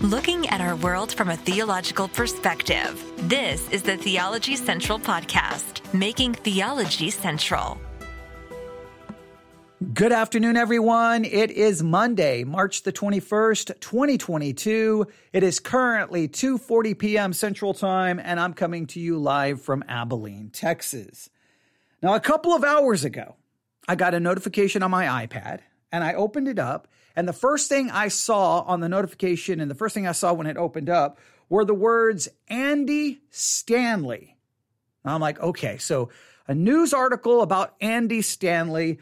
looking 0.00 0.48
at 0.48 0.60
our 0.60 0.76
world 0.76 1.12
from 1.12 1.28
a 1.28 1.36
theological 1.36 2.06
perspective. 2.06 3.04
This 3.28 3.68
is 3.70 3.82
the 3.82 3.96
Theology 3.96 4.54
Central 4.54 4.96
Podcast, 4.96 5.82
making 5.92 6.34
theology 6.34 7.10
central. 7.10 7.80
Good 9.92 10.12
afternoon, 10.12 10.56
everyone. 10.56 11.24
It 11.24 11.50
is 11.50 11.82
Monday, 11.82 12.44
March 12.44 12.84
the 12.84 12.92
21st, 12.92 13.80
2022. 13.80 15.06
It 15.32 15.42
is 15.42 15.58
currently 15.58 16.28
2.40 16.28 16.96
p.m. 16.96 17.32
Central 17.32 17.74
Time, 17.74 18.20
and 18.22 18.38
I'm 18.38 18.54
coming 18.54 18.86
to 18.88 19.00
you 19.00 19.18
live 19.18 19.60
from 19.60 19.82
Abilene, 19.88 20.50
Texas. 20.50 21.28
Now, 22.00 22.14
a 22.14 22.20
couple 22.20 22.52
of 22.52 22.62
hours 22.62 23.04
ago, 23.04 23.34
I 23.88 23.96
got 23.96 24.14
a 24.14 24.20
notification 24.20 24.84
on 24.84 24.92
my 24.92 25.26
iPad, 25.26 25.58
and 25.90 26.04
I 26.04 26.14
opened 26.14 26.46
it 26.46 26.60
up, 26.60 26.86
and 27.16 27.26
the 27.26 27.32
first 27.32 27.68
thing 27.68 27.90
I 27.90 28.08
saw 28.08 28.60
on 28.60 28.80
the 28.80 28.88
notification 28.88 29.60
and 29.60 29.70
the 29.70 29.74
first 29.74 29.94
thing 29.94 30.06
I 30.06 30.12
saw 30.12 30.32
when 30.32 30.46
it 30.46 30.56
opened 30.56 30.90
up 30.90 31.18
were 31.48 31.64
the 31.64 31.74
words 31.74 32.28
Andy 32.48 33.20
Stanley. 33.30 34.36
And 35.04 35.12
I'm 35.12 35.20
like, 35.20 35.40
okay, 35.40 35.78
so 35.78 36.10
a 36.46 36.54
news 36.54 36.92
article 36.92 37.42
about 37.42 37.74
Andy 37.80 38.22
Stanley. 38.22 38.98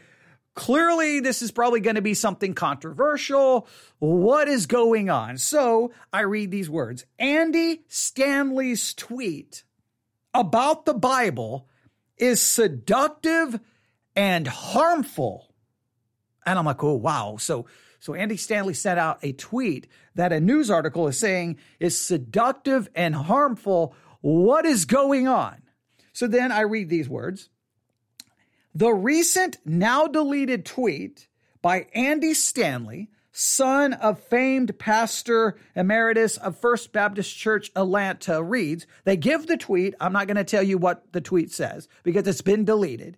Clearly, 0.53 1.19
this 1.19 1.41
is 1.41 1.51
probably 1.51 1.81
going 1.81 1.97
to 1.97 2.01
be 2.01 2.15
something 2.15 2.53
controversial. 2.53 3.67
What 3.99 4.47
is 4.47 4.65
going 4.65 5.09
on? 5.09 5.37
So 5.37 5.91
I 6.11 6.21
read 6.21 6.49
these 6.49 6.69
words 6.69 7.05
Andy 7.19 7.83
Stanley's 7.87 8.93
tweet 8.93 9.63
about 10.33 10.85
the 10.85 10.93
Bible 10.93 11.67
is 12.17 12.41
seductive 12.41 13.59
and 14.15 14.47
harmful. 14.47 15.53
And 16.45 16.57
I'm 16.57 16.65
like, 16.65 16.83
oh, 16.83 16.95
wow. 16.95 17.37
So 17.39 17.65
so 17.99 18.13
Andy 18.13 18.37
Stanley 18.37 18.73
sent 18.73 18.99
out 18.99 19.19
a 19.23 19.33
tweet 19.33 19.87
that 20.15 20.31
a 20.31 20.39
news 20.39 20.69
article 20.69 21.07
is 21.07 21.17
saying 21.17 21.57
is 21.79 21.99
seductive 21.99 22.89
and 22.95 23.15
harmful. 23.15 23.95
What 24.21 24.65
is 24.65 24.85
going 24.85 25.27
on? 25.27 25.61
So 26.13 26.27
then 26.27 26.51
I 26.51 26.61
read 26.61 26.89
these 26.89 27.09
words. 27.09 27.49
The 28.73 28.91
recent 28.91 29.57
now 29.65 30.07
deleted 30.07 30.65
tweet 30.65 31.27
by 31.61 31.87
Andy 31.93 32.33
Stanley, 32.35 33.09
son 33.31 33.93
of 33.93 34.19
famed 34.19 34.77
pastor 34.77 35.57
emeritus 35.75 36.37
of 36.37 36.59
First 36.59 36.91
Baptist 36.91 37.35
Church 37.35 37.71
Atlanta, 37.75 38.41
reads, 38.41 38.85
they 39.03 39.17
give 39.17 39.47
the 39.47 39.57
tweet. 39.57 39.95
I'm 39.99 40.13
not 40.13 40.27
going 40.27 40.37
to 40.37 40.43
tell 40.43 40.63
you 40.63 40.77
what 40.77 41.11
the 41.11 41.21
tweet 41.21 41.51
says 41.51 41.87
because 42.03 42.27
it's 42.27 42.41
been 42.41 42.65
deleted, 42.65 43.17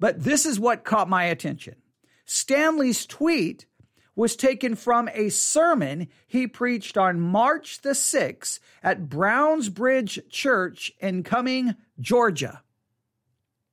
but 0.00 0.22
this 0.22 0.46
is 0.46 0.58
what 0.58 0.84
caught 0.84 1.08
my 1.08 1.24
attention. 1.24 1.76
Stanley's 2.24 3.06
tweet 3.06 3.66
was 4.16 4.34
taken 4.34 4.74
from 4.74 5.08
a 5.12 5.28
sermon 5.28 6.08
he 6.26 6.46
preached 6.46 6.96
on 6.96 7.20
March 7.20 7.82
the 7.82 7.90
6th 7.90 8.58
at 8.82 9.08
Browns 9.08 9.68
Bridge 9.68 10.18
Church 10.30 10.90
in 10.98 11.22
Cumming, 11.22 11.76
Georgia. 12.00 12.62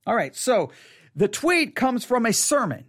All 0.05 0.15
right, 0.15 0.35
so 0.35 0.69
the 1.15 1.29
tweet 1.29 1.75
comes 1.75 2.03
from 2.03 2.25
a 2.25 2.33
sermon. 2.33 2.83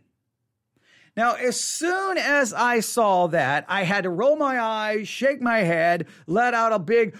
Now, 1.16 1.34
as 1.34 1.61
soon 1.61 2.19
as 2.19 2.52
I 2.52 2.80
saw 2.80 3.28
that, 3.28 3.64
I 3.68 3.84
had 3.84 4.02
to 4.02 4.11
roll 4.11 4.34
my 4.34 4.61
eyes, 4.61 5.06
shake 5.06 5.41
my 5.41 5.58
head, 5.58 6.08
let 6.27 6.55
out 6.55 6.72
a 6.72 6.80
big, 6.80 7.16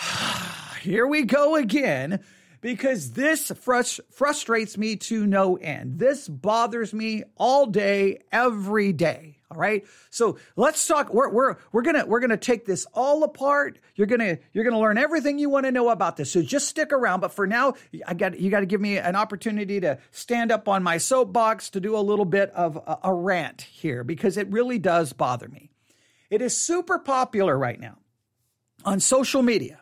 here 0.82 1.06
we 1.06 1.22
go 1.22 1.54
again, 1.54 2.18
because 2.60 3.12
this 3.12 3.52
frust- 3.52 4.00
frustrates 4.10 4.76
me 4.76 4.96
to 4.96 5.24
no 5.24 5.54
end. 5.54 6.00
This 6.00 6.26
bothers 6.26 6.92
me 6.92 7.22
all 7.36 7.66
day, 7.66 8.18
every 8.32 8.92
day. 8.92 9.37
All 9.50 9.58
right. 9.58 9.86
So 10.10 10.38
let's 10.56 10.86
talk. 10.86 11.12
We're, 11.12 11.30
we're, 11.30 11.56
we're 11.72 11.82
going 11.82 11.96
to, 11.96 12.04
we're 12.04 12.20
going 12.20 12.30
to 12.30 12.36
take 12.36 12.66
this 12.66 12.86
all 12.92 13.24
apart. 13.24 13.78
You're 13.94 14.06
going 14.06 14.20
to, 14.20 14.38
you're 14.52 14.64
going 14.64 14.74
to 14.74 14.80
learn 14.80 14.98
everything 14.98 15.38
you 15.38 15.48
want 15.48 15.64
to 15.64 15.72
know 15.72 15.88
about 15.88 16.16
this. 16.16 16.30
So 16.30 16.42
just 16.42 16.68
stick 16.68 16.92
around. 16.92 17.20
But 17.20 17.32
for 17.32 17.46
now, 17.46 17.74
I 18.06 18.12
got, 18.12 18.38
you 18.38 18.50
got 18.50 18.60
to 18.60 18.66
give 18.66 18.80
me 18.80 18.98
an 18.98 19.16
opportunity 19.16 19.80
to 19.80 19.98
stand 20.10 20.52
up 20.52 20.68
on 20.68 20.82
my 20.82 20.98
soapbox 20.98 21.70
to 21.70 21.80
do 21.80 21.96
a 21.96 22.00
little 22.00 22.26
bit 22.26 22.50
of 22.50 22.76
a, 22.76 22.98
a 23.04 23.14
rant 23.14 23.62
here 23.62 24.04
because 24.04 24.36
it 24.36 24.50
really 24.50 24.78
does 24.78 25.14
bother 25.14 25.48
me. 25.48 25.70
It 26.28 26.42
is 26.42 26.54
super 26.54 26.98
popular 26.98 27.56
right 27.56 27.80
now 27.80 27.96
on 28.84 29.00
social 29.00 29.42
media 29.42 29.80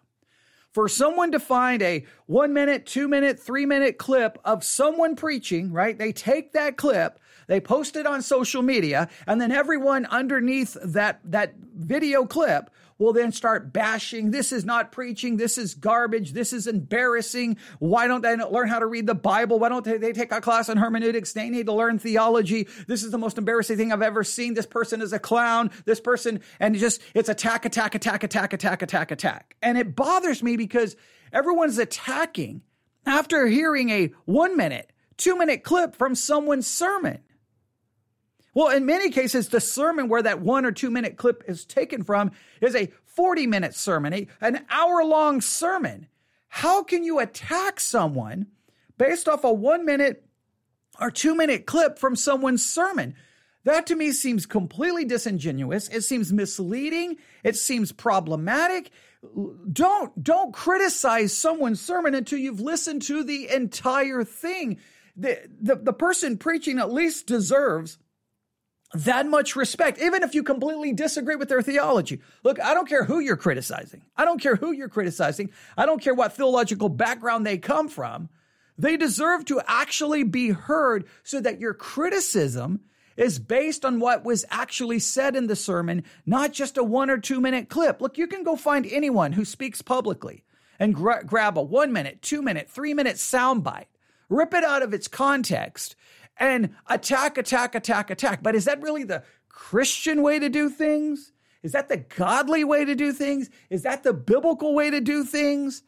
for 0.76 0.90
someone 0.90 1.32
to 1.32 1.40
find 1.40 1.80
a 1.80 2.04
one 2.26 2.52
minute, 2.52 2.84
two 2.84 3.08
minute, 3.08 3.40
three 3.40 3.64
minute 3.64 3.96
clip 3.96 4.38
of 4.44 4.62
someone 4.62 5.16
preaching, 5.16 5.72
right? 5.72 5.96
They 5.96 6.12
take 6.12 6.52
that 6.52 6.76
clip 6.76 7.18
they 7.46 7.60
post 7.60 7.96
it 7.96 8.06
on 8.06 8.22
social 8.22 8.62
media, 8.62 9.08
and 9.26 9.40
then 9.40 9.52
everyone 9.52 10.06
underneath 10.06 10.76
that, 10.82 11.20
that 11.24 11.54
video 11.76 12.24
clip 12.24 12.70
will 12.98 13.12
then 13.12 13.32
start 13.32 13.72
bashing. 13.72 14.30
This 14.30 14.52
is 14.52 14.64
not 14.64 14.92
preaching. 14.92 15.36
This 15.36 15.58
is 15.58 15.74
garbage. 15.74 16.32
This 16.32 16.52
is 16.52 16.66
embarrassing. 16.66 17.58
Why 17.78 18.06
don't 18.06 18.22
they 18.22 18.36
learn 18.36 18.68
how 18.68 18.78
to 18.78 18.86
read 18.86 19.06
the 19.06 19.14
Bible? 19.14 19.58
Why 19.58 19.68
don't 19.68 19.84
they 19.84 20.12
take 20.12 20.32
a 20.32 20.40
class 20.40 20.68
on 20.68 20.76
hermeneutics? 20.76 21.32
They 21.32 21.50
need 21.50 21.66
to 21.66 21.72
learn 21.72 21.98
theology. 21.98 22.68
This 22.86 23.02
is 23.02 23.10
the 23.10 23.18
most 23.18 23.38
embarrassing 23.38 23.76
thing 23.76 23.92
I've 23.92 24.02
ever 24.02 24.24
seen. 24.24 24.54
This 24.54 24.66
person 24.66 25.02
is 25.02 25.12
a 25.12 25.18
clown. 25.18 25.70
This 25.84 26.00
person, 26.00 26.40
and 26.60 26.74
just, 26.74 27.00
it's 27.14 27.28
attack, 27.28 27.64
attack, 27.64 27.94
attack, 27.94 28.24
attack, 28.24 28.52
attack, 28.52 28.82
attack, 28.82 29.10
attack. 29.10 29.56
And 29.62 29.76
it 29.76 29.94
bothers 29.94 30.42
me 30.42 30.56
because 30.56 30.96
everyone's 31.32 31.78
attacking 31.78 32.62
after 33.04 33.46
hearing 33.46 33.90
a 33.90 34.12
one 34.24 34.56
minute, 34.56 34.92
two 35.16 35.36
minute 35.36 35.62
clip 35.62 35.94
from 35.94 36.14
someone's 36.14 36.66
sermon. 36.66 37.20
Well, 38.56 38.74
in 38.74 38.86
many 38.86 39.10
cases, 39.10 39.50
the 39.50 39.60
sermon 39.60 40.08
where 40.08 40.22
that 40.22 40.40
one 40.40 40.64
or 40.64 40.72
two 40.72 40.90
minute 40.90 41.18
clip 41.18 41.44
is 41.46 41.66
taken 41.66 42.02
from 42.02 42.30
is 42.62 42.74
a 42.74 42.90
40 43.04 43.46
minute 43.46 43.74
sermon, 43.74 44.28
an 44.40 44.64
hour 44.70 45.04
long 45.04 45.42
sermon. 45.42 46.06
How 46.48 46.82
can 46.82 47.04
you 47.04 47.18
attack 47.18 47.78
someone 47.78 48.46
based 48.96 49.28
off 49.28 49.44
a 49.44 49.52
one 49.52 49.84
minute 49.84 50.24
or 50.98 51.10
two 51.10 51.34
minute 51.34 51.66
clip 51.66 51.98
from 51.98 52.16
someone's 52.16 52.64
sermon? 52.64 53.14
That 53.64 53.86
to 53.88 53.94
me 53.94 54.10
seems 54.12 54.46
completely 54.46 55.04
disingenuous. 55.04 55.88
It 55.88 56.00
seems 56.00 56.32
misleading. 56.32 57.16
It 57.44 57.56
seems 57.56 57.92
problematic. 57.92 58.90
Don't, 59.70 60.24
don't 60.24 60.54
criticize 60.54 61.36
someone's 61.36 61.82
sermon 61.82 62.14
until 62.14 62.38
you've 62.38 62.60
listened 62.60 63.02
to 63.02 63.22
the 63.22 63.50
entire 63.50 64.24
thing. 64.24 64.78
The, 65.14 65.46
the, 65.60 65.76
the 65.76 65.92
person 65.92 66.38
preaching 66.38 66.78
at 66.78 66.90
least 66.90 67.26
deserves 67.26 67.98
that 69.04 69.26
much 69.26 69.56
respect, 69.56 69.98
even 70.00 70.22
if 70.22 70.34
you 70.34 70.42
completely 70.42 70.92
disagree 70.92 71.36
with 71.36 71.48
their 71.48 71.62
theology. 71.62 72.20
Look, 72.42 72.60
I 72.60 72.74
don't 72.74 72.88
care 72.88 73.04
who 73.04 73.20
you're 73.20 73.36
criticizing. 73.36 74.02
I 74.16 74.24
don't 74.24 74.40
care 74.40 74.56
who 74.56 74.72
you're 74.72 74.88
criticizing. 74.88 75.50
I 75.76 75.86
don't 75.86 76.02
care 76.02 76.14
what 76.14 76.32
theological 76.34 76.88
background 76.88 77.46
they 77.46 77.58
come 77.58 77.88
from. 77.88 78.28
They 78.78 78.96
deserve 78.96 79.44
to 79.46 79.60
actually 79.66 80.22
be 80.22 80.50
heard 80.50 81.06
so 81.22 81.40
that 81.40 81.60
your 81.60 81.74
criticism 81.74 82.80
is 83.16 83.38
based 83.38 83.84
on 83.84 83.98
what 83.98 84.24
was 84.24 84.44
actually 84.50 84.98
said 84.98 85.36
in 85.36 85.46
the 85.46 85.56
sermon, 85.56 86.04
not 86.26 86.52
just 86.52 86.76
a 86.76 86.84
one 86.84 87.08
or 87.08 87.18
two 87.18 87.40
minute 87.40 87.68
clip. 87.68 88.00
Look, 88.00 88.18
you 88.18 88.26
can 88.26 88.42
go 88.42 88.56
find 88.56 88.86
anyone 88.86 89.32
who 89.32 89.44
speaks 89.44 89.80
publicly 89.80 90.44
and 90.78 90.94
gra- 90.94 91.24
grab 91.24 91.56
a 91.56 91.62
one 91.62 91.92
minute, 91.92 92.20
two 92.20 92.42
minute, 92.42 92.68
three 92.68 92.92
minute 92.92 93.16
soundbite, 93.16 93.86
rip 94.28 94.52
it 94.52 94.64
out 94.64 94.82
of 94.82 94.92
its 94.92 95.08
context, 95.08 95.96
and 96.38 96.74
attack, 96.88 97.38
attack, 97.38 97.74
attack, 97.74 98.10
attack. 98.10 98.42
But 98.42 98.54
is 98.54 98.64
that 98.66 98.82
really 98.82 99.04
the 99.04 99.22
Christian 99.48 100.22
way 100.22 100.38
to 100.38 100.48
do 100.48 100.68
things? 100.68 101.32
Is 101.62 101.72
that 101.72 101.88
the 101.88 101.96
godly 101.96 102.64
way 102.64 102.84
to 102.84 102.94
do 102.94 103.12
things? 103.12 103.50
Is 103.70 103.82
that 103.82 104.02
the 104.02 104.12
biblical 104.12 104.74
way 104.74 104.90
to 104.90 105.00
do 105.00 105.24
things? 105.24 105.82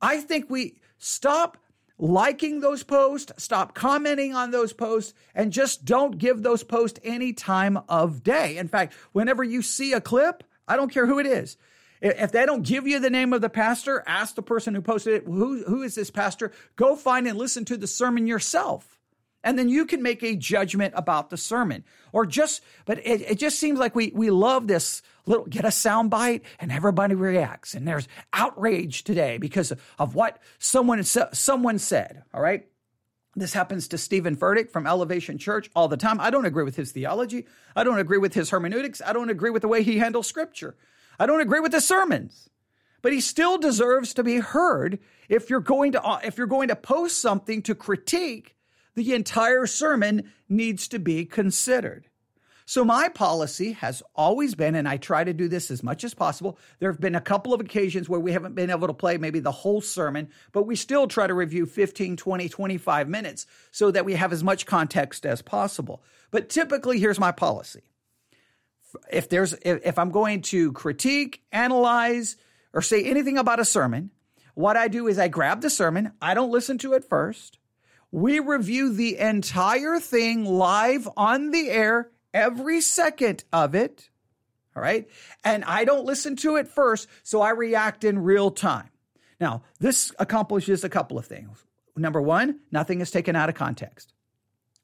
I 0.00 0.20
think 0.20 0.48
we 0.48 0.80
stop 0.98 1.58
liking 1.98 2.60
those 2.60 2.82
posts, 2.82 3.30
stop 3.36 3.74
commenting 3.74 4.34
on 4.34 4.50
those 4.50 4.72
posts, 4.72 5.12
and 5.34 5.52
just 5.52 5.84
don't 5.84 6.18
give 6.18 6.42
those 6.42 6.64
posts 6.64 6.98
any 7.04 7.32
time 7.32 7.78
of 7.88 8.22
day. 8.22 8.56
In 8.56 8.68
fact, 8.68 8.94
whenever 9.12 9.44
you 9.44 9.62
see 9.62 9.92
a 9.92 10.00
clip, 10.00 10.42
I 10.66 10.76
don't 10.76 10.92
care 10.92 11.06
who 11.06 11.18
it 11.18 11.26
is. 11.26 11.56
If 12.00 12.32
they 12.32 12.46
don't 12.46 12.62
give 12.62 12.86
you 12.86 12.98
the 12.98 13.10
name 13.10 13.34
of 13.34 13.42
the 13.42 13.50
pastor, 13.50 14.02
ask 14.06 14.34
the 14.34 14.42
person 14.42 14.74
who 14.74 14.80
posted 14.80 15.14
it, 15.14 15.24
who, 15.26 15.62
who 15.64 15.82
is 15.82 15.94
this 15.94 16.10
pastor? 16.10 16.52
Go 16.76 16.96
find 16.96 17.26
and 17.26 17.36
listen 17.36 17.66
to 17.66 17.76
the 17.76 17.86
sermon 17.86 18.26
yourself. 18.26 18.98
And 19.42 19.58
then 19.58 19.68
you 19.68 19.86
can 19.86 20.02
make 20.02 20.22
a 20.22 20.36
judgment 20.36 20.92
about 20.96 21.30
the 21.30 21.36
sermon. 21.36 21.84
Or 22.12 22.26
just, 22.26 22.62
but 22.84 22.98
it, 22.98 23.22
it 23.22 23.38
just 23.38 23.58
seems 23.58 23.78
like 23.78 23.94
we, 23.94 24.12
we 24.14 24.30
love 24.30 24.66
this 24.66 25.02
little, 25.26 25.46
get 25.46 25.64
a 25.64 25.70
sound 25.70 26.10
bite 26.10 26.42
and 26.58 26.70
everybody 26.70 27.14
reacts. 27.14 27.74
And 27.74 27.88
there's 27.88 28.06
outrage 28.32 29.04
today 29.04 29.38
because 29.38 29.72
of, 29.98 30.14
what 30.14 30.38
someone, 30.58 31.02
someone 31.04 31.78
said. 31.78 32.22
All 32.34 32.42
right. 32.42 32.66
This 33.36 33.52
happens 33.52 33.88
to 33.88 33.98
Steven 33.98 34.36
Furtick 34.36 34.70
from 34.70 34.86
Elevation 34.86 35.38
Church 35.38 35.70
all 35.74 35.88
the 35.88 35.96
time. 35.96 36.20
I 36.20 36.30
don't 36.30 36.46
agree 36.46 36.64
with 36.64 36.76
his 36.76 36.90
theology. 36.90 37.46
I 37.76 37.84
don't 37.84 38.00
agree 38.00 38.18
with 38.18 38.34
his 38.34 38.50
hermeneutics. 38.50 39.00
I 39.04 39.12
don't 39.12 39.30
agree 39.30 39.50
with 39.50 39.62
the 39.62 39.68
way 39.68 39.82
he 39.82 39.98
handles 39.98 40.26
scripture. 40.26 40.74
I 41.18 41.26
don't 41.26 41.40
agree 41.40 41.60
with 41.60 41.72
his 41.72 41.86
sermons. 41.86 42.50
But 43.02 43.12
he 43.12 43.20
still 43.20 43.56
deserves 43.56 44.12
to 44.14 44.24
be 44.24 44.38
heard 44.40 44.98
if 45.28 45.48
you're 45.48 45.60
going 45.60 45.92
to 45.92 46.20
if 46.24 46.36
you're 46.36 46.46
going 46.46 46.68
to 46.68 46.76
post 46.76 47.22
something 47.22 47.62
to 47.62 47.74
critique 47.74 48.56
the 48.94 49.14
entire 49.14 49.66
sermon 49.66 50.30
needs 50.48 50.88
to 50.88 50.98
be 50.98 51.24
considered. 51.24 52.08
So 52.70 52.84
my 52.84 53.08
policy 53.08 53.72
has 53.72 54.00
always 54.14 54.54
been, 54.54 54.76
and 54.76 54.88
I 54.88 54.96
try 54.96 55.24
to 55.24 55.32
do 55.32 55.48
this 55.48 55.72
as 55.72 55.82
much 55.82 56.04
as 56.04 56.14
possible. 56.14 56.56
There 56.78 56.88
have 56.88 57.00
been 57.00 57.16
a 57.16 57.20
couple 57.20 57.52
of 57.52 57.60
occasions 57.60 58.08
where 58.08 58.20
we 58.20 58.30
haven't 58.30 58.54
been 58.54 58.70
able 58.70 58.86
to 58.86 58.94
play 58.94 59.18
maybe 59.18 59.40
the 59.40 59.50
whole 59.50 59.80
sermon, 59.80 60.28
but 60.52 60.68
we 60.68 60.76
still 60.76 61.08
try 61.08 61.26
to 61.26 61.34
review 61.34 61.66
15, 61.66 62.16
20, 62.16 62.48
25 62.48 63.08
minutes 63.08 63.46
so 63.72 63.90
that 63.90 64.04
we 64.04 64.14
have 64.14 64.32
as 64.32 64.44
much 64.44 64.66
context 64.66 65.26
as 65.26 65.42
possible. 65.42 66.00
But 66.30 66.48
typically, 66.48 67.00
here's 67.00 67.18
my 67.18 67.32
policy. 67.32 67.82
If 69.10 69.28
there's, 69.28 69.52
if 69.64 69.98
I'm 69.98 70.12
going 70.12 70.42
to 70.42 70.70
critique, 70.70 71.42
analyze, 71.50 72.36
or 72.72 72.82
say 72.82 73.02
anything 73.02 73.36
about 73.36 73.58
a 73.58 73.64
sermon, 73.64 74.12
what 74.54 74.76
I 74.76 74.86
do 74.86 75.08
is 75.08 75.18
I 75.18 75.26
grab 75.26 75.60
the 75.60 75.70
sermon. 75.70 76.12
I 76.22 76.34
don't 76.34 76.52
listen 76.52 76.78
to 76.78 76.92
it 76.92 77.04
first. 77.04 77.58
We 78.12 78.40
review 78.40 78.92
the 78.92 79.18
entire 79.18 80.00
thing 80.00 80.44
live 80.44 81.08
on 81.16 81.50
the 81.50 81.70
air 81.70 82.10
every 82.34 82.80
second 82.80 83.44
of 83.52 83.74
it. 83.74 84.10
All 84.76 84.82
right. 84.82 85.08
And 85.44 85.64
I 85.64 85.84
don't 85.84 86.04
listen 86.06 86.36
to 86.36 86.56
it 86.56 86.68
first, 86.68 87.08
so 87.22 87.40
I 87.40 87.50
react 87.50 88.04
in 88.04 88.18
real 88.20 88.50
time. 88.50 88.90
Now, 89.40 89.62
this 89.78 90.12
accomplishes 90.18 90.84
a 90.84 90.88
couple 90.88 91.18
of 91.18 91.26
things. 91.26 91.64
Number 91.96 92.20
one, 92.20 92.60
nothing 92.70 93.00
is 93.00 93.10
taken 93.10 93.36
out 93.36 93.48
of 93.48 93.54
context. 93.54 94.12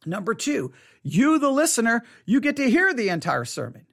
Number 0.05 0.35
two, 0.35 0.73
you, 1.03 1.39
the 1.39 1.51
listener, 1.51 2.05
you 2.27 2.41
get 2.41 2.57
to 2.57 2.71
hear 2.71 2.95
the 2.95 3.09
entire 3.09 3.45
sermon. 3.45 3.87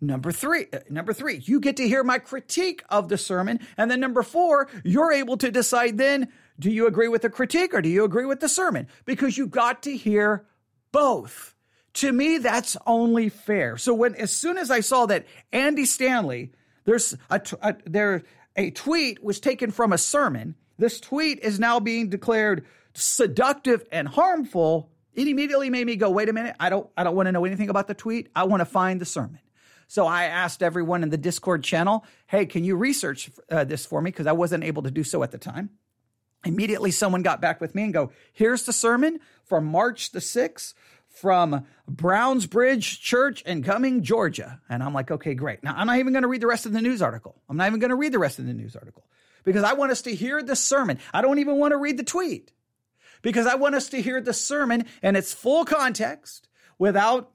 Number 0.00 0.30
three, 0.30 0.66
uh, 0.72 0.80
number 0.88 1.12
three, 1.12 1.38
you 1.38 1.58
get 1.58 1.76
to 1.78 1.88
hear 1.88 2.04
my 2.04 2.18
critique 2.18 2.84
of 2.88 3.08
the 3.08 3.18
sermon. 3.18 3.60
And 3.76 3.90
then 3.90 3.98
number 3.98 4.22
four, 4.22 4.68
you're 4.84 5.12
able 5.12 5.36
to 5.38 5.50
decide 5.50 5.98
then, 5.98 6.28
do 6.58 6.70
you 6.70 6.86
agree 6.86 7.08
with 7.08 7.22
the 7.22 7.30
critique 7.30 7.72
or 7.74 7.82
do 7.82 7.88
you 7.88 8.04
agree 8.04 8.26
with 8.26 8.40
the 8.40 8.48
sermon? 8.48 8.88
Because 9.04 9.38
you 9.38 9.46
got 9.46 9.82
to 9.84 9.96
hear 9.96 10.44
both. 10.92 11.54
To 11.94 12.12
me, 12.12 12.38
that's 12.38 12.76
only 12.86 13.28
fair. 13.28 13.76
So 13.76 13.94
when, 13.94 14.14
as 14.14 14.30
soon 14.30 14.58
as 14.58 14.70
I 14.70 14.80
saw 14.80 15.06
that 15.06 15.26
Andy 15.52 15.84
Stanley, 15.84 16.52
there's 16.84 17.16
a, 17.30 17.40
a 17.62 17.76
there, 17.86 18.22
a 18.56 18.70
tweet 18.70 19.22
was 19.22 19.40
taken 19.40 19.70
from 19.70 19.92
a 19.92 19.98
sermon. 19.98 20.54
This 20.78 21.00
tweet 21.00 21.40
is 21.40 21.58
now 21.58 21.80
being 21.80 22.08
declared 22.08 22.66
seductive 22.94 23.84
and 23.90 24.06
harmful. 24.06 24.90
It 25.14 25.26
immediately 25.26 25.70
made 25.70 25.86
me 25.86 25.96
go, 25.96 26.10
wait 26.10 26.28
a 26.28 26.32
minute. 26.32 26.56
I 26.60 26.70
don't, 26.70 26.88
I 26.96 27.04
don't 27.04 27.16
want 27.16 27.26
to 27.26 27.32
know 27.32 27.44
anything 27.44 27.68
about 27.68 27.88
the 27.88 27.94
tweet. 27.94 28.28
I 28.34 28.44
want 28.44 28.60
to 28.60 28.64
find 28.64 29.00
the 29.00 29.04
sermon. 29.04 29.40
So 29.88 30.06
I 30.06 30.24
asked 30.24 30.62
everyone 30.62 31.02
in 31.02 31.08
the 31.08 31.16
Discord 31.16 31.64
channel, 31.64 32.04
hey, 32.26 32.46
can 32.46 32.62
you 32.62 32.76
research 32.76 33.30
uh, 33.50 33.64
this 33.64 33.86
for 33.86 34.02
me? 34.02 34.10
Because 34.10 34.26
I 34.26 34.32
wasn't 34.32 34.62
able 34.62 34.82
to 34.82 34.90
do 34.90 35.02
so 35.02 35.22
at 35.22 35.30
the 35.30 35.38
time. 35.38 35.70
Immediately, 36.44 36.92
someone 36.92 37.22
got 37.22 37.40
back 37.40 37.60
with 37.60 37.74
me 37.74 37.84
and 37.84 37.92
go, 37.92 38.12
here's 38.32 38.64
the 38.64 38.72
sermon 38.72 39.20
from 39.44 39.64
March 39.64 40.12
the 40.12 40.20
6th 40.20 40.74
from 41.08 41.66
Brownsbridge 41.90 43.00
Church 43.00 43.42
in 43.42 43.62
Cumming, 43.62 44.02
Georgia. 44.02 44.60
And 44.68 44.82
I'm 44.82 44.94
like, 44.94 45.10
okay, 45.10 45.34
great. 45.34 45.64
Now, 45.64 45.74
I'm 45.76 45.88
not 45.88 45.98
even 45.98 46.12
going 46.12 46.22
to 46.22 46.28
read 46.28 46.40
the 46.40 46.46
rest 46.46 46.64
of 46.64 46.72
the 46.72 46.80
news 46.80 47.02
article. 47.02 47.40
I'm 47.48 47.56
not 47.56 47.66
even 47.66 47.80
going 47.80 47.90
to 47.90 47.96
read 47.96 48.12
the 48.12 48.20
rest 48.20 48.38
of 48.38 48.46
the 48.46 48.52
news 48.52 48.76
article 48.76 49.04
because 49.44 49.64
I 49.64 49.72
want 49.72 49.90
us 49.90 50.02
to 50.02 50.14
hear 50.14 50.42
the 50.42 50.54
sermon. 50.54 50.98
I 51.12 51.22
don't 51.22 51.38
even 51.38 51.56
want 51.56 51.72
to 51.72 51.76
read 51.76 51.96
the 51.96 52.04
tweet 52.04 52.52
because 53.22 53.46
I 53.46 53.56
want 53.56 53.74
us 53.74 53.88
to 53.90 54.00
hear 54.00 54.20
the 54.20 54.32
sermon 54.32 54.86
in 55.02 55.16
its 55.16 55.32
full 55.32 55.64
context 55.64 56.48
without 56.78 57.32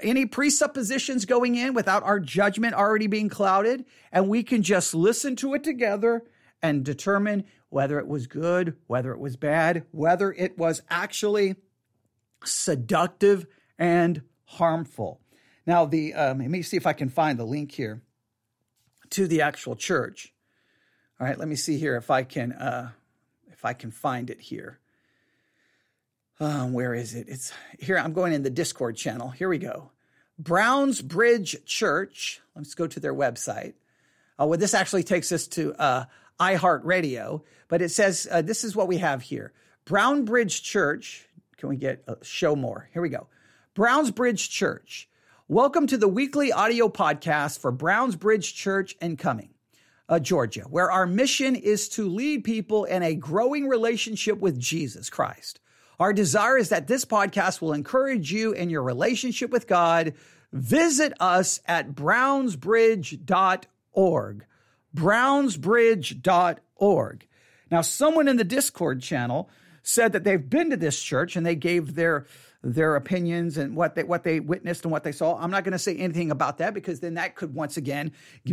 any 0.00 0.26
presuppositions 0.26 1.24
going 1.24 1.56
in, 1.56 1.74
without 1.74 2.02
our 2.02 2.18
judgment 2.20 2.74
already 2.74 3.06
being 3.06 3.28
clouded. 3.28 3.84
And 4.10 4.28
we 4.28 4.42
can 4.42 4.62
just 4.62 4.94
listen 4.94 5.36
to 5.36 5.54
it 5.54 5.62
together 5.62 6.22
and 6.62 6.84
determine 6.84 7.44
whether 7.72 7.98
it 7.98 8.06
was 8.06 8.26
good, 8.26 8.76
whether 8.86 9.12
it 9.12 9.18
was 9.18 9.36
bad, 9.36 9.86
whether 9.92 10.30
it 10.30 10.58
was 10.58 10.82
actually 10.90 11.56
seductive 12.44 13.46
and 13.78 14.20
harmful. 14.44 15.20
Now, 15.66 15.86
the 15.86 16.12
um, 16.12 16.40
let 16.40 16.50
me 16.50 16.60
see 16.60 16.76
if 16.76 16.86
I 16.86 16.92
can 16.92 17.08
find 17.08 17.38
the 17.38 17.46
link 17.46 17.72
here 17.72 18.02
to 19.10 19.26
the 19.26 19.40
actual 19.40 19.74
church. 19.74 20.34
All 21.18 21.26
right, 21.26 21.38
let 21.38 21.48
me 21.48 21.56
see 21.56 21.78
here 21.78 21.96
if 21.96 22.10
I 22.10 22.24
can 22.24 22.52
uh, 22.52 22.90
if 23.50 23.64
I 23.64 23.72
can 23.72 23.90
find 23.90 24.28
it 24.28 24.42
here. 24.42 24.78
Um, 26.40 26.74
where 26.74 26.92
is 26.92 27.14
it? 27.14 27.26
It's 27.28 27.54
here. 27.78 27.96
I'm 27.96 28.12
going 28.12 28.34
in 28.34 28.42
the 28.42 28.50
Discord 28.50 28.96
channel. 28.96 29.30
Here 29.30 29.48
we 29.48 29.58
go. 29.58 29.92
Brownsbridge 30.38 31.64
Church. 31.64 32.42
Let's 32.54 32.74
go 32.74 32.86
to 32.86 33.00
their 33.00 33.14
website. 33.14 33.74
Uh, 34.38 34.46
well, 34.46 34.58
this 34.58 34.74
actually 34.74 35.04
takes 35.04 35.32
us 35.32 35.46
to 35.48 35.72
uh, 35.74 36.04
iHeartRadio, 36.42 37.42
but 37.68 37.82
it 37.82 37.90
says 37.90 38.26
uh, 38.30 38.42
this 38.42 38.64
is 38.64 38.74
what 38.74 38.88
we 38.88 38.98
have 38.98 39.22
here. 39.22 39.52
Brownbridge 39.86 40.62
Church 40.62 41.28
can 41.62 41.68
we 41.68 41.76
get 41.76 42.02
uh, 42.08 42.16
show 42.22 42.56
more? 42.56 42.88
Here 42.92 43.00
we 43.00 43.08
go. 43.08 43.28
Brownsbridge 43.76 44.50
Church. 44.50 45.08
Welcome 45.46 45.86
to 45.86 45.96
the 45.96 46.08
weekly 46.08 46.50
audio 46.50 46.88
podcast 46.88 47.60
for 47.60 47.70
Brownsbridge 47.70 48.52
Church 48.52 48.96
in 49.00 49.16
Cumming, 49.16 49.50
uh, 50.08 50.18
Georgia, 50.18 50.62
where 50.62 50.90
our 50.90 51.06
mission 51.06 51.54
is 51.54 51.88
to 51.90 52.08
lead 52.08 52.42
people 52.42 52.84
in 52.84 53.04
a 53.04 53.14
growing 53.14 53.68
relationship 53.68 54.40
with 54.40 54.58
Jesus 54.58 55.08
Christ. 55.08 55.60
Our 56.00 56.12
desire 56.12 56.58
is 56.58 56.70
that 56.70 56.88
this 56.88 57.04
podcast 57.04 57.60
will 57.60 57.74
encourage 57.74 58.32
you 58.32 58.50
in 58.50 58.68
your 58.68 58.82
relationship 58.82 59.52
with 59.52 59.68
God. 59.68 60.14
Visit 60.52 61.12
us 61.20 61.60
at 61.66 61.94
brownsbridge.org. 61.94 64.44
Brownsbridge.org. 64.94 67.26
Now, 67.70 67.80
someone 67.80 68.28
in 68.28 68.36
the 68.36 68.44
Discord 68.44 69.02
channel 69.02 69.48
said 69.82 70.12
that 70.12 70.24
they've 70.24 70.48
been 70.48 70.70
to 70.70 70.76
this 70.76 71.02
church 71.02 71.36
and 71.36 71.44
they 71.44 71.54
gave 71.54 71.94
their 71.94 72.26
their 72.64 72.94
opinions 72.94 73.58
and 73.58 73.74
what 73.74 73.96
they 73.96 74.04
what 74.04 74.22
they 74.22 74.38
witnessed 74.38 74.84
and 74.84 74.92
what 74.92 75.02
they 75.02 75.12
saw. 75.12 75.36
I'm 75.36 75.50
not 75.50 75.64
going 75.64 75.72
to 75.72 75.78
say 75.78 75.96
anything 75.96 76.30
about 76.30 76.58
that 76.58 76.74
because 76.74 77.00
then 77.00 77.14
that 77.14 77.34
could 77.34 77.54
once 77.54 77.76
again 77.76 78.12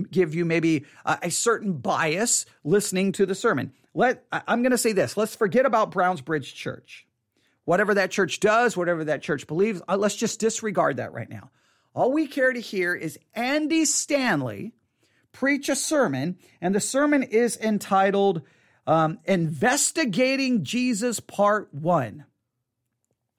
give 0.09 0.33
you 0.33 0.45
maybe 0.45 0.85
a, 1.05 1.19
a 1.23 1.31
certain 1.31 1.73
bias 1.73 2.45
listening 2.63 3.11
to 3.13 3.25
the 3.25 3.35
sermon. 3.35 3.71
Let 3.93 4.23
I'm 4.31 4.63
going 4.63 4.71
to 4.71 4.77
say 4.77 4.93
this. 4.93 5.15
Let's 5.15 5.35
forget 5.35 5.65
about 5.65 5.91
Brownsbridge 5.91 6.55
Church. 6.55 7.05
Whatever 7.65 7.93
that 7.95 8.09
church 8.09 8.39
does, 8.39 8.75
whatever 8.75 9.05
that 9.05 9.21
church 9.21 9.45
believes, 9.45 9.79
uh, 9.87 9.95
let's 9.95 10.15
just 10.15 10.39
disregard 10.39 10.97
that 10.97 11.13
right 11.13 11.29
now. 11.29 11.51
All 11.93 12.11
we 12.11 12.25
care 12.25 12.51
to 12.51 12.59
hear 12.59 12.95
is 12.95 13.19
Andy 13.35 13.85
Stanley 13.85 14.73
preach 15.31 15.69
a 15.69 15.75
sermon, 15.75 16.37
and 16.61 16.73
the 16.73 16.79
sermon 16.79 17.23
is 17.23 17.57
entitled 17.57 18.41
um, 18.87 19.19
Investigating 19.25 20.63
Jesus 20.63 21.19
Part 21.19 21.73
One. 21.73 22.25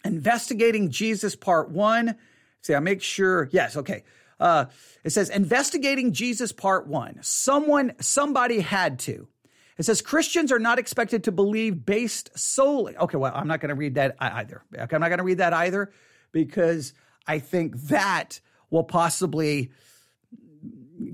Investigating 0.05 0.91
Jesus 0.91 1.37
Part 1.37 1.71
One. 1.71 2.17
See, 2.63 2.75
I 2.75 2.81
make 2.81 3.03
sure. 3.03 3.49
Yes, 3.53 3.77
okay. 3.77 4.05
Uh, 4.39 4.67
it 5.05 5.11
says 5.11 5.29
Investigating 5.29 6.13
Jesus 6.13 6.53
Part 6.53 6.87
One. 6.87 7.19
Someone, 7.23 7.93
somebody 8.01 8.61
had 8.61 8.99
to. 9.01 9.29
It 9.77 9.85
says 9.85 10.03
Christians 10.03 10.53
are 10.53 10.59
not 10.59 10.79
expected 10.79 11.25
to 11.25 11.33
believe 11.33 11.87
based 11.87 12.39
solely. 12.39 12.97
Okay, 12.97 13.17
well, 13.17 13.33
I'm 13.35 13.49
not 13.49 13.61
going 13.61 13.71
to 13.71 13.75
read 13.75 13.95
that 13.95 14.15
either. 14.21 14.63
Okay, 14.75 14.95
I'm 14.95 15.01
not 15.01 15.09
going 15.09 15.19
to 15.19 15.25
read 15.25 15.39
that 15.39 15.55
either 15.55 15.91
because 16.33 16.93
I 17.27 17.39
think 17.39 17.77
that 17.85 18.41
will 18.71 18.85
possibly 18.85 19.71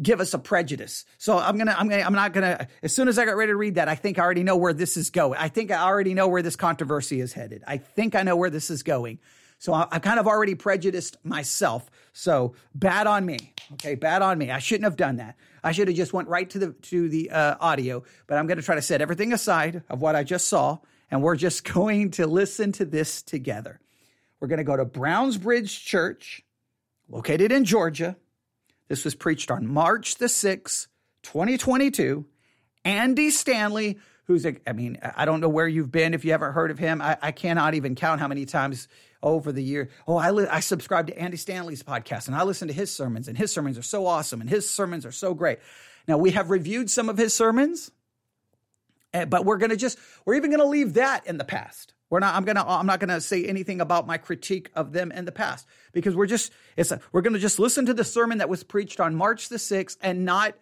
give 0.02 0.20
us 0.20 0.34
a 0.34 0.38
prejudice. 0.38 1.04
So 1.18 1.38
I'm 1.38 1.56
gonna, 1.58 1.74
I'm 1.76 1.88
gonna, 1.88 2.02
I'm 2.02 2.12
not 2.12 2.32
gonna. 2.32 2.68
As 2.82 2.94
soon 2.94 3.08
as 3.08 3.18
I 3.18 3.24
got 3.24 3.36
ready 3.36 3.52
to 3.52 3.56
read 3.56 3.76
that, 3.76 3.88
I 3.88 3.94
think 3.94 4.18
I 4.18 4.22
already 4.22 4.42
know 4.42 4.56
where 4.56 4.72
this 4.72 4.96
is 4.96 5.10
going. 5.10 5.38
I 5.38 5.48
think 5.48 5.70
I 5.70 5.82
already 5.82 6.14
know 6.14 6.28
where 6.28 6.42
this 6.42 6.56
controversy 6.56 7.20
is 7.20 7.32
headed. 7.32 7.62
I 7.66 7.78
think 7.78 8.14
I 8.14 8.22
know 8.22 8.36
where 8.36 8.50
this 8.50 8.70
is 8.70 8.82
going. 8.82 9.18
So 9.58 9.72
I, 9.72 9.86
I've 9.90 10.02
kind 10.02 10.20
of 10.20 10.26
already 10.26 10.54
prejudiced 10.54 11.16
myself. 11.24 11.90
So 12.12 12.54
bad 12.74 13.06
on 13.06 13.24
me. 13.24 13.54
Okay, 13.74 13.94
bad 13.94 14.22
on 14.22 14.38
me. 14.38 14.50
I 14.50 14.58
shouldn't 14.58 14.84
have 14.84 14.96
done 14.96 15.16
that. 15.16 15.36
I 15.62 15.72
should 15.72 15.88
have 15.88 15.96
just 15.96 16.12
went 16.12 16.28
right 16.28 16.48
to 16.50 16.58
the 16.58 16.72
to 16.72 17.08
the 17.08 17.30
uh, 17.30 17.56
audio. 17.60 18.04
But 18.26 18.38
I'm 18.38 18.46
to 18.48 18.62
try 18.62 18.74
to 18.76 18.82
set 18.82 19.00
everything 19.00 19.32
aside 19.32 19.82
of 19.88 20.00
what 20.00 20.14
I 20.16 20.24
just 20.24 20.48
saw, 20.48 20.78
and 21.10 21.22
we're 21.22 21.36
just 21.36 21.64
going 21.72 22.12
to 22.12 22.26
listen 22.26 22.72
to 22.72 22.84
this 22.84 23.22
together. 23.22 23.80
We're 24.40 24.48
to 24.48 24.64
go 24.64 24.76
to 24.76 24.84
Brownsbridge 24.84 25.84
Church, 25.84 26.42
located 27.08 27.52
in 27.52 27.64
Georgia. 27.64 28.16
This 28.88 29.04
was 29.04 29.14
preached 29.14 29.50
on 29.50 29.66
March 29.66 30.16
the 30.16 30.26
6th, 30.26 30.86
2022. 31.22 32.24
Andy 32.84 33.30
Stanley, 33.30 33.98
who's 34.24 34.46
a, 34.46 34.56
I 34.66 34.72
mean, 34.72 34.98
I 35.02 35.24
don't 35.24 35.40
know 35.40 35.48
where 35.48 35.66
you've 35.66 35.90
been 35.90 36.14
if 36.14 36.24
you 36.24 36.32
haven't 36.32 36.52
heard 36.52 36.70
of 36.70 36.78
him. 36.78 37.02
I, 37.02 37.18
I 37.20 37.32
cannot 37.32 37.74
even 37.74 37.96
count 37.96 38.20
how 38.20 38.28
many 38.28 38.44
times 38.44 38.86
over 39.22 39.50
the 39.50 39.62
year. 39.62 39.90
Oh, 40.06 40.16
I, 40.16 40.30
li- 40.30 40.46
I 40.46 40.60
subscribe 40.60 41.08
to 41.08 41.18
Andy 41.18 41.36
Stanley's 41.36 41.82
podcast 41.82 42.28
and 42.28 42.36
I 42.36 42.44
listen 42.44 42.68
to 42.68 42.74
his 42.74 42.94
sermons, 42.94 43.26
and 43.26 43.36
his 43.36 43.52
sermons 43.52 43.76
are 43.76 43.82
so 43.82 44.06
awesome 44.06 44.40
and 44.40 44.48
his 44.48 44.70
sermons 44.70 45.04
are 45.04 45.12
so 45.12 45.34
great. 45.34 45.58
Now, 46.06 46.18
we 46.18 46.30
have 46.30 46.50
reviewed 46.50 46.88
some 46.88 47.08
of 47.08 47.18
his 47.18 47.34
sermons, 47.34 47.90
eh, 49.12 49.24
but 49.24 49.44
we're 49.44 49.58
going 49.58 49.70
to 49.70 49.76
just, 49.76 49.98
we're 50.24 50.34
even 50.34 50.50
going 50.50 50.62
to 50.62 50.68
leave 50.68 50.94
that 50.94 51.26
in 51.26 51.38
the 51.38 51.44
past. 51.44 51.92
We're 52.08 52.20
not, 52.20 52.34
I'm 52.34 52.44
gonna, 52.44 52.64
I'm 52.66 52.86
not 52.86 53.00
gonna 53.00 53.20
say 53.20 53.44
anything 53.44 53.80
about 53.80 54.06
my 54.06 54.18
critique 54.18 54.70
of 54.74 54.92
them 54.92 55.10
in 55.10 55.24
the 55.24 55.32
past 55.32 55.66
because 55.92 56.14
we're 56.14 56.26
just, 56.26 56.52
it's, 56.76 56.92
a, 56.92 57.00
we're 57.12 57.22
gonna 57.22 57.38
just 57.38 57.58
listen 57.58 57.86
to 57.86 57.94
the 57.94 58.04
sermon 58.04 58.38
that 58.38 58.48
was 58.48 58.62
preached 58.62 59.00
on 59.00 59.14
March 59.14 59.48
the 59.48 59.56
6th 59.56 59.96
and 60.00 60.24
not 60.24 60.54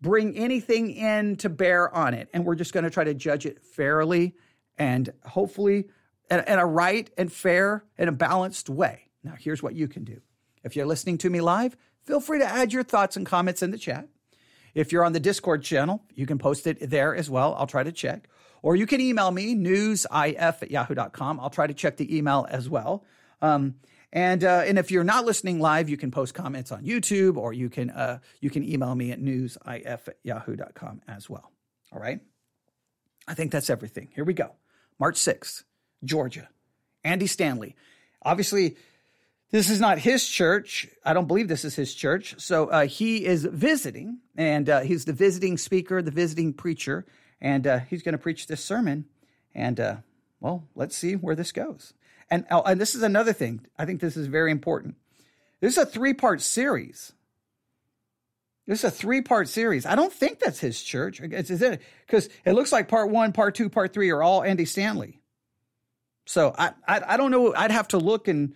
bring 0.00 0.36
anything 0.36 0.90
in 0.90 1.36
to 1.36 1.48
bear 1.48 1.92
on 1.94 2.14
it. 2.14 2.28
And 2.32 2.44
we're 2.44 2.56
just 2.56 2.72
gonna 2.72 2.90
try 2.90 3.04
to 3.04 3.14
judge 3.14 3.46
it 3.46 3.62
fairly 3.62 4.34
and 4.76 5.12
hopefully 5.24 5.86
in, 6.30 6.40
in 6.40 6.58
a 6.58 6.66
right 6.66 7.08
and 7.16 7.32
fair 7.32 7.84
and 7.96 8.08
a 8.08 8.12
balanced 8.12 8.68
way. 8.68 9.08
Now, 9.22 9.34
here's 9.38 9.62
what 9.62 9.74
you 9.74 9.88
can 9.88 10.04
do. 10.04 10.20
If 10.64 10.74
you're 10.74 10.86
listening 10.86 11.18
to 11.18 11.30
me 11.30 11.40
live, 11.40 11.76
feel 12.04 12.20
free 12.20 12.38
to 12.40 12.46
add 12.46 12.72
your 12.72 12.82
thoughts 12.82 13.16
and 13.16 13.24
comments 13.24 13.62
in 13.62 13.70
the 13.70 13.78
chat. 13.78 14.08
If 14.74 14.92
you're 14.92 15.04
on 15.04 15.12
the 15.12 15.20
Discord 15.20 15.62
channel, 15.62 16.02
you 16.14 16.26
can 16.26 16.38
post 16.38 16.66
it 16.66 16.90
there 16.90 17.14
as 17.14 17.30
well. 17.30 17.54
I'll 17.58 17.66
try 17.66 17.82
to 17.82 17.92
check. 17.92 18.28
Or 18.62 18.76
you 18.76 18.86
can 18.86 19.00
email 19.00 19.30
me, 19.30 19.54
newsif 19.54 20.62
at 20.62 20.70
yahoo.com. 20.70 21.40
I'll 21.40 21.50
try 21.50 21.66
to 21.66 21.74
check 21.74 21.96
the 21.96 22.16
email 22.16 22.46
as 22.50 22.68
well. 22.68 23.04
Um, 23.40 23.76
and 24.12 24.42
uh, 24.42 24.62
and 24.66 24.78
if 24.78 24.90
you're 24.90 25.04
not 25.04 25.26
listening 25.26 25.60
live, 25.60 25.88
you 25.88 25.96
can 25.96 26.10
post 26.10 26.34
comments 26.34 26.72
on 26.72 26.84
YouTube 26.84 27.36
or 27.36 27.52
you 27.52 27.68
can 27.68 27.90
uh, 27.90 28.18
you 28.40 28.50
can 28.50 28.64
email 28.64 28.94
me 28.94 29.12
at 29.12 29.20
newsif 29.20 29.58
at 29.66 30.16
yahoo.com 30.22 31.02
as 31.06 31.28
well. 31.28 31.52
All 31.92 32.00
right. 32.00 32.20
I 33.26 33.34
think 33.34 33.52
that's 33.52 33.68
everything. 33.68 34.08
Here 34.14 34.24
we 34.24 34.32
go. 34.32 34.52
March 34.98 35.16
6th, 35.16 35.64
Georgia. 36.02 36.48
Andy 37.04 37.26
Stanley. 37.26 37.76
Obviously, 38.22 38.76
this 39.50 39.70
is 39.70 39.80
not 39.80 39.98
his 39.98 40.26
church. 40.26 40.88
I 41.04 41.12
don't 41.12 41.28
believe 41.28 41.48
this 41.48 41.64
is 41.64 41.74
his 41.74 41.94
church. 41.94 42.34
So 42.38 42.68
uh, 42.68 42.86
he 42.86 43.24
is 43.24 43.44
visiting, 43.44 44.18
and 44.36 44.68
uh, 44.68 44.80
he's 44.80 45.04
the 45.04 45.12
visiting 45.12 45.56
speaker, 45.56 46.02
the 46.02 46.10
visiting 46.10 46.52
preacher, 46.52 47.06
and 47.40 47.66
uh, 47.66 47.78
he's 47.80 48.02
going 48.02 48.12
to 48.12 48.18
preach 48.18 48.46
this 48.46 48.64
sermon. 48.64 49.06
And 49.54 49.78
uh, 49.80 49.96
well, 50.40 50.64
let's 50.74 50.96
see 50.96 51.14
where 51.14 51.34
this 51.34 51.52
goes. 51.52 51.94
And, 52.30 52.44
oh, 52.50 52.62
and 52.62 52.80
this 52.80 52.94
is 52.94 53.02
another 53.02 53.32
thing. 53.32 53.66
I 53.78 53.86
think 53.86 54.00
this 54.00 54.16
is 54.16 54.26
very 54.26 54.50
important. 54.50 54.96
This 55.60 55.76
is 55.76 55.78
a 55.78 55.86
three 55.86 56.14
part 56.14 56.40
series. 56.40 57.12
This 58.66 58.80
is 58.80 58.84
a 58.84 58.90
three 58.90 59.22
part 59.22 59.48
series. 59.48 59.86
I 59.86 59.94
don't 59.94 60.12
think 60.12 60.38
that's 60.40 60.60
his 60.60 60.82
church. 60.82 61.20
Because 61.20 62.28
it 62.44 62.52
looks 62.52 62.70
like 62.70 62.88
part 62.88 63.10
one, 63.10 63.32
part 63.32 63.54
two, 63.54 63.70
part 63.70 63.92
three 63.92 64.10
are 64.10 64.22
all 64.22 64.42
Andy 64.42 64.66
Stanley. 64.66 65.20
So 66.26 66.54
I, 66.58 66.72
I, 66.86 67.14
I 67.14 67.16
don't 67.16 67.30
know. 67.30 67.54
I'd 67.54 67.70
have 67.70 67.88
to 67.88 67.98
look 67.98 68.28
and 68.28 68.54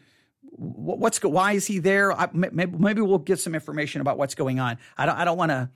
what's 0.51 1.23
why 1.23 1.53
is 1.53 1.67
he 1.67 1.79
there? 1.79 2.13
I, 2.13 2.29
maybe, 2.33 2.77
maybe 2.77 3.01
we'll 3.01 3.19
get 3.19 3.39
some 3.39 3.55
information 3.55 4.03
about 4.03 4.19
what's 4.19 4.35
going 4.35 4.61
on. 4.61 4.79
I 4.97 5.07
don't 5.07 5.17
I 5.17 5.25
don't 5.25 5.39
want 5.39 5.51
to. 5.51 5.71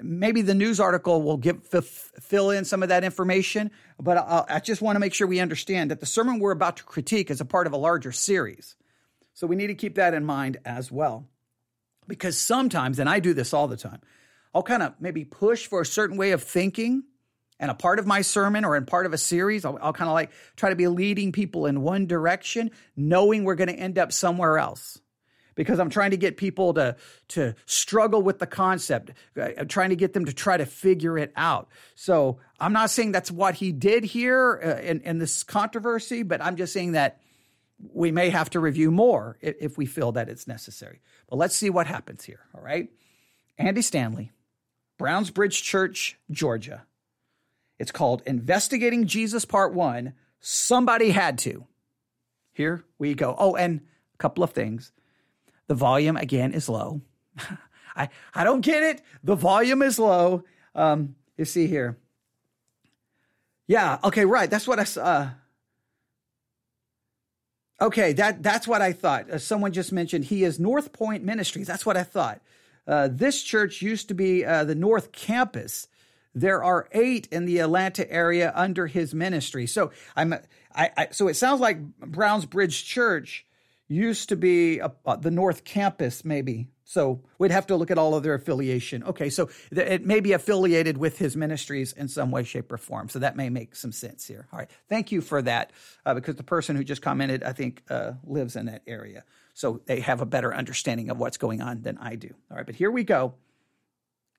Maybe 0.00 0.40
the 0.40 0.54
news 0.54 0.80
article 0.80 1.22
will 1.22 1.36
give 1.36 1.60
f- 1.72 1.84
fill 2.20 2.50
in 2.50 2.64
some 2.64 2.82
of 2.82 2.88
that 2.88 3.04
information, 3.04 3.70
but 4.00 4.16
I, 4.16 4.44
I 4.48 4.60
just 4.60 4.80
want 4.80 4.96
to 4.96 5.00
make 5.00 5.12
sure 5.12 5.26
we 5.26 5.40
understand 5.40 5.90
that 5.90 6.00
the 6.00 6.06
sermon 6.06 6.38
we're 6.38 6.52
about 6.52 6.78
to 6.78 6.84
critique 6.84 7.30
is 7.30 7.40
a 7.40 7.44
part 7.44 7.66
of 7.66 7.72
a 7.72 7.76
larger 7.76 8.12
series. 8.12 8.74
So 9.34 9.46
we 9.46 9.56
need 9.56 9.66
to 9.68 9.74
keep 9.74 9.96
that 9.96 10.14
in 10.14 10.24
mind 10.24 10.58
as 10.64 10.90
well. 10.90 11.26
Because 12.08 12.38
sometimes, 12.38 12.98
and 12.98 13.08
I 13.08 13.20
do 13.20 13.34
this 13.34 13.52
all 13.52 13.68
the 13.68 13.76
time, 13.76 14.00
I'll 14.54 14.62
kind 14.62 14.82
of 14.82 14.94
maybe 14.98 15.24
push 15.24 15.66
for 15.66 15.80
a 15.80 15.86
certain 15.86 16.16
way 16.16 16.32
of 16.32 16.42
thinking 16.42 17.04
and 17.60 17.70
a 17.70 17.74
part 17.74 17.98
of 17.98 18.06
my 18.06 18.22
sermon 18.22 18.64
or 18.64 18.76
in 18.76 18.86
part 18.86 19.06
of 19.06 19.12
a 19.12 19.18
series, 19.18 19.64
I'll, 19.64 19.78
I'll 19.80 19.92
kind 19.92 20.08
of 20.08 20.14
like 20.14 20.32
try 20.56 20.70
to 20.70 20.76
be 20.76 20.88
leading 20.88 21.32
people 21.32 21.66
in 21.66 21.82
one 21.82 22.06
direction, 22.06 22.70
knowing 22.96 23.44
we're 23.44 23.54
going 23.54 23.68
to 23.68 23.74
end 23.74 23.98
up 23.98 24.10
somewhere 24.10 24.58
else. 24.58 25.00
Because 25.54 25.78
I'm 25.78 25.90
trying 25.90 26.12
to 26.12 26.16
get 26.16 26.36
people 26.36 26.74
to, 26.74 26.96
to 27.28 27.54
struggle 27.66 28.22
with 28.22 28.38
the 28.38 28.46
concept. 28.46 29.10
I'm 29.36 29.68
trying 29.68 29.90
to 29.90 29.96
get 29.96 30.12
them 30.12 30.24
to 30.24 30.32
try 30.32 30.56
to 30.56 30.66
figure 30.66 31.18
it 31.18 31.32
out. 31.36 31.68
So 31.94 32.38
I'm 32.58 32.72
not 32.72 32.90
saying 32.90 33.12
that's 33.12 33.30
what 33.30 33.56
he 33.56 33.72
did 33.72 34.04
here 34.04 34.60
uh, 34.64 34.82
in, 34.82 35.00
in 35.02 35.18
this 35.18 35.42
controversy, 35.42 36.22
but 36.22 36.40
I'm 36.42 36.56
just 36.56 36.72
saying 36.72 36.92
that 36.92 37.20
we 37.92 38.12
may 38.12 38.30
have 38.30 38.50
to 38.50 38.60
review 38.60 38.90
more 38.90 39.38
if, 39.40 39.56
if 39.60 39.78
we 39.78 39.86
feel 39.86 40.12
that 40.12 40.28
it's 40.28 40.46
necessary. 40.46 41.00
But 41.28 41.36
let's 41.36 41.56
see 41.56 41.70
what 41.70 41.86
happens 41.86 42.24
here. 42.24 42.40
All 42.54 42.62
right. 42.62 42.88
Andy 43.58 43.82
Stanley, 43.82 44.32
Browns 44.98 45.30
Bridge 45.30 45.62
Church, 45.62 46.18
Georgia. 46.30 46.84
It's 47.78 47.92
called 47.92 48.22
Investigating 48.26 49.06
Jesus 49.06 49.44
Part 49.44 49.74
One. 49.74 50.14
Somebody 50.40 51.10
had 51.10 51.38
to. 51.38 51.66
Here 52.52 52.84
we 52.98 53.14
go. 53.14 53.34
Oh, 53.38 53.56
and 53.56 53.80
a 54.14 54.16
couple 54.18 54.44
of 54.44 54.50
things. 54.50 54.92
The 55.72 55.76
volume 55.76 56.18
again 56.18 56.52
is 56.52 56.68
low. 56.68 57.00
I, 57.96 58.10
I 58.34 58.44
don't 58.44 58.60
get 58.60 58.82
it. 58.82 59.00
The 59.24 59.34
volume 59.34 59.80
is 59.80 59.98
low. 59.98 60.44
Um, 60.74 61.14
you 61.38 61.46
see 61.46 61.66
here. 61.66 61.96
Yeah, 63.66 63.98
okay, 64.04 64.26
right. 64.26 64.50
That's 64.50 64.68
what 64.68 64.78
I 64.78 64.84
saw. 64.84 65.02
Uh, 65.02 65.30
okay, 67.80 68.12
that 68.12 68.42
that's 68.42 68.68
what 68.68 68.82
I 68.82 68.92
thought. 68.92 69.30
Uh, 69.30 69.38
someone 69.38 69.72
just 69.72 69.92
mentioned 69.92 70.26
he 70.26 70.44
is 70.44 70.60
North 70.60 70.92
Point 70.92 71.24
Ministries. 71.24 71.68
That's 71.68 71.86
what 71.86 71.96
I 71.96 72.02
thought. 72.02 72.42
Uh, 72.86 73.08
this 73.10 73.42
church 73.42 73.80
used 73.80 74.08
to 74.08 74.14
be 74.14 74.44
uh, 74.44 74.64
the 74.64 74.74
North 74.74 75.10
Campus 75.10 75.88
there 76.34 76.62
are 76.62 76.88
eight 76.92 77.28
in 77.30 77.46
the 77.46 77.58
Atlanta 77.58 78.10
area 78.10 78.52
under 78.54 78.88
his 78.88 79.14
ministry. 79.14 79.66
So 79.66 79.90
I'm, 80.16 80.34
I, 80.74 80.90
I 80.96 81.08
so 81.12 81.28
it 81.28 81.34
sounds 81.34 81.60
like 81.60 81.78
Browns 81.98 82.46
Bridge 82.46 82.84
Church 82.84 83.46
used 83.92 84.28
to 84.30 84.36
be 84.36 84.78
a, 84.78 84.92
a, 85.06 85.16
the 85.16 85.30
North 85.30 85.64
Campus, 85.64 86.24
maybe. 86.24 86.68
So 86.84 87.22
we'd 87.38 87.50
have 87.50 87.66
to 87.68 87.76
look 87.76 87.90
at 87.90 87.98
all 87.98 88.14
of 88.14 88.22
their 88.22 88.34
affiliation. 88.34 89.02
Okay, 89.04 89.30
so 89.30 89.48
th- 89.74 89.88
it 89.88 90.04
may 90.04 90.20
be 90.20 90.32
affiliated 90.32 90.98
with 90.98 91.18
his 91.18 91.36
ministries 91.36 91.92
in 91.92 92.08
some 92.08 92.30
way, 92.30 92.42
shape, 92.44 92.70
or 92.70 92.78
form. 92.78 93.08
So 93.08 93.18
that 93.20 93.36
may 93.36 93.48
make 93.48 93.74
some 93.76 93.92
sense 93.92 94.26
here. 94.26 94.46
All 94.52 94.58
right, 94.58 94.70
thank 94.88 95.12
you 95.12 95.20
for 95.20 95.40
that, 95.42 95.72
uh, 96.04 96.14
because 96.14 96.36
the 96.36 96.42
person 96.42 96.76
who 96.76 96.84
just 96.84 97.00
commented, 97.00 97.42
I 97.42 97.52
think, 97.52 97.82
uh, 97.88 98.12
lives 98.24 98.56
in 98.56 98.66
that 98.66 98.82
area, 98.86 99.24
so 99.54 99.80
they 99.86 100.00
have 100.00 100.20
a 100.20 100.26
better 100.26 100.54
understanding 100.54 101.10
of 101.10 101.18
what's 101.18 101.36
going 101.36 101.62
on 101.62 101.82
than 101.82 101.98
I 101.98 102.16
do. 102.16 102.34
All 102.50 102.56
right, 102.56 102.66
but 102.66 102.74
here 102.74 102.90
we 102.90 103.04
go. 103.04 103.34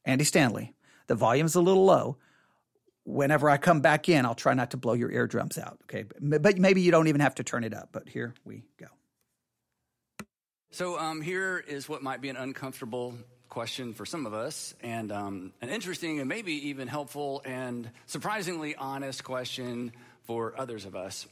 Andy 0.06 0.24
Stanley. 0.24 0.74
The 1.08 1.16
volume's 1.16 1.56
a 1.56 1.62
little 1.62 1.86
low. 1.86 2.18
Whenever 3.06 3.50
I 3.50 3.58
come 3.58 3.82
back 3.82 4.08
in, 4.08 4.26
I'll 4.26 4.36
try 4.36 4.54
not 4.54 4.72
to 4.72 4.78
blow 4.78 4.94
your 4.94 5.12
eardrums 5.12 5.58
out. 5.58 5.80
Okay. 5.84 6.06
But 6.22 6.58
maybe 6.58 6.82
you 6.82 6.92
don't 6.92 7.08
even 7.08 7.22
have 7.22 7.36
to 7.36 7.44
turn 7.44 7.64
it 7.64 7.74
up. 7.74 7.90
But 7.92 8.08
here 8.08 8.34
we 8.46 8.64
go. 8.78 8.88
So 10.74 10.98
um, 10.98 11.22
here 11.22 11.64
is 11.68 11.88
what 11.88 12.02
might 12.02 12.20
be 12.20 12.30
an 12.30 12.36
uncomfortable 12.36 13.14
question 13.48 13.94
for 13.94 14.08
some 14.08 14.26
of 14.26 14.34
us, 14.34 14.74
and 14.82 15.12
um, 15.12 15.54
an 15.62 15.70
interesting 15.70 16.20
and 16.20 16.28
maybe 16.28 16.70
even 16.70 16.88
helpful 16.88 17.44
and 17.46 17.92
surprisingly 18.08 18.76
honest 18.76 19.24
question 19.24 19.92
for 20.24 20.56
others 20.58 20.86
of 20.86 20.96
us. 20.96 21.28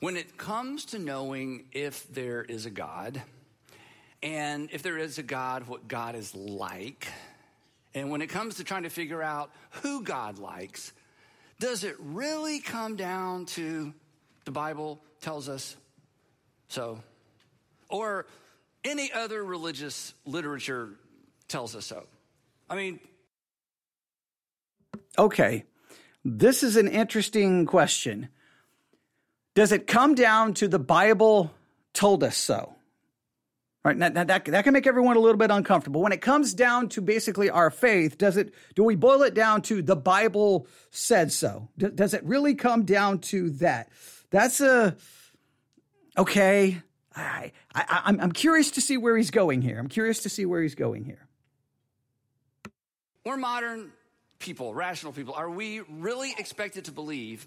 When 0.00 0.16
it 0.16 0.36
comes 0.36 0.86
to 0.86 0.98
knowing 0.98 1.66
if 1.70 2.12
there 2.12 2.42
is 2.42 2.66
a 2.66 2.70
God, 2.70 3.22
and 4.20 4.68
if 4.72 4.82
there 4.82 4.98
is 4.98 5.16
a 5.16 5.22
God, 5.22 5.68
what 5.68 5.86
God 5.86 6.16
is 6.16 6.34
like, 6.34 7.06
and 7.94 8.10
when 8.10 8.20
it 8.20 8.30
comes 8.30 8.56
to 8.56 8.64
trying 8.64 8.82
to 8.82 8.90
figure 8.90 9.22
out 9.22 9.52
who 9.82 10.02
God 10.02 10.40
likes, 10.40 10.92
does 11.60 11.84
it 11.84 11.94
really 12.00 12.58
come 12.58 12.96
down 12.96 13.46
to 13.46 13.94
the 14.44 14.50
Bible 14.50 15.00
tells 15.20 15.48
us 15.48 15.76
so? 16.66 16.98
Or 17.88 18.26
any 18.84 19.12
other 19.12 19.44
religious 19.44 20.14
literature 20.24 20.90
tells 21.48 21.76
us 21.76 21.86
so? 21.86 22.04
I 22.68 22.76
mean, 22.76 23.00
okay, 25.18 25.64
this 26.24 26.62
is 26.62 26.76
an 26.76 26.88
interesting 26.88 27.66
question. 27.66 28.28
Does 29.54 29.72
it 29.72 29.86
come 29.86 30.14
down 30.14 30.54
to 30.54 30.68
the 30.68 30.78
Bible 30.78 31.52
told 31.92 32.24
us 32.24 32.36
so? 32.36 32.74
Right 33.84 33.98
that, 33.98 34.14
that, 34.14 34.44
that 34.44 34.62
can 34.64 34.72
make 34.72 34.86
everyone 34.86 35.16
a 35.16 35.20
little 35.20 35.36
bit 35.36 35.50
uncomfortable. 35.50 36.02
When 36.02 36.12
it 36.12 36.20
comes 36.20 36.54
down 36.54 36.88
to 36.90 37.00
basically 37.00 37.50
our 37.50 37.68
faith, 37.68 38.16
does 38.16 38.36
it 38.36 38.54
do 38.76 38.84
we 38.84 38.94
boil 38.94 39.22
it 39.22 39.34
down 39.34 39.60
to 39.62 39.82
the 39.82 39.96
Bible 39.96 40.68
said 40.92 41.32
so? 41.32 41.68
Does 41.76 42.14
it 42.14 42.22
really 42.22 42.54
come 42.54 42.84
down 42.84 43.18
to 43.18 43.50
that? 43.50 43.88
That's 44.30 44.60
a 44.60 44.96
okay. 46.16 46.80
I, 47.14 47.52
I 47.74 48.02
I'm 48.04 48.20
I'm 48.20 48.32
curious 48.32 48.72
to 48.72 48.80
see 48.80 48.96
where 48.96 49.16
he's 49.16 49.30
going 49.30 49.62
here. 49.62 49.78
I'm 49.78 49.88
curious 49.88 50.22
to 50.22 50.28
see 50.28 50.46
where 50.46 50.62
he's 50.62 50.74
going 50.74 51.04
here. 51.04 51.26
We're 53.24 53.36
modern 53.36 53.92
people, 54.38 54.74
rational 54.74 55.12
people. 55.12 55.34
Are 55.34 55.50
we 55.50 55.80
really 55.80 56.34
expected 56.38 56.86
to 56.86 56.92
believe 56.92 57.46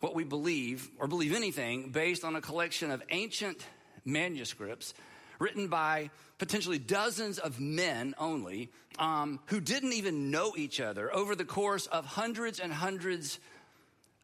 what 0.00 0.14
we 0.14 0.24
believe 0.24 0.88
or 0.98 1.08
believe 1.08 1.34
anything 1.34 1.90
based 1.90 2.24
on 2.24 2.36
a 2.36 2.40
collection 2.40 2.90
of 2.90 3.02
ancient 3.10 3.66
manuscripts? 4.04 4.94
written 5.38 5.68
by 5.68 6.10
potentially 6.38 6.78
dozens 6.78 7.38
of 7.38 7.60
men 7.60 8.14
only 8.18 8.70
um, 8.98 9.40
who 9.46 9.60
didn't 9.60 9.92
even 9.92 10.30
know 10.30 10.54
each 10.56 10.80
other 10.80 11.14
over 11.14 11.34
the 11.34 11.44
course 11.44 11.86
of 11.86 12.04
hundreds 12.04 12.60
and 12.60 12.72
hundreds 12.72 13.38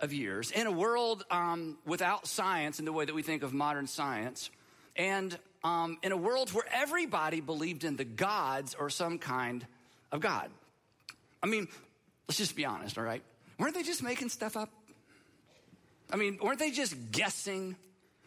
of 0.00 0.12
years 0.12 0.50
in 0.50 0.66
a 0.66 0.70
world 0.70 1.24
um, 1.30 1.78
without 1.84 2.26
science 2.26 2.78
in 2.78 2.84
the 2.84 2.92
way 2.92 3.04
that 3.04 3.14
we 3.14 3.22
think 3.22 3.42
of 3.42 3.52
modern 3.52 3.86
science 3.86 4.50
and 4.96 5.38
um, 5.62 5.98
in 6.02 6.12
a 6.12 6.16
world 6.16 6.50
where 6.52 6.64
everybody 6.72 7.40
believed 7.40 7.84
in 7.84 7.96
the 7.96 8.04
gods 8.04 8.74
or 8.74 8.90
some 8.90 9.18
kind 9.18 9.66
of 10.10 10.20
god. 10.20 10.50
I 11.42 11.46
mean 11.46 11.68
let's 12.28 12.38
just 12.38 12.56
be 12.56 12.64
honest 12.64 12.98
all 12.98 13.04
right? 13.04 13.22
Weren't 13.58 13.74
they 13.74 13.82
just 13.82 14.02
making 14.02 14.30
stuff 14.30 14.56
up? 14.56 14.70
I 16.10 16.16
mean 16.16 16.38
weren't 16.42 16.58
they 16.58 16.70
just 16.70 16.94
guessing? 17.12 17.76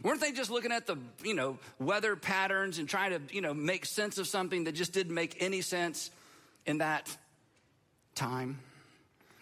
Weren't 0.02 0.20
they 0.20 0.34
just 0.34 0.52
looking 0.52 0.72
at 0.74 0.86
the, 0.86 0.98
you 1.24 1.34
know, 1.34 1.58
weather 1.80 2.16
patterns 2.18 2.78
and 2.78 2.90
trying 2.90 3.12
to, 3.12 3.34
you 3.34 3.42
know, 3.42 3.54
make 3.54 3.86
sense 3.86 4.18
of 4.18 4.28
something 4.28 4.66
that 4.66 4.74
just 4.74 4.92
didn't 4.92 5.14
make 5.14 5.38
any 5.40 5.62
sense 5.62 6.12
in 6.66 6.80
that 6.80 7.16
time? 8.14 8.60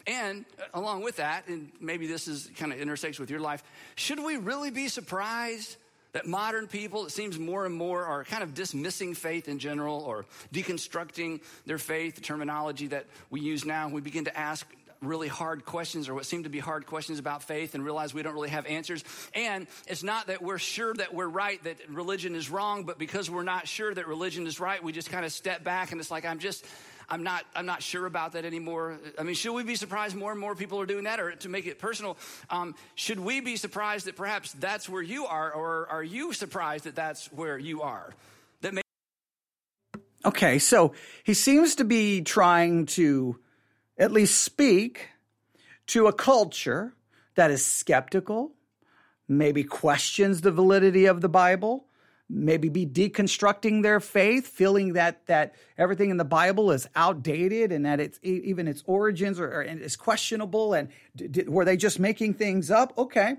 And 0.07 0.45
uh, 0.59 0.63
along 0.73 1.03
with 1.03 1.17
that, 1.17 1.47
and 1.47 1.71
maybe 1.79 2.07
this 2.07 2.27
is 2.27 2.49
kind 2.57 2.73
of 2.73 2.79
intersects 2.79 3.19
with 3.19 3.29
your 3.29 3.39
life, 3.39 3.63
should 3.95 4.19
we 4.19 4.37
really 4.37 4.71
be 4.71 4.87
surprised 4.87 5.77
That 6.13 6.27
modern 6.27 6.67
people, 6.67 7.05
it 7.05 7.11
seems 7.11 7.39
more 7.39 7.65
and 7.65 7.73
more, 7.73 8.03
are 8.03 8.25
kind 8.25 8.43
of 8.43 8.53
dismissing 8.53 9.13
faith 9.13 9.47
in 9.47 9.59
general 9.59 10.01
or 10.01 10.25
deconstructing 10.53 11.39
their 11.65 11.77
faith, 11.77 12.15
the 12.15 12.21
terminology 12.21 12.87
that 12.87 13.05
we 13.29 13.39
use 13.39 13.63
now. 13.63 13.87
We 13.87 14.01
begin 14.01 14.25
to 14.25 14.37
ask 14.37 14.67
really 15.01 15.29
hard 15.29 15.65
questions 15.65 16.09
or 16.09 16.13
what 16.13 16.25
seem 16.25 16.43
to 16.43 16.49
be 16.49 16.59
hard 16.59 16.85
questions 16.85 17.17
about 17.17 17.43
faith 17.43 17.75
and 17.75 17.83
realize 17.85 18.13
we 18.13 18.21
don't 18.23 18.33
really 18.33 18.49
have 18.49 18.65
answers. 18.65 19.03
And 19.33 19.67
it's 19.87 20.03
not 20.03 20.27
that 20.27 20.41
we're 20.43 20.59
sure 20.59 20.93
that 20.93 21.13
we're 21.13 21.29
right, 21.29 21.63
that 21.63 21.77
religion 21.89 22.35
is 22.35 22.49
wrong, 22.51 22.83
but 22.83 22.99
because 22.99 23.29
we're 23.29 23.41
not 23.43 23.67
sure 23.67 23.93
that 23.93 24.05
religion 24.05 24.45
is 24.45 24.59
right, 24.59 24.83
we 24.83 24.91
just 24.91 25.09
kind 25.09 25.25
of 25.25 25.31
step 25.31 25.63
back 25.63 25.91
and 25.91 26.01
it's 26.01 26.11
like, 26.11 26.25
I'm 26.25 26.39
just, 26.39 26.65
I'm 27.11 27.23
not, 27.23 27.43
I'm 27.53 27.65
not 27.65 27.83
sure 27.83 28.05
about 28.05 28.31
that 28.31 28.45
anymore. 28.45 28.97
I 29.19 29.23
mean, 29.23 29.35
should 29.35 29.53
we 29.53 29.63
be 29.63 29.75
surprised 29.75 30.15
more 30.15 30.31
and 30.31 30.39
more 30.39 30.55
people 30.55 30.79
are 30.79 30.85
doing 30.85 31.03
that? 31.03 31.19
Or 31.19 31.35
to 31.35 31.49
make 31.49 31.67
it 31.67 31.77
personal, 31.77 32.17
um, 32.49 32.73
should 32.95 33.19
we 33.19 33.41
be 33.41 33.57
surprised 33.57 34.05
that 34.05 34.15
perhaps 34.15 34.53
that's 34.53 34.87
where 34.87 35.01
you 35.01 35.25
are? 35.25 35.51
Or 35.51 35.87
are 35.89 36.03
you 36.03 36.31
surprised 36.31 36.85
that 36.85 36.95
that's 36.95 37.27
where 37.33 37.57
you 37.57 37.81
are? 37.81 38.13
That 38.61 38.73
may- 38.73 38.81
Okay, 40.23 40.57
so 40.57 40.93
he 41.23 41.33
seems 41.33 41.75
to 41.75 41.83
be 41.83 42.21
trying 42.21 42.85
to 42.85 43.37
at 43.97 44.13
least 44.13 44.39
speak 44.41 45.09
to 45.87 46.07
a 46.07 46.13
culture 46.13 46.93
that 47.35 47.51
is 47.51 47.65
skeptical, 47.65 48.53
maybe 49.27 49.65
questions 49.65 50.41
the 50.41 50.51
validity 50.51 51.07
of 51.07 51.19
the 51.19 51.29
Bible, 51.29 51.87
maybe 52.31 52.69
be 52.69 52.85
deconstructing 52.85 53.83
their 53.83 53.99
faith, 53.99 54.47
feeling 54.47 54.93
that 54.93 55.25
that 55.27 55.53
everything 55.77 56.09
in 56.09 56.17
the 56.17 56.25
Bible 56.25 56.71
is 56.71 56.87
outdated 56.95 57.71
and 57.71 57.85
that 57.85 57.99
it's 57.99 58.19
even 58.23 58.67
its 58.67 58.83
origins 58.85 59.39
are, 59.39 59.51
are 59.51 59.63
is 59.63 59.95
questionable 59.95 60.73
and 60.73 60.89
were 61.47 61.65
they 61.65 61.77
just 61.77 61.99
making 61.99 62.35
things 62.35 62.71
up? 62.71 62.97
Okay. 62.97 63.35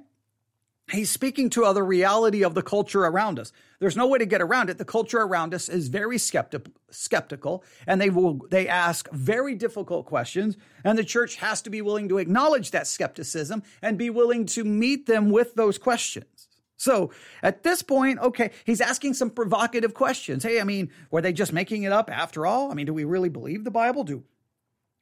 He's 0.90 1.10
speaking 1.10 1.48
to 1.50 1.64
other 1.64 1.84
reality 1.84 2.44
of 2.44 2.54
the 2.54 2.62
culture 2.62 3.04
around 3.04 3.38
us. 3.38 3.52
There's 3.78 3.96
no 3.96 4.06
way 4.08 4.18
to 4.18 4.26
get 4.26 4.42
around 4.42 4.68
it. 4.68 4.78
The 4.78 4.84
culture 4.84 5.20
around 5.20 5.54
us 5.54 5.68
is 5.68 5.88
very 5.88 6.18
skeptic, 6.18 6.66
skeptical, 6.90 7.64
and 7.86 8.00
they 8.00 8.10
will 8.10 8.46
they 8.50 8.68
ask 8.68 9.08
very 9.10 9.54
difficult 9.54 10.06
questions. 10.06 10.56
And 10.84 10.98
the 10.98 11.04
church 11.04 11.36
has 11.36 11.62
to 11.62 11.70
be 11.70 11.80
willing 11.80 12.08
to 12.08 12.18
acknowledge 12.18 12.72
that 12.72 12.86
skepticism 12.86 13.62
and 13.80 13.96
be 13.96 14.10
willing 14.10 14.44
to 14.46 14.64
meet 14.64 15.06
them 15.06 15.30
with 15.30 15.54
those 15.54 15.78
questions. 15.78 16.41
So 16.82 17.12
at 17.44 17.62
this 17.62 17.80
point, 17.80 18.18
okay, 18.18 18.50
he's 18.64 18.80
asking 18.80 19.14
some 19.14 19.30
provocative 19.30 19.94
questions. 19.94 20.42
Hey, 20.42 20.60
I 20.60 20.64
mean, 20.64 20.90
were 21.12 21.20
they 21.20 21.32
just 21.32 21.52
making 21.52 21.84
it 21.84 21.92
up 21.92 22.10
after 22.10 22.44
all? 22.44 22.72
I 22.72 22.74
mean, 22.74 22.86
do 22.86 22.92
we 22.92 23.04
really 23.04 23.28
believe 23.28 23.62
the 23.62 23.70
Bible? 23.70 24.02
Do 24.02 24.24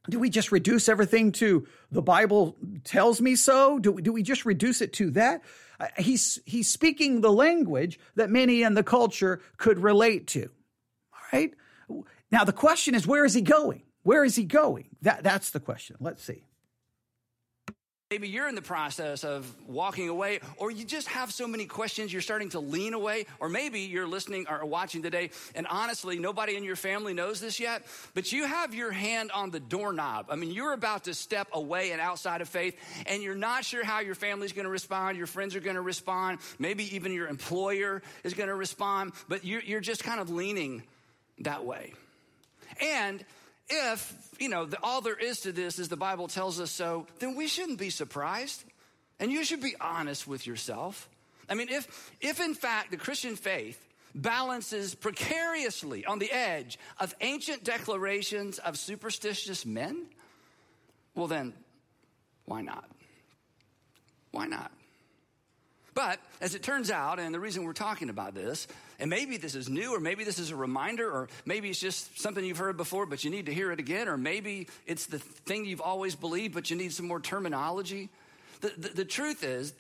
do 0.08 0.18
we 0.18 0.28
just 0.28 0.52
reduce 0.52 0.90
everything 0.90 1.32
to 1.32 1.66
the 1.90 2.02
Bible 2.02 2.56
tells 2.84 3.20
me 3.20 3.34
so? 3.34 3.78
Do 3.78 3.92
we, 3.92 4.02
do 4.02 4.12
we 4.12 4.22
just 4.22 4.44
reduce 4.44 4.82
it 4.82 4.92
to 4.94 5.10
that? 5.12 5.42
Uh, 5.78 5.86
he's 5.96 6.38
he's 6.44 6.70
speaking 6.70 7.22
the 7.22 7.32
language 7.32 7.98
that 8.14 8.28
many 8.28 8.62
in 8.62 8.74
the 8.74 8.82
culture 8.82 9.40
could 9.56 9.78
relate 9.78 10.26
to. 10.28 10.50
All 11.14 11.20
right. 11.32 11.54
Now 12.30 12.44
the 12.44 12.52
question 12.52 12.94
is, 12.94 13.06
where 13.06 13.24
is 13.24 13.32
he 13.32 13.40
going? 13.40 13.84
Where 14.02 14.22
is 14.22 14.36
he 14.36 14.44
going? 14.44 14.90
That 15.00 15.22
that's 15.22 15.50
the 15.50 15.60
question. 15.60 15.96
Let's 15.98 16.22
see. 16.22 16.44
Maybe 18.10 18.26
you're 18.26 18.48
in 18.48 18.56
the 18.56 18.60
process 18.60 19.22
of 19.22 19.46
walking 19.68 20.08
away, 20.08 20.40
or 20.56 20.72
you 20.72 20.84
just 20.84 21.06
have 21.06 21.32
so 21.32 21.46
many 21.46 21.64
questions, 21.66 22.12
you're 22.12 22.20
starting 22.20 22.48
to 22.48 22.58
lean 22.58 22.92
away, 22.92 23.24
or 23.38 23.48
maybe 23.48 23.82
you're 23.82 24.08
listening 24.08 24.46
or 24.50 24.64
watching 24.64 25.00
today, 25.00 25.30
and 25.54 25.64
honestly, 25.68 26.18
nobody 26.18 26.56
in 26.56 26.64
your 26.64 26.74
family 26.74 27.14
knows 27.14 27.40
this 27.40 27.60
yet, 27.60 27.86
but 28.14 28.32
you 28.32 28.44
have 28.44 28.74
your 28.74 28.90
hand 28.90 29.30
on 29.30 29.52
the 29.52 29.60
doorknob. 29.60 30.26
I 30.28 30.34
mean, 30.34 30.50
you're 30.50 30.72
about 30.72 31.04
to 31.04 31.14
step 31.14 31.46
away 31.52 31.92
and 31.92 32.00
outside 32.00 32.40
of 32.40 32.48
faith, 32.48 32.76
and 33.06 33.22
you're 33.22 33.36
not 33.36 33.64
sure 33.64 33.84
how 33.84 34.00
your 34.00 34.16
family's 34.16 34.52
gonna 34.52 34.68
respond, 34.68 35.16
your 35.16 35.28
friends 35.28 35.54
are 35.54 35.60
gonna 35.60 35.80
respond, 35.80 36.40
maybe 36.58 36.96
even 36.96 37.12
your 37.12 37.28
employer 37.28 38.02
is 38.24 38.34
gonna 38.34 38.56
respond, 38.56 39.12
but 39.28 39.44
you're, 39.44 39.62
you're 39.62 39.78
just 39.78 40.02
kind 40.02 40.20
of 40.20 40.30
leaning 40.30 40.82
that 41.38 41.64
way. 41.64 41.94
And 42.82 43.24
if, 43.70 44.14
you 44.38 44.48
know, 44.48 44.66
the, 44.66 44.78
all 44.82 45.00
there 45.00 45.18
is 45.18 45.40
to 45.40 45.52
this 45.52 45.78
is 45.78 45.88
the 45.88 45.96
Bible 45.96 46.28
tells 46.28 46.60
us 46.60 46.70
so, 46.70 47.06
then 47.18 47.36
we 47.36 47.46
shouldn't 47.46 47.78
be 47.78 47.90
surprised. 47.90 48.64
And 49.18 49.30
you 49.30 49.44
should 49.44 49.60
be 49.60 49.76
honest 49.80 50.26
with 50.26 50.46
yourself. 50.46 51.08
I 51.48 51.54
mean, 51.54 51.68
if, 51.68 52.12
if 52.20 52.40
in 52.40 52.54
fact 52.54 52.90
the 52.90 52.96
Christian 52.96 53.36
faith 53.36 53.78
balances 54.14 54.94
precariously 54.94 56.04
on 56.04 56.18
the 56.18 56.30
edge 56.32 56.78
of 56.98 57.14
ancient 57.20 57.64
declarations 57.64 58.58
of 58.58 58.78
superstitious 58.78 59.64
men, 59.64 60.06
well, 61.14 61.26
then 61.26 61.52
why 62.46 62.62
not? 62.62 62.88
Why 64.30 64.46
not? 64.46 64.72
But 65.94 66.18
as 66.40 66.54
it 66.54 66.62
turns 66.62 66.90
out, 66.90 67.18
and 67.18 67.34
the 67.34 67.40
reason 67.40 67.64
we're 67.64 67.72
talking 67.72 68.10
about 68.10 68.34
this, 68.34 68.66
and 68.98 69.10
maybe 69.10 69.36
this 69.36 69.54
is 69.54 69.68
new, 69.68 69.94
or 69.94 70.00
maybe 70.00 70.24
this 70.24 70.38
is 70.38 70.50
a 70.50 70.56
reminder, 70.56 71.10
or 71.10 71.28
maybe 71.44 71.70
it's 71.70 71.80
just 71.80 72.20
something 72.20 72.44
you've 72.44 72.58
heard 72.58 72.76
before, 72.76 73.06
but 73.06 73.24
you 73.24 73.30
need 73.30 73.46
to 73.46 73.54
hear 73.54 73.72
it 73.72 73.80
again, 73.80 74.08
or 74.08 74.16
maybe 74.16 74.68
it's 74.86 75.06
the 75.06 75.18
thing 75.18 75.64
you've 75.64 75.80
always 75.80 76.14
believed, 76.14 76.54
but 76.54 76.70
you 76.70 76.76
need 76.76 76.92
some 76.92 77.08
more 77.08 77.20
terminology. 77.20 78.08
The, 78.60 78.72
the, 78.76 78.88
the 78.88 79.04
truth 79.04 79.42
is, 79.42 79.72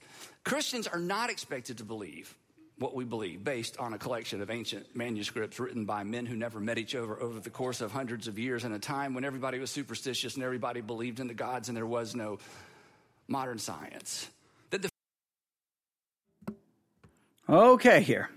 Christians 0.44 0.86
are 0.86 0.98
not 0.98 1.30
expected 1.30 1.78
to 1.78 1.84
believe 1.84 2.34
what 2.78 2.94
we 2.94 3.04
believe 3.04 3.44
based 3.44 3.76
on 3.78 3.92
a 3.92 3.98
collection 3.98 4.40
of 4.40 4.50
ancient 4.50 4.96
manuscripts 4.96 5.60
written 5.60 5.84
by 5.84 6.02
men 6.02 6.24
who 6.24 6.34
never 6.34 6.58
met 6.58 6.78
each 6.78 6.94
other 6.94 7.20
over 7.20 7.38
the 7.38 7.50
course 7.50 7.82
of 7.82 7.92
hundreds 7.92 8.26
of 8.26 8.38
years 8.38 8.64
in 8.64 8.72
a 8.72 8.78
time 8.78 9.12
when 9.12 9.22
everybody 9.22 9.58
was 9.58 9.70
superstitious 9.70 10.34
and 10.34 10.42
everybody 10.42 10.80
believed 10.80 11.20
in 11.20 11.26
the 11.26 11.34
gods 11.34 11.68
and 11.68 11.76
there 11.76 11.86
was 11.86 12.14
no 12.16 12.38
modern 13.28 13.58
science. 13.58 14.28
Okay, 17.48 18.02
here. 18.02 18.30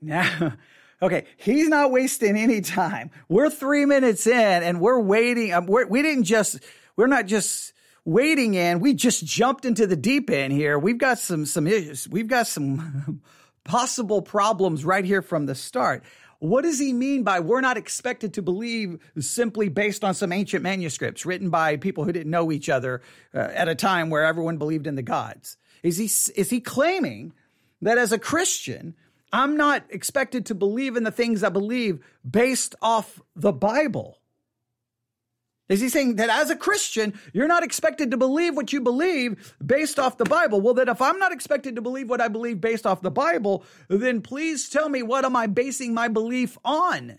Now, 0.00 0.54
okay, 1.02 1.26
he's 1.36 1.68
not 1.68 1.90
wasting 1.90 2.36
any 2.36 2.60
time. 2.60 3.10
We're 3.28 3.50
three 3.50 3.86
minutes 3.86 4.26
in 4.26 4.62
and 4.62 4.80
we're 4.80 5.00
waiting. 5.00 5.52
Um, 5.52 5.66
we're, 5.66 5.86
we 5.86 6.02
didn't 6.02 6.24
just, 6.24 6.60
we're 6.96 7.06
not 7.06 7.26
just 7.26 7.72
waiting 8.04 8.54
in. 8.54 8.80
We 8.80 8.94
just 8.94 9.24
jumped 9.24 9.64
into 9.64 9.86
the 9.86 9.96
deep 9.96 10.30
end 10.30 10.52
here. 10.52 10.78
We've 10.78 10.98
got 10.98 11.18
some, 11.18 11.46
some 11.46 11.66
issues. 11.66 12.08
We've 12.08 12.28
got 12.28 12.46
some 12.46 13.22
possible 13.64 14.22
problems 14.22 14.84
right 14.84 15.04
here 15.04 15.22
from 15.22 15.46
the 15.46 15.54
start. 15.54 16.04
What 16.40 16.64
does 16.64 16.78
he 16.78 16.92
mean 16.92 17.22
by 17.22 17.40
we're 17.40 17.62
not 17.62 17.78
expected 17.78 18.34
to 18.34 18.42
believe 18.42 18.98
simply 19.18 19.70
based 19.70 20.04
on 20.04 20.12
some 20.12 20.30
ancient 20.30 20.62
manuscripts 20.62 21.24
written 21.24 21.48
by 21.48 21.76
people 21.76 22.04
who 22.04 22.12
didn't 22.12 22.30
know 22.30 22.52
each 22.52 22.68
other 22.68 23.00
uh, 23.34 23.38
at 23.38 23.68
a 23.68 23.74
time 23.74 24.10
where 24.10 24.24
everyone 24.24 24.58
believed 24.58 24.86
in 24.86 24.94
the 24.94 25.02
gods? 25.02 25.56
Is 25.84 25.98
he, 25.98 26.06
is 26.34 26.50
he 26.50 26.60
claiming 26.60 27.34
that 27.82 27.98
as 27.98 28.10
a 28.10 28.18
Christian, 28.18 28.96
I'm 29.32 29.56
not 29.56 29.84
expected 29.90 30.46
to 30.46 30.54
believe 30.54 30.96
in 30.96 31.04
the 31.04 31.12
things 31.12 31.44
I 31.44 31.50
believe 31.50 32.04
based 32.28 32.74
off 32.80 33.20
the 33.36 33.52
Bible. 33.52 34.18
Is 35.68 35.80
he 35.80 35.88
saying 35.88 36.16
that 36.16 36.30
as 36.30 36.50
a 36.50 36.56
Christian, 36.56 37.18
you're 37.32 37.48
not 37.48 37.62
expected 37.62 38.10
to 38.10 38.16
believe 38.16 38.56
what 38.56 38.72
you 38.72 38.80
believe 38.80 39.54
based 39.64 39.98
off 39.98 40.18
the 40.18 40.24
Bible? 40.24 40.60
Well, 40.60 40.74
then 40.74 40.88
if 40.88 41.02
I'm 41.02 41.18
not 41.18 41.32
expected 41.32 41.76
to 41.76 41.82
believe 41.82 42.08
what 42.08 42.20
I 42.20 42.28
believe 42.28 42.60
based 42.60 42.86
off 42.86 43.02
the 43.02 43.10
Bible, 43.10 43.64
then 43.88 44.22
please 44.22 44.68
tell 44.68 44.88
me 44.88 45.02
what 45.02 45.24
am 45.24 45.36
I 45.36 45.46
basing 45.46 45.92
my 45.92 46.08
belief 46.08 46.56
on? 46.64 47.18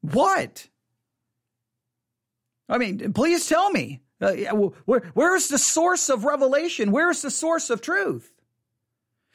What? 0.00 0.68
I 2.68 2.78
mean, 2.78 3.12
please 3.12 3.48
tell 3.48 3.70
me. 3.70 4.00
Uh, 4.22 4.54
where, 4.84 5.02
where's 5.14 5.48
the 5.48 5.58
source 5.58 6.08
of 6.08 6.24
revelation? 6.24 6.92
Where's 6.92 7.22
the 7.22 7.30
source 7.30 7.70
of 7.70 7.80
truth? 7.80 8.32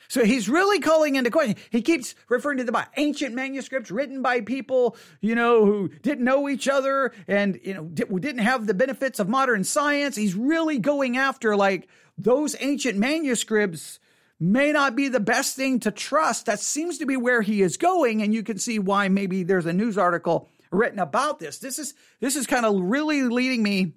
So 0.10 0.24
he's 0.24 0.48
really 0.48 0.80
calling 0.80 1.16
into 1.16 1.30
question. 1.30 1.58
He 1.70 1.82
keeps 1.82 2.16
referring 2.30 2.60
to 2.60 2.64
the 2.64 2.72
Bible, 2.72 2.90
ancient 2.96 3.36
manuscripts 3.36 3.92
written 3.92 4.22
by 4.22 4.42
people, 4.42 4.96
you 5.20 5.36
know, 5.36 5.66
who 5.66 5.90
didn't 6.02 6.24
know 6.24 6.48
each 6.48 6.68
other 6.68 7.14
and, 7.28 7.60
you 7.64 7.74
know, 7.74 7.84
didn't 7.84 8.38
have 8.38 8.66
the 8.66 8.74
benefits 8.74 9.20
of 9.20 9.28
modern 9.28 9.66
science. 9.66 10.16
He's 10.16 10.34
really 10.34 10.80
going 10.80 11.18
after 11.18 11.58
like 11.58 11.90
those 12.18 12.56
ancient 12.62 12.98
manuscripts 12.98 14.00
may 14.40 14.72
not 14.72 14.96
be 14.96 15.10
the 15.10 15.20
best 15.20 15.56
thing 15.56 15.82
to 15.82 15.92
trust. 15.92 16.46
That 16.46 16.60
seems 16.60 17.00
to 17.00 17.06
be 17.06 17.18
where 17.18 17.42
he 17.42 17.62
is 17.62 17.76
going. 17.76 18.22
And 18.22 18.34
you 18.34 18.44
can 18.44 18.60
see 18.60 18.80
why 18.80 19.10
maybe 19.10 19.44
there's 19.44 19.66
a 19.66 19.74
news 19.74 19.98
article 19.98 20.48
written 20.72 21.00
about 21.00 21.40
this. 21.40 21.58
This 21.60 21.80
is, 21.80 21.94
this 22.22 22.38
is 22.38 22.48
kind 22.48 22.66
of 22.66 22.80
really 22.80 23.24
leading 23.24 23.62
me. 23.62 23.94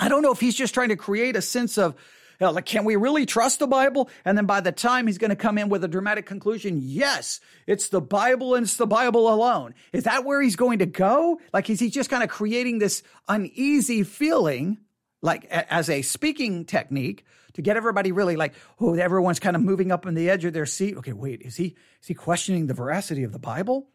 I 0.00 0.08
don't 0.08 0.22
know 0.22 0.32
if 0.32 0.40
he's 0.40 0.56
just 0.56 0.74
trying 0.74 0.88
to 0.88 0.96
create 0.96 1.36
a 1.36 1.42
sense 1.42 1.78
of, 1.78 1.94
like, 2.40 2.64
can 2.64 2.86
we 2.86 2.96
really 2.96 3.26
trust 3.26 3.58
the 3.58 3.66
Bible? 3.66 4.08
And 4.24 4.36
then 4.36 4.46
by 4.46 4.60
the 4.60 4.72
time 4.72 5.06
he's 5.06 5.18
going 5.18 5.30
to 5.30 5.36
come 5.36 5.58
in 5.58 5.68
with 5.68 5.84
a 5.84 5.88
dramatic 5.88 6.24
conclusion, 6.24 6.80
yes, 6.82 7.38
it's 7.66 7.90
the 7.90 8.00
Bible 8.00 8.54
and 8.54 8.64
it's 8.64 8.76
the 8.76 8.86
Bible 8.86 9.32
alone. 9.32 9.74
Is 9.92 10.04
that 10.04 10.24
where 10.24 10.40
he's 10.40 10.56
going 10.56 10.78
to 10.78 10.86
go? 10.86 11.38
Like, 11.52 11.68
is 11.68 11.78
he 11.78 11.90
just 11.90 12.08
kind 12.08 12.22
of 12.22 12.30
creating 12.30 12.78
this 12.78 13.02
uneasy 13.28 14.02
feeling, 14.02 14.78
like 15.20 15.44
as 15.44 15.90
a 15.90 16.00
speaking 16.00 16.64
technique 16.64 17.26
to 17.54 17.62
get 17.62 17.76
everybody 17.76 18.10
really 18.12 18.36
like, 18.36 18.54
oh, 18.80 18.94
everyone's 18.94 19.40
kind 19.40 19.56
of 19.56 19.62
moving 19.62 19.92
up 19.92 20.06
on 20.06 20.14
the 20.14 20.30
edge 20.30 20.44
of 20.44 20.52
their 20.52 20.66
seat. 20.66 20.96
Okay, 20.96 21.12
wait, 21.12 21.42
is 21.42 21.56
he 21.56 21.76
is 22.00 22.06
he 22.06 22.14
questioning 22.14 22.66
the 22.66 22.74
veracity 22.74 23.22
of 23.22 23.32
the 23.32 23.38
Bible? 23.38 23.88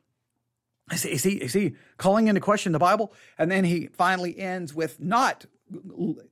Is 0.91 1.03
he, 1.03 1.09
is 1.09 1.23
he 1.23 1.31
is 1.31 1.53
he 1.53 1.75
calling 1.97 2.27
into 2.27 2.41
question 2.41 2.73
the 2.73 2.79
Bible? 2.79 3.11
And 3.39 3.49
then 3.49 3.63
he 3.63 3.87
finally 3.87 4.37
ends 4.37 4.73
with 4.73 4.99
not 4.99 5.45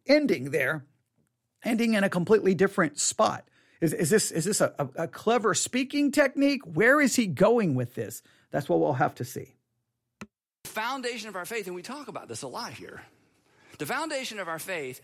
ending 0.07 0.51
there 0.51 0.85
ending 1.65 1.93
in 1.93 2.03
a 2.03 2.09
completely 2.09 2.53
different 2.53 2.99
spot. 2.99 3.47
Is, 3.81 3.93
is 3.93 4.09
this 4.09 4.31
is 4.31 4.45
this 4.45 4.61
a, 4.61 4.73
a, 4.79 5.03
a 5.03 5.07
clever 5.07 5.53
speaking 5.53 6.11
technique? 6.11 6.61
Where 6.65 7.01
is 7.01 7.15
he 7.15 7.27
going 7.27 7.75
with 7.75 7.95
this? 7.95 8.21
That's 8.51 8.69
what 8.69 8.79
we'll 8.79 8.93
have 8.93 9.15
to 9.15 9.25
see. 9.25 9.55
Foundation 10.65 11.27
of 11.29 11.35
our 11.35 11.45
faith, 11.45 11.67
and 11.67 11.75
we 11.75 11.81
talk 11.81 12.07
about 12.07 12.27
this 12.27 12.43
a 12.43 12.47
lot 12.47 12.71
here. 12.71 13.01
The 13.79 13.85
foundation 13.85 14.39
of 14.39 14.47
our 14.47 14.59
faith 14.59 15.01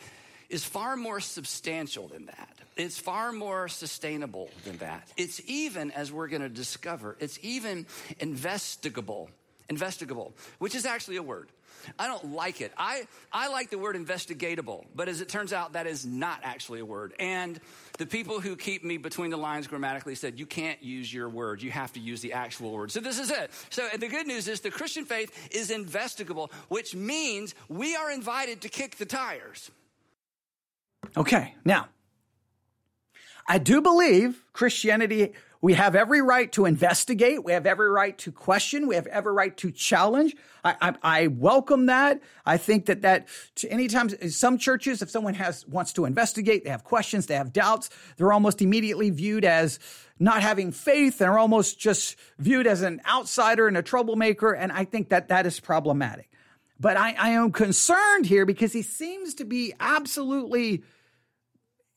is 0.49 0.63
far 0.63 0.95
more 0.95 1.19
substantial 1.19 2.07
than 2.07 2.27
that. 2.27 2.49
It's 2.77 2.97
far 2.97 3.31
more 3.31 3.67
sustainable 3.67 4.49
than 4.63 4.77
that. 4.77 5.11
It's 5.17 5.41
even, 5.45 5.91
as 5.91 6.11
we're 6.11 6.27
going 6.27 6.41
to 6.41 6.49
discover, 6.49 7.17
it's 7.19 7.37
even 7.41 7.85
investigable. 8.19 9.29
Investigable, 9.69 10.33
which 10.57 10.73
is 10.73 10.85
actually 10.85 11.17
a 11.17 11.23
word. 11.23 11.49
I 11.97 12.07
don't 12.07 12.33
like 12.33 12.61
it. 12.61 12.71
I, 12.77 13.07
I 13.31 13.49
like 13.49 13.69
the 13.69 13.77
word 13.77 13.95
investigatable, 13.95 14.85
but 14.95 15.07
as 15.07 15.21
it 15.21 15.29
turns 15.29 15.53
out, 15.53 15.73
that 15.73 15.87
is 15.87 16.05
not 16.05 16.39
actually 16.43 16.79
a 16.79 16.85
word. 16.85 17.13
And 17.19 17.59
the 17.97 18.05
people 18.05 18.39
who 18.39 18.55
keep 18.55 18.83
me 18.83 18.97
between 18.97 19.29
the 19.29 19.37
lines 19.37 19.67
grammatically 19.67 20.15
said, 20.15 20.39
you 20.39 20.45
can't 20.45 20.81
use 20.83 21.13
your 21.13 21.29
word. 21.29 21.61
You 21.61 21.71
have 21.71 21.93
to 21.93 21.99
use 21.99 22.21
the 22.21 22.33
actual 22.33 22.71
word. 22.71 22.91
So 22.91 22.99
this 22.99 23.19
is 23.19 23.31
it. 23.31 23.51
So 23.69 23.87
the 23.97 24.07
good 24.07 24.27
news 24.27 24.47
is 24.47 24.61
the 24.61 24.71
Christian 24.71 25.05
faith 25.05 25.49
is 25.51 25.71
investigable, 25.71 26.51
which 26.67 26.95
means 26.95 27.55
we 27.67 27.95
are 27.95 28.11
invited 28.11 28.61
to 28.61 28.69
kick 28.69 28.97
the 28.97 29.05
tires. 29.05 29.71
Okay, 31.15 31.55
now, 31.65 31.87
I 33.47 33.57
do 33.57 33.81
believe 33.81 34.43
Christianity, 34.53 35.33
we 35.61 35.73
have 35.73 35.95
every 35.95 36.21
right 36.21 36.49
to 36.53 36.65
investigate. 36.65 37.43
We 37.43 37.51
have 37.51 37.65
every 37.65 37.89
right 37.89 38.17
to 38.19 38.31
question. 38.31 38.87
We 38.87 38.95
have 38.95 39.07
every 39.07 39.33
right 39.33 39.55
to 39.57 39.71
challenge. 39.71 40.35
I, 40.63 40.75
I, 40.81 40.95
I 41.03 41.27
welcome 41.27 41.87
that. 41.87 42.21
I 42.45 42.57
think 42.57 42.85
that 42.85 43.01
that 43.01 43.27
anytime 43.69 44.09
some 44.29 44.57
churches, 44.57 45.01
if 45.01 45.09
someone 45.09 45.33
has 45.33 45.67
wants 45.67 45.91
to 45.93 46.05
investigate, 46.05 46.63
they 46.63 46.69
have 46.69 46.85
questions, 46.85 47.25
they 47.25 47.35
have 47.35 47.51
doubts, 47.51 47.89
they're 48.15 48.31
almost 48.31 48.61
immediately 48.61 49.09
viewed 49.09 49.43
as 49.43 49.79
not 50.17 50.41
having 50.41 50.71
faith 50.71 51.19
and 51.19 51.29
are 51.29 51.39
almost 51.39 51.77
just 51.77 52.15
viewed 52.37 52.67
as 52.67 52.81
an 52.81 53.01
outsider 53.05 53.67
and 53.67 53.77
a 53.77 53.81
troublemaker. 53.81 54.53
And 54.53 54.71
I 54.71 54.85
think 54.85 55.09
that 55.09 55.27
that 55.27 55.45
is 55.45 55.59
problematic. 55.59 56.29
But 56.79 56.95
I, 56.95 57.13
I 57.19 57.29
am 57.31 57.51
concerned 57.51 58.25
here 58.25 58.45
because 58.45 58.71
he 58.71 58.81
seems 58.81 59.33
to 59.35 59.43
be 59.45 59.73
absolutely 59.81 60.83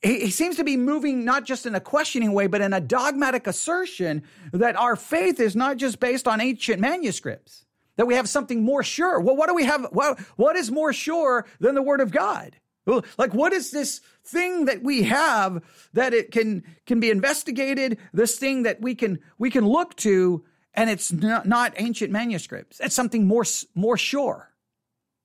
he, 0.03 0.29
seems 0.29 0.57
to 0.57 0.63
be 0.63 0.77
moving 0.77 1.23
not 1.23 1.45
just 1.45 1.65
in 1.65 1.75
a 1.75 1.79
questioning 1.79 2.33
way, 2.33 2.47
but 2.47 2.61
in 2.61 2.73
a 2.73 2.81
dogmatic 2.81 3.47
assertion 3.47 4.23
that 4.51 4.75
our 4.75 4.95
faith 4.95 5.39
is 5.39 5.55
not 5.55 5.77
just 5.77 5.99
based 5.99 6.27
on 6.27 6.41
ancient 6.41 6.79
manuscripts, 6.79 7.65
that 7.95 8.05
we 8.05 8.15
have 8.15 8.27
something 8.27 8.63
more 8.63 8.83
sure. 8.83 9.19
Well, 9.19 9.35
what 9.35 9.47
do 9.47 9.55
we 9.55 9.65
have? 9.65 9.87
What, 9.91 10.19
what 10.35 10.55
is 10.55 10.71
more 10.71 10.93
sure 10.93 11.45
than 11.59 11.75
the 11.75 11.81
word 11.81 12.01
of 12.01 12.11
God? 12.11 12.55
Like, 12.85 13.33
what 13.33 13.53
is 13.53 13.71
this 13.71 14.01
thing 14.25 14.65
that 14.65 14.83
we 14.83 15.03
have 15.03 15.63
that 15.93 16.13
it 16.13 16.31
can, 16.31 16.63
can 16.85 16.99
be 16.99 17.09
investigated? 17.09 17.97
This 18.11 18.37
thing 18.37 18.63
that 18.63 18.81
we 18.81 18.95
can, 18.95 19.19
we 19.37 19.49
can 19.49 19.65
look 19.65 19.95
to 19.97 20.43
and 20.73 20.89
it's 20.89 21.11
not, 21.11 21.45
not 21.45 21.73
ancient 21.77 22.11
manuscripts. 22.11 22.79
It's 22.79 22.95
something 22.95 23.25
more, 23.25 23.45
more 23.75 23.97
sure. 23.97 24.51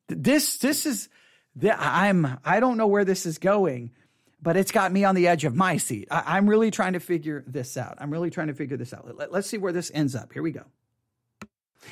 This, 0.09 0.59
this 0.59 0.87
is, 0.87 1.09
I'm, 1.63 2.39
I 2.45 2.61
don't 2.61 2.77
know 2.77 2.87
where 2.87 3.05
this 3.05 3.27
is 3.27 3.39
going, 3.39 3.93
but 4.41 4.57
it's 4.57 4.71
got 4.71 4.93
me 4.93 5.05
on 5.05 5.15
the 5.15 5.27
edge 5.29 5.45
of 5.45 5.55
my 5.55 5.77
seat. 5.77 6.09
I, 6.11 6.39
am 6.39 6.49
really 6.49 6.71
trying 6.71 6.93
to 6.93 7.01
figure 7.01 7.45
this 7.47 7.77
out. 7.77 7.99
I'm 8.01 8.11
really 8.11 8.31
trying 8.31 8.49
to 8.49 8.55
figure 8.55 8.77
this 8.77 8.93
out. 8.93 9.17
Let, 9.17 9.33
let's 9.33 9.49
see 9.49 9.59
where 9.59 9.73
this 9.73 9.91
ends 9.93 10.15
up. 10.15 10.33
Here 10.33 10.43
we 10.43 10.53
go. 10.53 10.65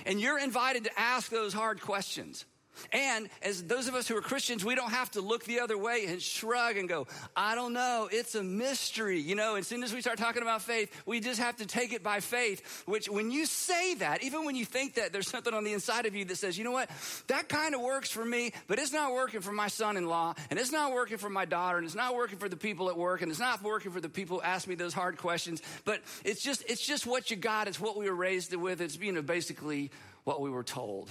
And 0.04 0.20
you're 0.20 0.38
invited 0.38 0.84
to 0.84 0.90
ask 0.98 1.30
those 1.30 1.52
hard 1.52 1.80
questions. 1.80 2.44
And 2.92 3.28
as 3.42 3.62
those 3.64 3.88
of 3.88 3.94
us 3.94 4.08
who 4.08 4.16
are 4.16 4.20
Christians, 4.20 4.64
we 4.64 4.74
don't 4.74 4.90
have 4.90 5.10
to 5.12 5.20
look 5.20 5.44
the 5.44 5.60
other 5.60 5.78
way 5.78 6.06
and 6.06 6.20
shrug 6.20 6.76
and 6.76 6.88
go, 6.88 7.06
I 7.34 7.54
don't 7.54 7.72
know, 7.72 8.08
it's 8.10 8.34
a 8.34 8.42
mystery. 8.42 9.20
You 9.20 9.34
know, 9.34 9.56
as 9.56 9.66
soon 9.66 9.82
as 9.82 9.92
we 9.92 10.00
start 10.00 10.18
talking 10.18 10.42
about 10.42 10.62
faith, 10.62 10.90
we 11.06 11.20
just 11.20 11.40
have 11.40 11.56
to 11.56 11.66
take 11.66 11.92
it 11.92 12.02
by 12.02 12.20
faith. 12.20 12.84
Which, 12.86 13.08
when 13.08 13.30
you 13.30 13.46
say 13.46 13.94
that, 13.94 14.22
even 14.22 14.44
when 14.44 14.56
you 14.56 14.64
think 14.64 14.94
that, 14.94 15.12
there's 15.12 15.28
something 15.28 15.54
on 15.54 15.64
the 15.64 15.72
inside 15.72 16.06
of 16.06 16.14
you 16.14 16.24
that 16.26 16.36
says, 16.36 16.56
you 16.58 16.64
know 16.64 16.72
what, 16.72 16.90
that 17.28 17.48
kind 17.48 17.74
of 17.74 17.80
works 17.80 18.10
for 18.10 18.24
me, 18.24 18.52
but 18.66 18.78
it's 18.78 18.92
not 18.92 19.12
working 19.12 19.40
for 19.40 19.52
my 19.52 19.68
son 19.68 19.96
in 19.96 20.06
law, 20.06 20.34
and 20.50 20.58
it's 20.58 20.72
not 20.72 20.92
working 20.92 21.18
for 21.18 21.30
my 21.30 21.44
daughter, 21.44 21.78
and 21.78 21.86
it's 21.86 21.94
not 21.94 22.14
working 22.14 22.38
for 22.38 22.48
the 22.48 22.56
people 22.56 22.88
at 22.88 22.96
work, 22.96 23.22
and 23.22 23.30
it's 23.30 23.40
not 23.40 23.62
working 23.62 23.92
for 23.92 24.00
the 24.00 24.08
people 24.08 24.38
who 24.38 24.42
ask 24.42 24.66
me 24.68 24.74
those 24.74 24.94
hard 24.94 25.16
questions. 25.18 25.62
But 25.84 26.02
it's 26.24 26.42
just, 26.42 26.64
it's 26.68 26.84
just 26.84 27.06
what 27.06 27.30
you 27.30 27.36
got, 27.36 27.68
it's 27.68 27.80
what 27.80 27.96
we 27.96 28.08
were 28.08 28.16
raised 28.16 28.54
with, 28.54 28.80
it's, 28.80 28.98
you 28.98 29.12
know, 29.12 29.22
basically 29.22 29.90
what 30.24 30.40
we 30.40 30.50
were 30.50 30.64
told. 30.64 31.10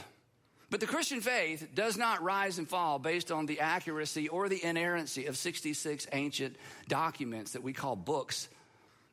But 0.70 0.80
the 0.80 0.88
Christian 0.88 1.22
faith 1.22 1.70
does 1.76 1.98
not 1.98 2.24
rise 2.24 2.58
and 2.58 2.68
fall 2.68 3.00
based 3.00 3.32
on 3.32 3.46
the 3.46 3.60
accuracy 3.60 4.28
or 4.28 4.50
the 4.50 4.64
inerrancy 4.64 5.28
of 5.28 5.38
66 5.38 6.08
ancient 6.12 6.56
documents 6.88 7.52
that 7.52 7.64
we 7.64 7.72
call 7.74 7.96
books 7.96 8.50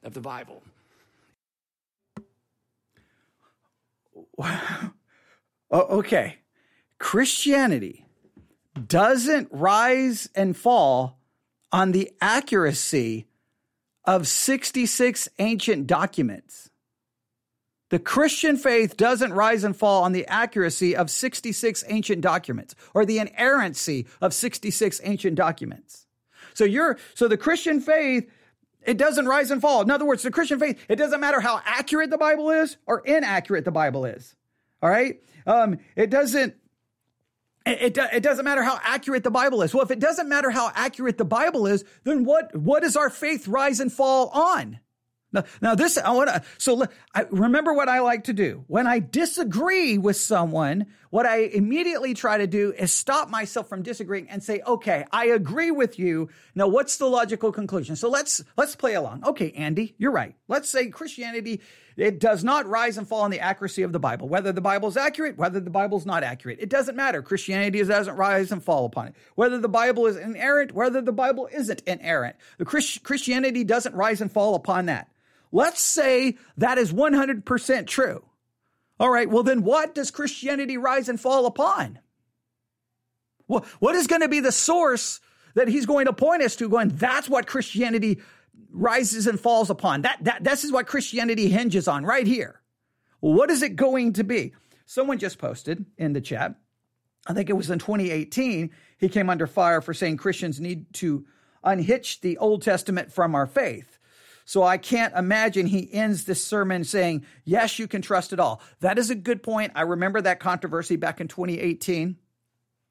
of 0.02 0.14
the 0.14 0.20
Bible. 0.20 0.62
Oh, 5.74 6.00
okay. 6.00 6.36
Christianity 6.98 8.04
doesn't 8.86 9.48
rise 9.50 10.28
and 10.34 10.54
fall 10.54 11.18
on 11.72 11.92
the 11.92 12.12
accuracy 12.20 13.26
of 14.04 14.28
66 14.28 15.30
ancient 15.38 15.86
documents. 15.86 16.68
The 17.92 17.98
Christian 17.98 18.56
faith 18.56 18.96
doesn't 18.96 19.34
rise 19.34 19.64
and 19.64 19.76
fall 19.76 20.04
on 20.04 20.12
the 20.12 20.26
accuracy 20.26 20.96
of 20.96 21.10
66 21.10 21.84
ancient 21.88 22.22
documents 22.22 22.74
or 22.94 23.04
the 23.04 23.18
inerrancy 23.18 24.06
of 24.22 24.32
66 24.32 25.02
ancient 25.04 25.34
documents. 25.34 26.06
So 26.54 26.64
you're, 26.64 26.96
so 27.12 27.28
the 27.28 27.36
Christian 27.36 27.82
faith, 27.82 28.30
it 28.86 28.96
doesn't 28.96 29.26
rise 29.26 29.50
and 29.50 29.60
fall. 29.60 29.82
In 29.82 29.90
other 29.90 30.06
words, 30.06 30.22
the 30.22 30.30
Christian 30.30 30.58
faith, 30.58 30.82
it 30.88 30.96
doesn't 30.96 31.20
matter 31.20 31.38
how 31.38 31.60
accurate 31.66 32.08
the 32.08 32.16
Bible 32.16 32.48
is 32.48 32.78
or 32.86 33.00
inaccurate 33.00 33.66
the 33.66 33.70
Bible 33.70 34.06
is. 34.06 34.36
All 34.82 34.88
right. 34.88 35.20
Um, 35.46 35.78
it 35.94 36.08
doesn't, 36.08 36.54
it, 37.66 37.98
it, 37.98 37.98
it, 38.10 38.22
doesn't 38.22 38.46
matter 38.46 38.62
how 38.62 38.80
accurate 38.82 39.22
the 39.22 39.30
Bible 39.30 39.60
is. 39.60 39.74
Well, 39.74 39.84
if 39.84 39.90
it 39.90 40.00
doesn't 40.00 40.30
matter 40.30 40.48
how 40.48 40.72
accurate 40.74 41.18
the 41.18 41.26
Bible 41.26 41.66
is, 41.66 41.84
then 42.04 42.24
what, 42.24 42.56
what 42.56 42.84
does 42.84 42.96
our 42.96 43.10
faith 43.10 43.46
rise 43.46 43.80
and 43.80 43.92
fall 43.92 44.30
on? 44.30 44.78
Now, 45.32 45.44
now 45.60 45.74
this, 45.74 45.96
I 45.98 46.10
want 46.12 46.28
to, 46.28 46.42
so 46.58 46.86
I, 47.14 47.22
remember 47.30 47.72
what 47.72 47.88
I 47.88 48.00
like 48.00 48.24
to 48.24 48.32
do. 48.32 48.64
When 48.66 48.86
I 48.86 48.98
disagree 48.98 49.98
with 49.98 50.16
someone, 50.16 50.86
what 51.10 51.26
I 51.26 51.40
immediately 51.40 52.14
try 52.14 52.38
to 52.38 52.46
do 52.46 52.72
is 52.72 52.92
stop 52.92 53.28
myself 53.28 53.68
from 53.68 53.82
disagreeing 53.82 54.28
and 54.30 54.42
say, 54.42 54.60
okay, 54.66 55.04
I 55.10 55.26
agree 55.26 55.70
with 55.70 55.98
you. 55.98 56.30
Now, 56.54 56.68
what's 56.68 56.96
the 56.96 57.06
logical 57.06 57.52
conclusion? 57.52 57.96
So 57.96 58.08
let's, 58.08 58.42
let's 58.56 58.76
play 58.76 58.94
along. 58.94 59.24
Okay, 59.24 59.52
Andy, 59.52 59.94
you're 59.98 60.12
right. 60.12 60.34
Let's 60.48 60.68
say 60.68 60.88
Christianity, 60.88 61.60
it 61.96 62.18
does 62.18 62.42
not 62.42 62.66
rise 62.66 62.96
and 62.96 63.06
fall 63.06 63.22
on 63.22 63.30
the 63.30 63.40
accuracy 63.40 63.82
of 63.82 63.92
the 63.92 63.98
Bible. 63.98 64.28
Whether 64.28 64.52
the 64.52 64.60
Bible 64.60 64.88
is 64.88 64.96
accurate, 64.96 65.36
whether 65.36 65.60
the 65.60 65.70
Bible 65.70 65.98
is 65.98 66.06
not 66.06 66.22
accurate, 66.22 66.58
it 66.60 66.70
doesn't 66.70 66.96
matter. 66.96 67.22
Christianity 67.22 67.82
doesn't 67.84 68.16
rise 68.16 68.52
and 68.52 68.62
fall 68.62 68.86
upon 68.86 69.08
it. 69.08 69.14
Whether 69.34 69.58
the 69.58 69.68
Bible 69.68 70.06
is 70.06 70.16
inerrant, 70.16 70.72
whether 70.72 71.02
the 71.02 71.12
Bible 71.12 71.48
isn't 71.52 71.82
inerrant. 71.86 72.36
The 72.58 72.64
Christ- 72.64 73.02
Christianity 73.02 73.64
doesn't 73.64 73.94
rise 73.94 74.20
and 74.20 74.32
fall 74.32 74.54
upon 74.54 74.86
that. 74.86 75.08
Let's 75.52 75.80
say 75.80 76.38
that 76.56 76.78
is 76.78 76.92
100% 76.92 77.86
true. 77.86 78.24
All 78.98 79.10
right, 79.10 79.28
well, 79.28 79.42
then 79.42 79.62
what 79.62 79.94
does 79.94 80.10
Christianity 80.10 80.78
rise 80.78 81.08
and 81.08 81.20
fall 81.20 81.46
upon? 81.46 81.98
What 83.46 83.94
is 83.94 84.06
going 84.06 84.22
to 84.22 84.28
be 84.28 84.40
the 84.40 84.52
source 84.52 85.20
that 85.54 85.68
he's 85.68 85.84
going 85.84 86.06
to 86.06 86.12
point 86.12 86.42
us 86.42 86.56
to, 86.56 86.68
going, 86.68 86.88
that's 86.88 87.28
what 87.28 87.46
Christianity 87.46 88.20
rises 88.70 89.26
and 89.26 89.38
falls 89.38 89.68
upon? 89.68 90.02
That, 90.02 90.18
that, 90.22 90.44
this 90.44 90.64
is 90.64 90.72
what 90.72 90.86
Christianity 90.86 91.48
hinges 91.48 91.86
on 91.86 92.06
right 92.06 92.26
here. 92.26 92.60
What 93.20 93.50
is 93.50 93.62
it 93.62 93.76
going 93.76 94.14
to 94.14 94.24
be? 94.24 94.54
Someone 94.86 95.18
just 95.18 95.38
posted 95.38 95.84
in 95.98 96.12
the 96.12 96.20
chat, 96.20 96.54
I 97.26 97.34
think 97.34 97.50
it 97.50 97.54
was 97.54 97.70
in 97.70 97.78
2018, 97.78 98.70
he 98.98 99.08
came 99.08 99.30
under 99.30 99.46
fire 99.46 99.80
for 99.80 99.94
saying 99.94 100.16
Christians 100.16 100.60
need 100.60 100.92
to 100.94 101.24
unhitch 101.62 102.20
the 102.20 102.38
Old 102.38 102.62
Testament 102.62 103.12
from 103.12 103.34
our 103.34 103.46
faith. 103.46 103.91
So 104.44 104.62
I 104.62 104.76
can't 104.76 105.14
imagine 105.14 105.66
he 105.66 105.92
ends 105.92 106.24
this 106.24 106.44
sermon 106.44 106.84
saying, 106.84 107.24
Yes, 107.44 107.78
you 107.78 107.86
can 107.88 108.02
trust 108.02 108.32
it 108.32 108.40
all. 108.40 108.60
That 108.80 108.98
is 108.98 109.10
a 109.10 109.14
good 109.14 109.42
point. 109.42 109.72
I 109.74 109.82
remember 109.82 110.20
that 110.20 110.40
controversy 110.40 110.96
back 110.96 111.20
in 111.20 111.28
2018. 111.28 112.16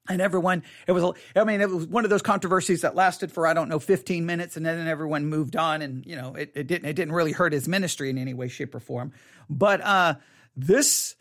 And 0.08 0.20
everyone, 0.20 0.64
it 0.88 0.92
was, 0.92 1.16
I 1.36 1.44
mean, 1.44 1.60
it 1.60 1.70
was 1.70 1.86
one 1.86 2.02
of 2.02 2.10
those 2.10 2.22
controversies 2.22 2.80
that 2.80 2.96
lasted 2.96 3.30
for, 3.30 3.46
I 3.46 3.54
don't 3.54 3.68
know, 3.68 3.78
15 3.78 4.26
minutes 4.26 4.56
and 4.56 4.66
then 4.66 4.88
everyone 4.88 5.26
moved 5.26 5.54
on 5.54 5.80
and, 5.80 6.04
you 6.04 6.16
know, 6.16 6.34
it, 6.34 6.50
it 6.56 6.66
didn't, 6.66 6.88
it 6.88 6.94
didn't 6.94 7.14
really 7.14 7.30
hurt 7.30 7.52
his 7.52 7.68
ministry 7.68 8.10
in 8.10 8.18
any 8.18 8.34
way, 8.34 8.48
shape 8.48 8.74
or 8.74 8.80
form. 8.80 9.12
But, 9.48 9.80
uh, 9.80 10.16
this, 10.56 11.14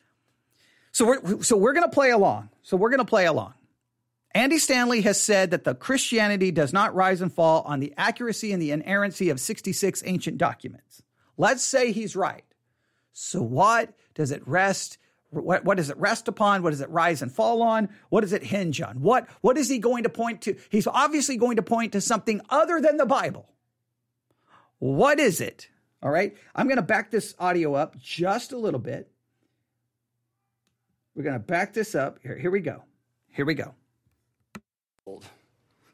so 0.91 1.05
we're, 1.05 1.43
so 1.43 1.57
we're 1.57 1.73
going 1.73 1.87
to 1.87 1.93
play 1.93 2.09
along. 2.09 2.49
So 2.63 2.75
we're 2.75 2.89
going 2.89 2.99
to 2.99 3.05
play 3.05 3.27
along. 3.27 3.53
Andy 4.33 4.57
Stanley 4.57 5.01
has 5.01 5.19
said 5.19 5.51
that 5.51 5.63
the 5.63 5.75
Christianity 5.75 6.51
does 6.51 6.71
not 6.71 6.95
rise 6.95 7.21
and 7.21 7.31
fall 7.31 7.63
on 7.63 7.79
the 7.79 7.93
accuracy 7.97 8.51
and 8.53 8.61
the 8.61 8.71
inerrancy 8.71 9.29
of 9.29 9.39
66 9.39 10.03
ancient 10.05 10.37
documents. 10.37 11.03
Let's 11.37 11.63
say 11.63 11.91
he's 11.91 12.15
right. 12.15 12.45
So 13.11 13.41
what 13.41 13.93
does 14.13 14.31
it 14.31 14.47
rest? 14.47 14.97
What, 15.31 15.65
what 15.65 15.77
does 15.77 15.89
it 15.89 15.97
rest 15.97 16.27
upon? 16.27 16.63
What 16.63 16.71
does 16.71 16.81
it 16.81 16.89
rise 16.89 17.21
and 17.21 17.31
fall 17.31 17.61
on? 17.61 17.89
What 18.09 18.21
does 18.21 18.33
it 18.33 18.43
hinge 18.43 18.81
on? 18.81 19.01
What, 19.01 19.27
what 19.41 19.57
is 19.57 19.67
he 19.67 19.79
going 19.79 20.03
to 20.03 20.09
point 20.09 20.41
to? 20.43 20.55
He's 20.69 20.87
obviously 20.87 21.37
going 21.37 21.57
to 21.57 21.61
point 21.61 21.93
to 21.93 22.01
something 22.01 22.41
other 22.49 22.79
than 22.79 22.97
the 22.97 23.05
Bible. 23.05 23.49
What 24.79 25.19
is 25.19 25.41
it? 25.41 25.69
All 26.01 26.09
right. 26.09 26.35
I'm 26.55 26.67
going 26.67 26.77
to 26.77 26.83
back 26.83 27.11
this 27.11 27.35
audio 27.37 27.75
up 27.75 27.99
just 27.99 28.51
a 28.53 28.57
little 28.57 28.79
bit. 28.79 29.11
We're 31.15 31.23
going 31.23 31.35
to 31.35 31.39
back 31.39 31.73
this 31.73 31.95
up. 31.95 32.19
Here, 32.23 32.37
here 32.37 32.51
we 32.51 32.61
go. 32.61 32.83
Here 33.29 33.45
we 33.45 33.53
go. 33.53 33.75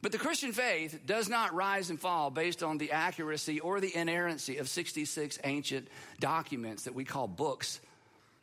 But 0.01 0.11
the 0.11 0.17
Christian 0.17 0.51
faith 0.51 0.99
does 1.05 1.27
not 1.27 1.53
rise 1.53 1.89
and 1.89 1.99
fall 1.99 2.29
based 2.29 2.61
on 2.61 2.77
the 2.77 2.91
accuracy 2.91 3.59
or 3.59 3.79
the 3.79 3.95
inerrancy 3.95 4.57
of 4.57 4.69
66 4.69 5.39
ancient 5.43 5.87
documents 6.19 6.83
that 6.83 6.93
we 6.93 7.03
call 7.03 7.27
books 7.27 7.79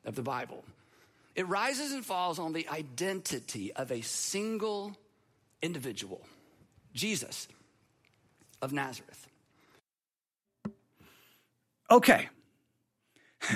of 0.05 0.17
the 0.17 0.23
Bible. 0.23 0.65
It 1.37 1.49
rises 1.49 1.93
and 1.93 2.05
falls 2.05 2.39
on 2.39 2.53
the 2.53 2.69
identity 2.69 3.73
of 3.73 3.91
a 3.91 4.01
single 4.03 4.97
individual, 5.63 6.21
Jesus 6.93 7.49
of 8.61 8.73
Nazareth. 8.73 9.27
Okay. 11.91 12.29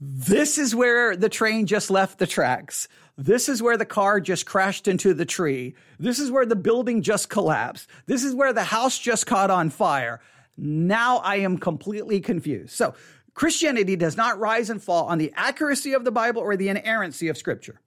this 0.00 0.58
is 0.58 0.74
where 0.74 1.16
the 1.16 1.28
train 1.28 1.66
just 1.66 1.90
left 1.90 2.18
the 2.18 2.26
tracks. 2.26 2.88
This 3.16 3.48
is 3.48 3.62
where 3.62 3.78
the 3.78 3.86
car 3.86 4.20
just 4.20 4.44
crashed 4.44 4.88
into 4.88 5.14
the 5.14 5.24
tree. 5.24 5.74
This 5.98 6.18
is 6.18 6.30
where 6.30 6.44
the 6.44 6.56
building 6.56 7.00
just 7.00 7.30
collapsed. 7.30 7.88
This 8.04 8.22
is 8.22 8.34
where 8.34 8.52
the 8.52 8.64
house 8.64 8.98
just 8.98 9.26
caught 9.26 9.50
on 9.50 9.70
fire. 9.70 10.20
Now 10.58 11.18
I 11.18 11.36
am 11.36 11.56
completely 11.58 12.20
confused. 12.20 12.74
So, 12.74 12.94
Christianity 13.32 13.96
does 13.96 14.16
not 14.16 14.38
rise 14.38 14.70
and 14.70 14.82
fall 14.82 15.04
on 15.06 15.18
the 15.18 15.30
accuracy 15.36 15.92
of 15.92 16.04
the 16.04 16.10
Bible 16.10 16.40
or 16.40 16.56
the 16.56 16.70
inerrancy 16.70 17.28
of 17.28 17.36
Scripture. 17.36 17.80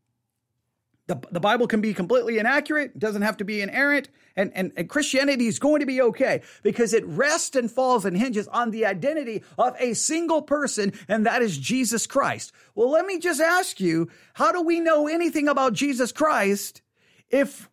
The, 1.10 1.20
the 1.32 1.40
Bible 1.40 1.66
can 1.66 1.82
be 1.82 1.96
completely 1.96 2.38
inaccurate, 2.38 3.00
doesn't 3.00 3.24
have 3.24 3.38
to 3.38 3.44
be 3.44 3.62
inerrant, 3.62 4.10
and, 4.36 4.52
and, 4.54 4.72
and 4.78 4.88
Christianity 4.88 5.48
is 5.48 5.58
going 5.58 5.80
to 5.80 5.88
be 5.88 6.00
okay 6.04 6.44
because 6.62 6.94
it 6.94 7.04
rests 7.08 7.56
and 7.56 7.70
falls 7.70 8.06
and 8.06 8.16
hinges 8.16 8.48
on 8.50 8.70
the 8.70 8.86
identity 8.86 9.42
of 9.58 9.76
a 9.80 9.96
single 9.96 10.44
person, 10.44 10.94
and 11.08 11.26
that 11.26 11.42
is 11.42 11.58
Jesus 11.58 12.06
Christ. 12.06 12.52
Well, 12.76 12.92
let 12.92 13.08
me 13.08 13.18
just 13.18 13.42
ask 13.42 13.80
you 13.80 14.08
how 14.36 14.52
do 14.52 14.62
we 14.62 14.80
know 14.80 15.08
anything 15.08 15.48
about 15.48 15.74
Jesus 15.74 16.12
Christ 16.12 16.84
if 17.32 17.72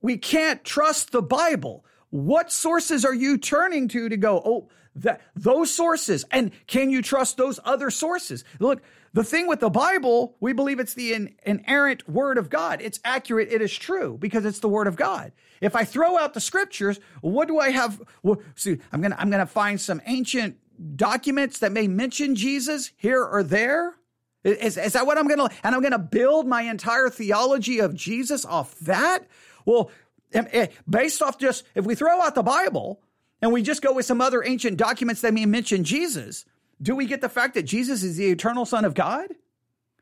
we 0.00 0.18
can't 0.18 0.64
trust 0.64 1.12
the 1.12 1.22
Bible? 1.22 1.84
What 2.10 2.50
sources 2.50 3.04
are 3.04 3.14
you 3.14 3.38
turning 3.38 3.86
to 3.88 4.08
to 4.08 4.16
go, 4.16 4.42
oh, 4.44 4.68
that 4.96 5.20
those 5.36 5.72
sources, 5.72 6.24
and 6.32 6.50
can 6.66 6.90
you 6.90 7.00
trust 7.00 7.36
those 7.36 7.60
other 7.64 7.92
sources? 7.92 8.42
Look, 8.58 8.82
the 9.14 9.24
thing 9.24 9.46
with 9.46 9.60
the 9.60 9.70
Bible, 9.70 10.36
we 10.40 10.52
believe 10.52 10.80
it's 10.80 10.94
the 10.94 11.12
in, 11.12 11.34
inerrant 11.44 12.08
word 12.08 12.38
of 12.38 12.48
God. 12.48 12.80
It's 12.80 12.98
accurate. 13.04 13.52
It 13.52 13.60
is 13.60 13.72
true 13.76 14.16
because 14.18 14.44
it's 14.44 14.60
the 14.60 14.68
word 14.68 14.86
of 14.86 14.96
God. 14.96 15.32
If 15.60 15.76
I 15.76 15.84
throw 15.84 16.18
out 16.18 16.34
the 16.34 16.40
scriptures, 16.40 16.98
what 17.20 17.46
do 17.46 17.58
I 17.58 17.70
have? 17.70 18.00
Well, 18.22 18.40
see, 18.54 18.78
I'm 18.90 19.00
going 19.00 19.12
to, 19.12 19.20
I'm 19.20 19.30
going 19.30 19.40
to 19.40 19.46
find 19.46 19.80
some 19.80 20.00
ancient 20.06 20.56
documents 20.96 21.58
that 21.58 21.72
may 21.72 21.88
mention 21.88 22.34
Jesus 22.34 22.92
here 22.96 23.22
or 23.22 23.42
there. 23.42 23.96
Is, 24.44 24.76
is 24.76 24.94
that 24.94 25.06
what 25.06 25.18
I'm 25.18 25.28
going 25.28 25.46
to, 25.46 25.54
and 25.62 25.74
I'm 25.74 25.82
going 25.82 25.92
to 25.92 25.98
build 25.98 26.46
my 26.46 26.62
entire 26.62 27.10
theology 27.10 27.80
of 27.80 27.94
Jesus 27.94 28.44
off 28.44 28.76
that? 28.80 29.26
Well, 29.66 29.90
eh, 30.32 30.68
based 30.88 31.22
off 31.22 31.38
just, 31.38 31.64
if 31.74 31.84
we 31.84 31.94
throw 31.94 32.20
out 32.20 32.34
the 32.34 32.42
Bible 32.42 33.00
and 33.40 33.52
we 33.52 33.62
just 33.62 33.82
go 33.82 33.92
with 33.92 34.06
some 34.06 34.20
other 34.20 34.42
ancient 34.42 34.78
documents 34.78 35.20
that 35.20 35.34
may 35.34 35.46
mention 35.46 35.84
Jesus, 35.84 36.44
do 36.82 36.96
we 36.96 37.06
get 37.06 37.20
the 37.20 37.28
fact 37.28 37.54
that 37.54 37.62
Jesus 37.62 38.02
is 38.02 38.16
the 38.16 38.30
eternal 38.30 38.66
Son 38.66 38.84
of 38.84 38.94
God? 38.94 39.28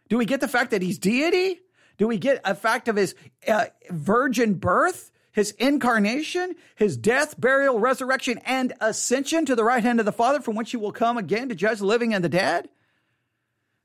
Do 0.09 0.17
we 0.17 0.25
get 0.25 0.41
the 0.41 0.49
fact 0.49 0.71
that 0.71 0.83
he's 0.83 0.99
deity? 0.99 1.61
Do 1.99 2.09
we 2.09 2.17
get 2.17 2.41
a 2.45 2.55
fact 2.55 2.89
of 2.89 2.97
his 2.97 3.15
uh, 3.47 3.67
virgin 3.91 4.55
birth, 4.55 5.13
his 5.33 5.51
incarnation, 5.53 6.55
his 6.75 6.97
death, 6.97 7.39
burial, 7.39 7.79
resurrection, 7.79 8.39
and 8.47 8.73
ascension 8.81 9.45
to 9.47 9.55
the 9.55 9.65
right 9.65 9.83
hand 9.83 10.01
of 10.01 10.07
the 10.07 10.13
Father, 10.13 10.41
from 10.41 10.57
which 10.57 10.71
he 10.71 10.79
will 10.79 10.93
come 10.93 11.19
again 11.19 11.51
to 11.51 11.55
judge 11.55 11.79
the 11.79 11.87
living 11.87 12.15
and 12.15 12.25
the 12.25 12.29
dead? 12.31 12.71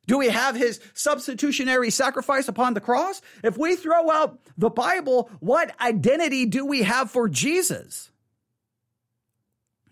Do 0.08 0.18
we 0.18 0.30
have 0.30 0.56
his 0.56 0.80
substitutionary 0.94 1.90
sacrifice 1.90 2.48
upon 2.48 2.74
the 2.74 2.82
cross? 2.82 3.22
If 3.44 3.58
we 3.58 3.76
throw 3.76 4.10
out 4.10 4.40
the 4.58 4.70
Bible, 4.70 5.30
what 5.40 5.78
identity 5.82 6.46
do 6.46 6.66
we 6.66 6.84
have 6.84 7.12
for 7.12 7.28
Jesus? 7.28 8.12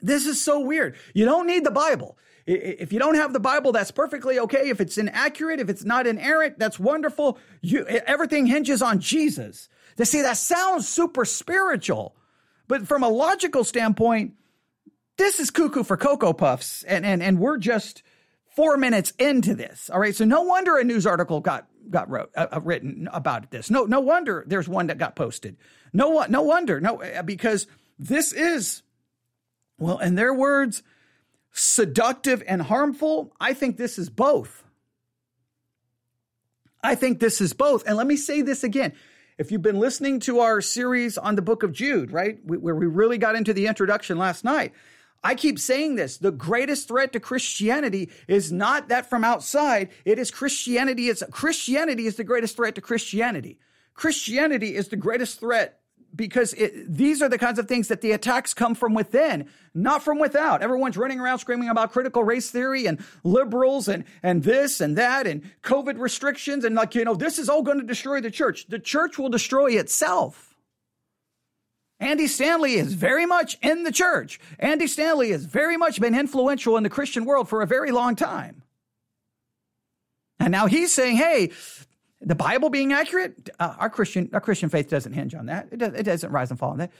This 0.01 0.27
is 0.27 0.43
so 0.43 0.59
weird. 0.59 0.95
You 1.13 1.25
don't 1.25 1.47
need 1.47 1.63
the 1.63 1.71
Bible. 1.71 2.17
If 2.45 2.91
you 2.91 2.99
don't 2.99 3.15
have 3.15 3.31
the 3.31 3.39
Bible, 3.39 3.71
that's 3.71 3.91
perfectly 3.91 4.37
okay. 4.39 4.69
If 4.69 4.81
it's 4.81 4.97
inaccurate, 4.97 5.59
if 5.59 5.69
it's 5.69 5.85
not 5.85 6.07
inerrant, 6.07 6.59
that's 6.59 6.77
wonderful. 6.77 7.37
You, 7.61 7.85
everything 7.85 8.45
hinges 8.45 8.81
on 8.81 8.99
Jesus. 8.99 9.69
They 9.95 10.03
say 10.03 10.23
that 10.23 10.37
sounds 10.37 10.89
super 10.89 11.23
spiritual, 11.23 12.15
but 12.67 12.87
from 12.87 13.03
a 13.03 13.09
logical 13.09 13.63
standpoint, 13.63 14.33
this 15.17 15.39
is 15.39 15.51
cuckoo 15.51 15.83
for 15.83 15.95
Cocoa 15.95 16.33
Puffs, 16.33 16.83
and, 16.83 17.05
and, 17.05 17.23
and 17.23 17.39
we're 17.39 17.57
just 17.57 18.03
four 18.55 18.77
minutes 18.77 19.11
into 19.19 19.55
this. 19.55 19.89
All 19.89 19.99
right. 19.99 20.15
So 20.15 20.25
no 20.25 20.41
wonder 20.41 20.77
a 20.77 20.83
news 20.83 21.05
article 21.05 21.39
got 21.39 21.67
got 21.89 22.09
wrote, 22.09 22.31
uh, 22.35 22.47
uh 22.51 22.61
written 22.61 23.09
about 23.11 23.51
this. 23.51 23.69
No 23.69 23.85
no 23.85 23.99
wonder 23.99 24.43
there's 24.47 24.69
one 24.69 24.87
that 24.87 24.97
got 24.97 25.15
posted. 25.15 25.57
No 25.91 26.25
no 26.29 26.41
wonder 26.41 26.79
no 26.79 27.01
uh, 27.01 27.23
because 27.23 27.67
this 27.99 28.31
is 28.31 28.83
well 29.77 29.99
in 29.99 30.15
their 30.15 30.33
words 30.33 30.83
seductive 31.53 32.43
and 32.45 32.61
harmful? 32.61 33.33
I 33.39 33.53
think 33.53 33.77
this 33.77 33.97
is 33.97 34.09
both. 34.09 34.63
I 36.83 36.95
think 36.95 37.19
this 37.19 37.39
is 37.39 37.53
both. 37.53 37.87
And 37.87 37.95
let 37.95 38.07
me 38.07 38.17
say 38.17 38.41
this 38.41 38.63
again. 38.63 38.93
If 39.37 39.51
you've 39.51 39.61
been 39.61 39.79
listening 39.79 40.19
to 40.21 40.41
our 40.41 40.61
series 40.61 41.17
on 41.17 41.35
the 41.35 41.41
book 41.41 41.63
of 41.63 41.71
Jude, 41.71 42.11
right, 42.11 42.37
where 42.43 42.75
we 42.75 42.85
really 42.85 43.17
got 43.17 43.35
into 43.35 43.53
the 43.53 43.67
introduction 43.67 44.17
last 44.17 44.43
night, 44.43 44.73
I 45.23 45.35
keep 45.35 45.57
saying 45.57 45.95
this. 45.95 46.17
The 46.17 46.31
greatest 46.31 46.89
threat 46.89 47.13
to 47.13 47.19
Christianity 47.19 48.11
is 48.27 48.51
not 48.51 48.89
that 48.89 49.09
from 49.09 49.23
outside. 49.23 49.89
It 50.03 50.19
is 50.19 50.29
Christianity. 50.29 51.07
It's 51.07 51.23
Christianity 51.31 52.05
is 52.05 52.17
the 52.17 52.25
greatest 52.25 52.57
threat 52.57 52.75
to 52.75 52.81
Christianity. 52.81 53.57
Christianity 53.93 54.75
is 54.75 54.89
the 54.89 54.97
greatest 54.97 55.39
threat 55.39 55.79
because 56.15 56.53
it, 56.53 56.93
these 56.93 57.21
are 57.21 57.29
the 57.29 57.37
kinds 57.37 57.59
of 57.59 57.67
things 57.67 57.87
that 57.87 58.01
the 58.01 58.11
attacks 58.11 58.53
come 58.53 58.75
from 58.75 58.93
within, 58.93 59.49
not 59.73 60.03
from 60.03 60.19
without. 60.19 60.61
Everyone's 60.61 60.97
running 60.97 61.19
around 61.19 61.39
screaming 61.39 61.69
about 61.69 61.91
critical 61.91 62.23
race 62.23 62.51
theory 62.51 62.85
and 62.85 63.03
liberals 63.23 63.87
and, 63.87 64.03
and 64.21 64.43
this 64.43 64.81
and 64.81 64.97
that 64.97 65.25
and 65.25 65.43
COVID 65.63 65.99
restrictions 65.99 66.65
and 66.65 66.75
like, 66.75 66.95
you 66.95 67.05
know, 67.05 67.15
this 67.15 67.39
is 67.39 67.49
all 67.49 67.63
going 67.63 67.79
to 67.79 67.85
destroy 67.85 68.21
the 68.21 68.31
church. 68.31 68.67
The 68.67 68.79
church 68.79 69.17
will 69.17 69.29
destroy 69.29 69.71
itself. 69.71 70.55
Andy 71.99 72.27
Stanley 72.27 72.73
is 72.73 72.93
very 72.93 73.25
much 73.25 73.57
in 73.61 73.83
the 73.83 73.91
church. 73.91 74.39
Andy 74.59 74.87
Stanley 74.87 75.31
has 75.31 75.45
very 75.45 75.77
much 75.77 76.01
been 76.01 76.17
influential 76.17 76.75
in 76.77 76.83
the 76.83 76.89
Christian 76.89 77.23
world 77.25 77.47
for 77.47 77.61
a 77.61 77.67
very 77.67 77.91
long 77.91 78.15
time. 78.15 78.63
And 80.39 80.51
now 80.51 80.65
he's 80.65 80.93
saying, 80.93 81.15
hey, 81.15 81.51
the 82.25 82.35
Bible 82.35 82.69
being 82.69 82.93
accurate, 82.93 83.49
uh, 83.59 83.75
our 83.77 83.89
Christian 83.89 84.29
our 84.33 84.41
Christian 84.41 84.69
faith 84.69 84.89
doesn't 84.89 85.13
hinge 85.13 85.35
on 85.35 85.47
that. 85.47 85.67
It, 85.71 85.77
does, 85.77 85.93
it 85.93 86.03
doesn't 86.03 86.31
rise 86.31 86.49
and 86.49 86.59
fall 86.59 86.71
on 86.71 86.77
that. 86.77 86.91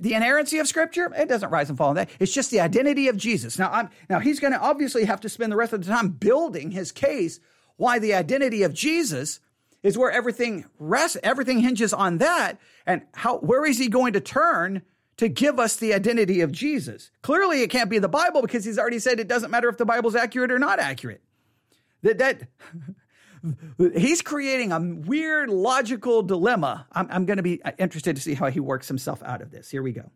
The 0.00 0.14
inerrancy 0.14 0.58
of 0.58 0.68
Scripture, 0.68 1.10
it 1.16 1.28
doesn't 1.28 1.50
rise 1.50 1.70
and 1.70 1.78
fall 1.78 1.90
on 1.90 1.94
that. 1.96 2.10
It's 2.20 2.32
just 2.32 2.50
the 2.50 2.60
identity 2.60 3.08
of 3.08 3.16
Jesus. 3.16 3.58
Now, 3.58 3.70
I'm, 3.70 3.88
now 4.10 4.18
he's 4.18 4.38
going 4.38 4.52
to 4.52 4.60
obviously 4.60 5.06
have 5.06 5.20
to 5.22 5.28
spend 5.30 5.50
the 5.50 5.56
rest 5.56 5.72
of 5.72 5.82
the 5.82 5.90
time 5.90 6.08
building 6.10 6.72
his 6.72 6.92
case 6.92 7.40
why 7.76 7.98
the 7.98 8.12
identity 8.12 8.64
of 8.64 8.74
Jesus 8.74 9.40
is 9.82 9.96
where 9.96 10.10
everything 10.10 10.66
rests. 10.78 11.16
Everything 11.22 11.60
hinges 11.60 11.94
on 11.94 12.18
that, 12.18 12.58
and 12.86 13.02
how 13.14 13.38
where 13.38 13.64
is 13.64 13.78
he 13.78 13.88
going 13.88 14.12
to 14.12 14.20
turn 14.20 14.82
to 15.16 15.28
give 15.28 15.58
us 15.58 15.76
the 15.76 15.94
identity 15.94 16.40
of 16.42 16.52
Jesus? 16.52 17.10
Clearly, 17.22 17.62
it 17.62 17.70
can't 17.70 17.88
be 17.88 17.98
the 17.98 18.08
Bible 18.08 18.42
because 18.42 18.64
he's 18.64 18.78
already 18.78 18.98
said 18.98 19.20
it 19.20 19.28
doesn't 19.28 19.50
matter 19.50 19.68
if 19.68 19.78
the 19.78 19.86
Bible's 19.86 20.16
accurate 20.16 20.52
or 20.52 20.58
not 20.58 20.78
accurate. 20.78 21.22
That 22.02 22.18
that 22.18 22.42
he's 23.96 24.22
creating 24.22 24.72
a 24.72 24.80
weird 24.80 25.50
logical 25.50 26.22
dilemma. 26.22 26.86
I'm, 26.92 27.08
I'm 27.10 27.26
going 27.26 27.36
to 27.38 27.42
be 27.42 27.60
interested 27.78 28.16
to 28.16 28.22
see 28.22 28.34
how 28.34 28.50
he 28.50 28.60
works 28.60 28.88
himself 28.88 29.22
out 29.22 29.42
of 29.42 29.50
this. 29.50 29.70
Here 29.70 29.82
we 29.82 29.92
go. 29.92 30.10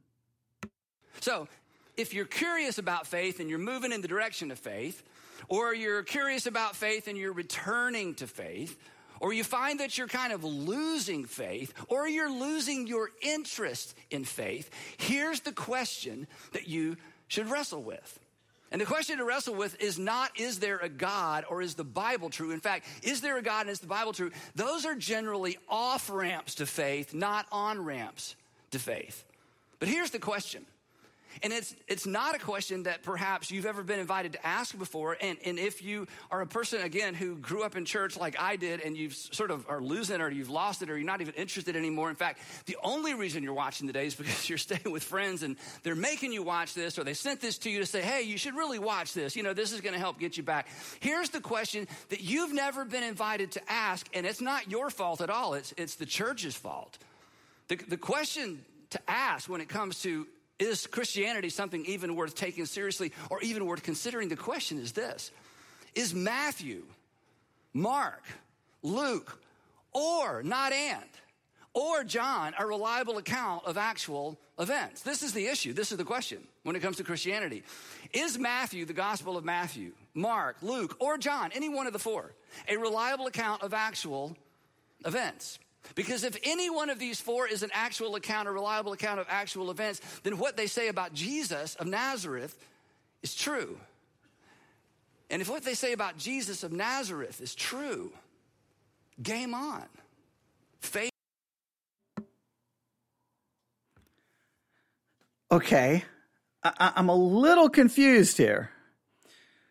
So, 1.21 1.49
if 1.97 2.15
you're 2.15 2.25
curious 2.25 2.79
about 2.79 3.07
faith 3.07 3.39
and 3.39 3.51
you're 3.51 3.59
moving 3.59 3.93
in 3.93 4.01
the 4.01 4.09
direction 4.09 4.51
of 4.51 4.59
faith, 4.59 5.03
or 5.49 5.75
you're 5.75 6.03
curious 6.03 6.47
about 6.47 6.75
faith 6.75 7.07
and 7.07 7.19
you're 7.19 7.33
returning 7.33 8.15
to 8.15 8.27
faith, 8.27 8.79
or 9.21 9.33
you 9.33 9.45
find 9.45 9.81
that 9.81 9.97
you're 9.97 10.09
kind 10.09 10.33
of 10.33 10.43
losing 10.43 11.25
faith, 11.25 11.73
or 11.89 12.09
you're 12.09 12.33
losing 12.33 12.87
your 12.87 13.11
interest 13.21 13.95
in 14.11 14.25
faith, 14.25 14.71
here's 14.97 15.41
the 15.41 15.53
question 15.53 16.27
that 16.53 16.67
you 16.67 16.97
should 17.29 17.49
wrestle 17.49 17.83
with. 17.83 18.19
And 18.73 18.81
the 18.81 18.87
question 18.87 19.19
to 19.19 19.25
wrestle 19.25 19.55
with 19.55 19.79
is 19.83 19.99
not, 19.99 20.31
is 20.41 20.59
there 20.59 20.79
a 20.79 20.89
God 20.89 21.45
or 21.49 21.61
is 21.61 21.75
the 21.75 21.85
Bible 21.85 22.31
true? 22.31 22.53
In 22.53 22.61
fact, 22.61 22.87
is 23.03 23.21
there 23.21 23.37
a 23.37 23.43
God 23.43 23.63
and 23.63 23.71
is 23.71 23.81
the 23.81 23.87
Bible 23.87 24.15
true? 24.15 24.31
Those 24.55 24.87
are 24.87 24.95
generally 24.95 25.59
off 25.69 26.09
ramps 26.09 26.55
to 26.57 26.67
faith, 26.67 27.13
not 27.13 27.47
on 27.53 27.85
ramps 27.85 28.35
to 28.71 28.79
faith. 28.79 29.25
But 29.79 29.89
here's 29.89 30.11
the 30.11 30.19
question 30.19 30.65
And 31.43 31.53
it's, 31.53 31.75
it's 31.89 32.07
not 32.07 32.35
a 32.35 32.39
question 32.39 32.85
that 32.85 33.03
perhaps 33.03 33.51
you've 33.51 33.67
ever 33.67 33.83
been 33.83 34.01
invited 34.01 34.33
to 34.33 34.47
ask 34.47 34.77
before. 34.79 35.17
And, 35.21 35.39
and 35.45 35.59
if 35.59 35.83
you 35.83 36.07
are 36.31 36.41
a 36.41 36.47
person, 36.47 36.83
again, 36.83 37.15
who 37.15 37.37
grew 37.37 37.63
up 37.63 37.77
in 37.77 37.85
church 37.85 38.17
like 38.17 38.39
I 38.39 38.57
did, 38.57 38.81
and 38.81 38.97
you've 38.97 39.15
sort 39.15 39.51
of 39.51 39.69
are 39.69 39.81
losing 39.81 40.17
it 40.17 40.21
or 40.21 40.31
you've 40.31 40.51
lost 40.51 40.83
it 40.83 40.91
or 40.91 40.97
you're 40.97 41.07
not 41.07 41.21
even 41.21 41.35
interested 41.35 41.77
anymore. 41.77 42.11
In 42.11 42.17
fact, 42.17 42.41
the 42.67 42.77
only 42.83 43.15
reason 43.15 43.43
you're 43.43 43.55
watching 43.55 43.87
today 43.87 44.07
is 44.07 44.15
because 44.15 44.49
you're 44.49 44.59
staying 44.59 44.91
with 44.91 45.03
friends 45.03 45.43
and 45.43 45.57
they're 45.83 45.95
making 45.95 46.33
you 46.33 46.43
watch 46.43 46.75
this 46.75 46.99
or 46.99 47.05
they 47.05 47.15
sent 47.15 47.41
this 47.41 47.59
to 47.59 47.71
you 47.71 47.79
to 47.79 47.87
say, 47.87 48.03
hey, 48.03 48.23
you 48.23 48.37
should 48.37 48.55
really 48.55 48.79
watch 48.79 49.15
this. 49.15 49.37
You 49.37 49.43
know, 49.43 49.55
this 49.55 49.73
is 49.73 49.81
going 49.81 49.95
to 49.95 50.01
help 50.01 50.19
get 50.19 50.37
you 50.37 50.43
back. 50.43 50.69
Here's 51.01 51.31
the 51.31 51.41
question 51.41 51.87
that 52.09 52.21
you've 52.21 52.53
never 52.53 52.85
been 52.85 53.03
invited 53.03 53.53
to 53.53 53.61
ask, 53.71 54.09
and 54.15 54.27
it's 54.27 54.41
not 54.41 54.71
your 54.71 54.91
fault 54.91 55.21
at 55.21 55.31
all, 55.31 55.55
it's, 55.55 55.73
it's 55.77 55.97
the 55.97 56.07
church's 56.07 56.55
fault. 56.55 56.99
The, 57.69 57.77
the 57.77 57.97
question 57.97 58.65
to 58.91 59.01
ask 59.09 59.49
when 59.49 59.61
it 59.61 59.69
comes 59.69 60.03
to 60.03 60.27
is 60.63 60.87
Christianity 60.87 61.49
something 61.49 61.85
even 61.87 62.15
worth 62.15 62.35
taking 62.35 62.67
seriously 62.67 63.13
or 63.31 63.43
even 63.43 63.67
worth 63.67 63.83
considering? 63.83 64.29
The 64.29 64.37
question 64.37 64.79
is 64.79 64.93
this 64.93 65.31
Is 65.95 66.15
Matthew, 66.15 66.85
Mark, 67.75 68.23
Luke, 68.83 69.41
or 69.93 70.43
not 70.43 70.73
and, 70.73 71.05
or 71.75 72.05
John 72.05 72.55
a 72.59 72.67
reliable 72.67 73.19
account 73.19 73.65
of 73.67 73.77
actual 73.77 74.39
events? 74.59 75.03
This 75.03 75.23
is 75.23 75.33
the 75.33 75.47
issue. 75.47 75.73
This 75.73 75.91
is 75.91 75.99
the 75.99 76.05
question 76.05 76.39
when 76.63 76.77
it 76.77 76.81
comes 76.81 76.99
to 76.99 77.05
Christianity. 77.05 77.65
Is 78.13 78.39
Matthew, 78.39 78.85
the 78.85 78.93
Gospel 78.93 79.37
of 79.37 79.45
Matthew, 79.45 79.93
Mark, 80.15 80.57
Luke, 80.63 80.97
or 81.01 81.19
John, 81.19 81.51
any 81.55 81.69
one 81.69 81.87
of 81.87 81.93
the 81.93 81.99
four, 81.99 82.35
a 82.69 82.77
reliable 82.77 83.27
account 83.27 83.63
of 83.63 83.75
actual 83.75 84.37
events? 85.05 85.59
Because 85.95 86.25
if 86.25 86.37
any 86.45 86.71
one 86.71 86.91
of 86.91 86.99
these 86.99 87.21
four 87.21 87.47
is 87.47 87.63
an 87.63 87.71
actual 87.73 88.15
account, 88.15 88.49
a 88.49 88.53
reliable 88.53 88.93
account 88.93 89.21
of 89.21 89.27
actual 89.29 89.71
events, 89.71 90.01
then 90.23 90.39
what 90.39 90.57
they 90.57 90.67
say 90.67 90.89
about 90.89 91.13
Jesus 91.13 91.75
of 91.77 91.87
Nazareth 91.87 92.57
is 93.23 93.35
true. 93.35 93.79
And 95.31 95.41
if 95.41 95.49
what 95.49 95.65
they 95.65 95.75
say 95.75 95.93
about 95.93 96.19
Jesus 96.19 96.63
of 96.63 96.73
Nazareth 96.73 97.41
is 97.41 97.55
true, 97.55 98.13
game 99.23 99.55
on. 99.55 99.85
Faith. 100.81 101.11
Okay, 105.51 106.05
I- 106.63 106.93
I'm 106.97 107.09
a 107.09 107.15
little 107.15 107.69
confused 107.69 108.37
here. 108.37 108.71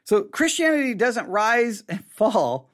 So 0.03 0.23
Christianity 0.23 0.93
doesn't 0.93 1.27
rise 1.27 1.83
and 1.87 2.03
fall 2.15 2.70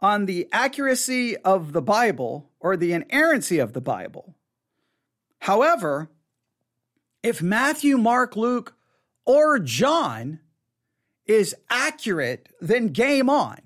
on 0.00 0.26
the 0.26 0.48
accuracy 0.52 1.36
of 1.38 1.72
the 1.72 1.82
Bible 1.82 2.50
or 2.60 2.76
the 2.76 2.92
inerrancy 2.92 3.58
of 3.58 3.72
the 3.72 3.80
Bible. 3.80 4.34
However, 5.40 6.10
if 7.22 7.42
Matthew, 7.42 7.96
Mark, 7.98 8.36
Luke, 8.36 8.74
or 9.24 9.58
John 9.58 10.40
is 11.26 11.54
accurate, 11.70 12.48
then 12.60 12.88
game 12.88 13.28
on. 13.28 13.58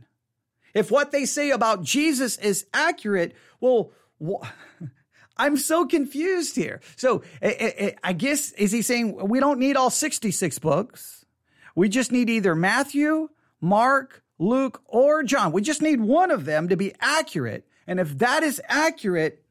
If 0.75 0.90
what 0.90 1.11
they 1.11 1.25
say 1.25 1.51
about 1.51 1.83
Jesus 1.83 2.38
is 2.38 2.66
accurate, 2.73 3.35
well, 3.61 3.93
wh- 4.25 4.47
I'm 5.37 5.57
so 5.57 5.87
confused 5.87 6.55
here. 6.55 6.81
So 6.97 7.23
I, 7.43 7.97
I 8.05 8.12
guess, 8.12 8.53
is 8.53 8.73
he 8.73 8.83
saying 8.83 9.16
we 9.27 9.40
don't 9.40 9.59
need 9.59 9.77
all 9.77 9.90
66 9.90 10.59
books? 10.59 11.25
We 11.75 11.88
just 11.88 12.12
need 12.12 12.29
either 12.29 12.55
Matthew, 12.55 13.31
Mark, 13.61 14.23
Luke, 14.40 14.83
or 14.87 15.22
John. 15.22 15.53
We 15.53 15.61
just 15.61 15.83
need 15.83 16.00
one 16.00 16.31
of 16.31 16.46
them 16.46 16.68
to 16.70 16.76
be 16.76 16.94
accurate. 16.98 17.66
And 17.87 18.00
if 18.00 18.18
that 18.18 18.42
is 18.42 18.61
accurate, 18.66 19.44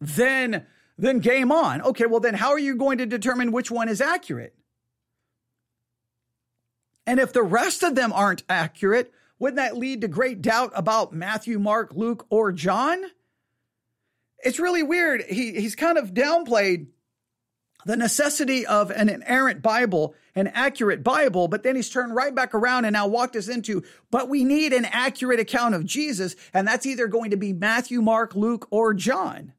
then 0.00 0.66
then 0.98 1.20
game 1.20 1.50
on. 1.50 1.80
Okay, 1.82 2.06
well 2.06 2.20
then 2.20 2.34
how 2.34 2.50
are 2.50 2.58
you 2.58 2.76
going 2.76 2.98
to 2.98 3.06
determine 3.06 3.50
which 3.50 3.70
one 3.70 3.88
is 3.88 4.00
accurate? 4.00 4.54
And 7.06 7.18
if 7.18 7.32
the 7.32 7.42
rest 7.42 7.82
of 7.82 7.94
them 7.94 8.12
aren't 8.12 8.42
accurate, 8.48 9.12
wouldn't 9.38 9.56
that 9.56 9.76
lead 9.76 10.02
to 10.02 10.08
great 10.08 10.42
doubt 10.42 10.72
about 10.74 11.14
Matthew, 11.14 11.58
Mark, 11.58 11.94
Luke, 11.94 12.26
or 12.28 12.52
John? 12.52 13.02
It's 14.40 14.58
really 14.58 14.82
weird. 14.82 15.22
He 15.22 15.58
he's 15.58 15.74
kind 15.74 15.96
of 15.96 16.12
downplayed 16.12 16.88
the 17.86 17.96
necessity 17.96 18.66
of 18.66 18.90
an 18.90 19.08
inerrant 19.08 19.62
Bible, 19.62 20.14
an 20.38 20.48
accurate 20.48 21.02
Bible, 21.02 21.48
but 21.48 21.62
then 21.62 21.76
he's 21.76 21.90
turned 21.90 22.14
right 22.14 22.34
back 22.34 22.54
around 22.54 22.84
and 22.84 22.92
now 22.92 23.06
walked 23.06 23.36
us 23.36 23.48
into, 23.48 23.82
but 24.10 24.28
we 24.28 24.44
need 24.44 24.72
an 24.72 24.84
accurate 24.86 25.40
account 25.40 25.74
of 25.74 25.84
Jesus, 25.84 26.36
and 26.54 26.66
that's 26.66 26.86
either 26.86 27.06
going 27.06 27.30
to 27.30 27.36
be 27.36 27.52
Matthew, 27.52 28.00
Mark, 28.00 28.34
Luke, 28.34 28.66
or 28.70 28.94
John. 28.94 29.52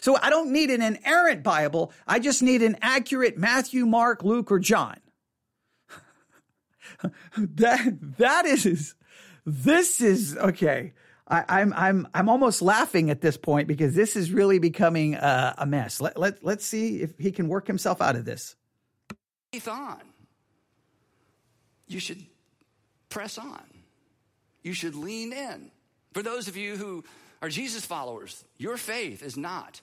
So 0.00 0.18
I 0.20 0.30
don't 0.30 0.52
need 0.52 0.70
an 0.70 0.82
inerrant 0.82 1.42
Bible. 1.42 1.92
I 2.06 2.18
just 2.18 2.42
need 2.42 2.62
an 2.62 2.76
accurate 2.82 3.38
Matthew, 3.38 3.86
Mark, 3.86 4.22
Luke, 4.22 4.50
or 4.50 4.58
John. 4.58 4.98
that, 7.36 7.98
that 8.18 8.46
is, 8.46 8.94
this 9.44 10.00
is, 10.00 10.36
okay. 10.36 10.92
I, 11.28 11.60
am 11.60 11.72
I'm, 11.72 11.74
I'm 11.74 12.08
I'm 12.14 12.28
almost 12.28 12.62
laughing 12.62 13.10
at 13.10 13.20
this 13.20 13.36
point 13.36 13.66
because 13.66 13.94
this 13.96 14.14
is 14.14 14.30
really 14.30 14.60
becoming 14.60 15.14
a, 15.14 15.56
a 15.58 15.66
mess. 15.66 16.00
Let, 16.00 16.16
let 16.16 16.44
let's 16.44 16.64
see 16.64 17.02
if 17.02 17.18
he 17.18 17.32
can 17.32 17.48
work 17.48 17.66
himself 17.66 18.00
out 18.00 18.14
of 18.14 18.24
this. 18.24 18.54
Faith 19.56 19.68
on. 19.68 20.02
You 21.86 21.98
should 21.98 22.22
press 23.08 23.38
on. 23.38 23.64
You 24.62 24.74
should 24.74 24.94
lean 24.94 25.32
in. 25.32 25.70
For 26.12 26.22
those 26.22 26.46
of 26.46 26.58
you 26.58 26.76
who 26.76 27.04
are 27.40 27.48
Jesus 27.48 27.86
followers, 27.86 28.44
your 28.58 28.76
faith 28.76 29.22
is 29.22 29.38
not 29.38 29.80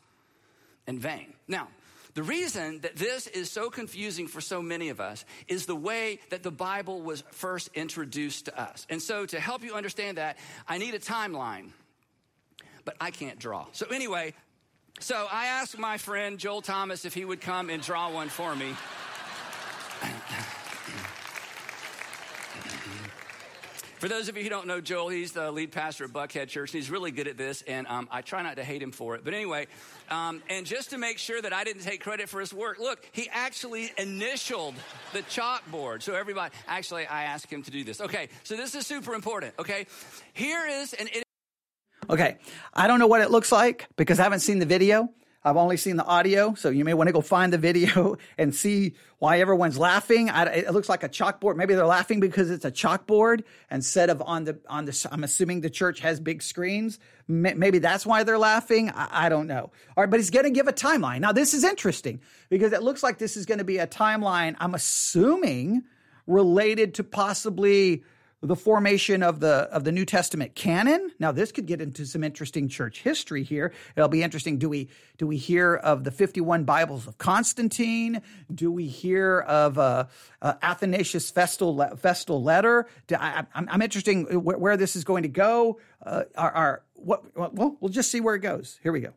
in 0.85 0.99
vain. 0.99 1.33
Now, 1.47 1.69
the 2.13 2.21
reason 2.21 2.81
that 2.81 2.97
this 2.97 3.25
is 3.25 3.49
so 3.49 3.71
confusing 3.71 4.27
for 4.27 4.41
so 4.41 4.61
many 4.61 4.89
of 4.89 5.01
us 5.01 5.25
is 5.47 5.65
the 5.65 5.75
way 5.75 6.19
that 6.29 6.43
the 6.43 6.51
Bible 6.51 7.01
was 7.01 7.23
first 7.31 7.71
introduced 7.73 8.45
to 8.45 8.61
us. 8.61 8.85
And 8.91 9.01
so, 9.01 9.25
to 9.25 9.39
help 9.39 9.63
you 9.63 9.73
understand 9.73 10.19
that, 10.19 10.37
I 10.67 10.77
need 10.77 10.93
a 10.93 10.99
timeline, 10.99 11.71
but 12.85 12.95
I 13.01 13.09
can't 13.09 13.39
draw. 13.39 13.65
So, 13.71 13.87
anyway, 13.87 14.35
so 14.99 15.27
I 15.31 15.47
asked 15.47 15.79
my 15.79 15.97
friend 15.97 16.37
Joel 16.37 16.61
Thomas 16.61 17.05
if 17.05 17.15
he 17.15 17.25
would 17.25 17.41
come 17.41 17.71
and 17.71 17.81
draw 17.81 18.11
one 18.11 18.29
for 18.29 18.55
me. 18.55 18.75
For 24.03 24.09
those 24.09 24.27
of 24.27 24.35
you 24.35 24.43
who 24.43 24.49
don't 24.49 24.67
know 24.67 24.81
Joel, 24.81 25.07
he's 25.07 25.31
the 25.31 25.49
lead 25.49 25.71
pastor 25.71 26.03
at 26.03 26.09
Buckhead 26.09 26.49
Church, 26.49 26.73
and 26.73 26.81
he's 26.81 26.91
really 26.91 27.11
good 27.11 27.29
at 27.29 27.37
this, 27.37 27.61
and 27.61 27.87
um, 27.87 28.09
I 28.11 28.21
try 28.21 28.43
not 28.43 28.57
to 28.57 28.63
hate 28.65 28.83
him 28.83 28.91
for 28.91 29.15
it. 29.15 29.23
But 29.23 29.33
anyway, 29.33 29.67
um, 30.09 30.43
and 30.49 30.65
just 30.65 30.89
to 30.89 30.97
make 30.97 31.19
sure 31.19 31.41
that 31.41 31.53
I 31.53 31.63
didn't 31.63 31.83
take 31.83 32.03
credit 32.03 32.27
for 32.27 32.41
his 32.41 32.53
work, 32.53 32.79
look, 32.79 32.99
he 33.13 33.29
actually 33.31 33.93
initialed 33.97 34.75
the 35.13 35.19
chalkboard. 35.19 36.01
So 36.01 36.15
everybody, 36.15 36.53
actually, 36.67 37.07
I 37.07 37.23
asked 37.23 37.49
him 37.49 37.63
to 37.63 37.71
do 37.71 37.85
this. 37.85 38.01
Okay, 38.01 38.27
so 38.43 38.57
this 38.57 38.75
is 38.75 38.85
super 38.85 39.13
important, 39.13 39.53
okay? 39.57 39.87
Here 40.33 40.67
is 40.67 40.91
an. 40.91 41.07
Okay, 42.09 42.35
I 42.73 42.87
don't 42.87 42.99
know 42.99 43.07
what 43.07 43.21
it 43.21 43.31
looks 43.31 43.53
like 43.53 43.87
because 43.95 44.19
I 44.19 44.23
haven't 44.23 44.41
seen 44.41 44.59
the 44.59 44.65
video. 44.65 45.07
I've 45.45 45.57
only 45.57 45.75
seen 45.75 45.97
the 45.97 46.05
audio, 46.05 46.53
so 46.53 46.69
you 46.69 46.85
may 46.85 46.93
want 46.93 47.09
to 47.09 47.13
go 47.13 47.19
find 47.19 47.51
the 47.51 47.57
video 47.57 48.17
and 48.37 48.55
see 48.55 48.93
why 49.19 49.39
everyone's 49.39 49.77
laughing. 49.77 50.29
I, 50.29 50.45
it 50.45 50.73
looks 50.73 50.87
like 50.87 51.03
a 51.03 51.09
chalkboard. 51.09 51.57
Maybe 51.57 51.75
they're 51.75 51.85
laughing 51.85 52.21
because 52.21 52.49
it's 52.49 52.63
a 52.63 52.71
chalkboard 52.71 53.43
instead 53.69 54.09
of 54.09 54.21
on 54.21 54.45
the 54.45 54.59
on 54.69 54.85
the. 54.85 55.07
I'm 55.11 55.23
assuming 55.23 55.61
the 55.61 55.69
church 55.69 55.99
has 55.99 56.19
big 56.19 56.41
screens. 56.41 56.97
Maybe 57.27 57.79
that's 57.79 58.05
why 58.05 58.23
they're 58.23 58.37
laughing. 58.37 58.89
I, 58.89 59.25
I 59.25 59.29
don't 59.29 59.47
know. 59.47 59.71
All 59.97 60.03
right, 60.03 60.09
but 60.09 60.19
he's 60.19 60.29
going 60.29 60.45
to 60.45 60.51
give 60.51 60.67
a 60.67 60.73
timeline. 60.73 61.19
Now 61.19 61.33
this 61.33 61.53
is 61.53 61.63
interesting 61.63 62.21
because 62.49 62.71
it 62.71 62.81
looks 62.81 63.03
like 63.03 63.17
this 63.17 63.35
is 63.35 63.45
going 63.45 63.59
to 63.59 63.65
be 63.65 63.79
a 63.79 63.87
timeline. 63.87 64.55
I'm 64.59 64.73
assuming 64.73 65.83
related 66.25 66.93
to 66.95 67.03
possibly 67.03 68.03
the 68.43 68.55
formation 68.57 69.23
of 69.23 69.39
the 69.39 69.69
of 69.71 69.85
the 69.85 69.91
New 69.91 70.05
Testament 70.05 70.53
canon. 70.53 71.11
Now, 71.17 71.31
this 71.31 71.51
could 71.51 71.65
get 71.65 71.79
into 71.79 72.05
some 72.05 72.23
interesting 72.23 72.67
church 72.67 73.01
history 73.01 73.41
here. 73.41 73.71
It'll 73.95 74.09
be 74.09 74.21
interesting. 74.21 74.57
Do 74.59 74.67
we 74.67 74.89
do 75.17 75.25
we 75.25 75.37
hear 75.37 75.75
of 75.75 76.03
the 76.03 76.11
fifty 76.11 76.41
one 76.41 76.65
Bibles 76.65 77.07
of 77.07 77.17
Constantine? 77.17 78.21
Do 78.53 78.69
we 78.69 78.87
hear 78.87 79.39
of 79.39 79.79
uh, 79.79 80.05
uh, 80.41 80.55
Athanasius 80.61 81.31
Festal 81.31 81.95
Festal 81.95 82.43
letter? 82.43 82.87
I, 83.17 83.45
am 83.55 83.81
interested 83.81 84.35
where, 84.35 84.57
where, 84.57 84.77
this 84.77 84.97
is 84.97 85.05
going 85.05 85.23
to 85.23 85.29
go. 85.29 85.79
Uh, 86.05 86.23
our, 86.35 86.51
our 86.51 86.83
what? 86.95 87.23
Well, 87.35 87.77
we'll 87.79 87.89
just 87.89 88.11
see 88.11 88.19
where 88.19 88.35
it 88.35 88.39
goes. 88.39 88.77
Here 88.83 88.91
we 88.91 88.99
go. 88.99 89.13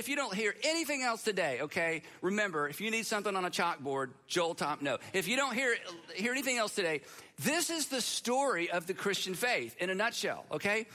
If 0.00 0.08
you 0.08 0.16
don't 0.16 0.34
hear 0.34 0.54
anything 0.64 1.02
else 1.02 1.22
today, 1.22 1.58
okay, 1.60 2.00
remember, 2.22 2.66
if 2.66 2.80
you 2.80 2.90
need 2.90 3.04
something 3.04 3.36
on 3.36 3.44
a 3.44 3.50
chalkboard, 3.50 4.12
Joel 4.26 4.54
Tom, 4.54 4.78
no. 4.80 4.96
If 5.12 5.28
you 5.28 5.36
don't 5.36 5.52
hear, 5.52 5.76
hear 6.14 6.32
anything 6.32 6.56
else 6.56 6.74
today, 6.74 7.02
this 7.40 7.68
is 7.68 7.88
the 7.88 8.00
story 8.00 8.70
of 8.70 8.86
the 8.86 8.94
Christian 8.94 9.34
faith 9.34 9.76
in 9.78 9.90
a 9.90 9.94
nutshell, 9.94 10.46
okay? 10.52 10.86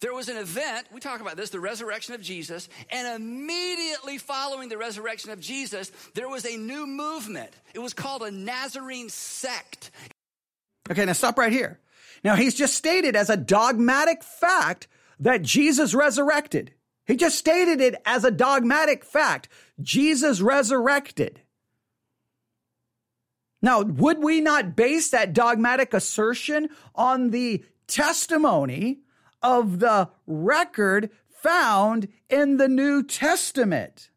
There 0.00 0.12
was 0.12 0.28
an 0.28 0.36
event, 0.36 0.88
we 0.92 0.98
talk 0.98 1.20
about 1.20 1.36
this, 1.36 1.50
the 1.50 1.60
resurrection 1.60 2.12
of 2.16 2.22
Jesus, 2.22 2.68
and 2.90 3.22
immediately 3.22 4.18
following 4.18 4.68
the 4.68 4.78
resurrection 4.78 5.30
of 5.30 5.38
Jesus, 5.38 5.92
there 6.14 6.28
was 6.28 6.44
a 6.44 6.56
new 6.56 6.88
movement. 6.88 7.52
It 7.72 7.78
was 7.78 7.94
called 7.94 8.24
a 8.24 8.32
Nazarene 8.32 9.10
sect. 9.10 9.92
Okay, 10.90 11.04
now 11.04 11.12
stop 11.12 11.38
right 11.38 11.52
here. 11.52 11.78
Now, 12.24 12.34
he's 12.34 12.56
just 12.56 12.74
stated 12.74 13.14
as 13.14 13.30
a 13.30 13.36
dogmatic 13.36 14.24
fact 14.24 14.88
that 15.20 15.42
Jesus 15.42 15.94
resurrected. 15.94 16.72
He 17.06 17.16
just 17.16 17.38
stated 17.38 17.80
it 17.80 18.00
as 18.04 18.24
a 18.24 18.30
dogmatic 18.30 19.04
fact. 19.04 19.48
Jesus 19.80 20.40
resurrected. 20.40 21.40
Now, 23.62 23.82
would 23.82 24.22
we 24.22 24.40
not 24.40 24.76
base 24.76 25.10
that 25.10 25.32
dogmatic 25.32 25.92
assertion 25.92 26.68
on 26.94 27.30
the 27.30 27.64
testimony 27.86 29.00
of 29.42 29.80
the 29.80 30.08
record 30.26 31.10
found 31.28 32.08
in 32.28 32.56
the 32.56 32.68
New 32.68 33.02
Testament? 33.02 34.10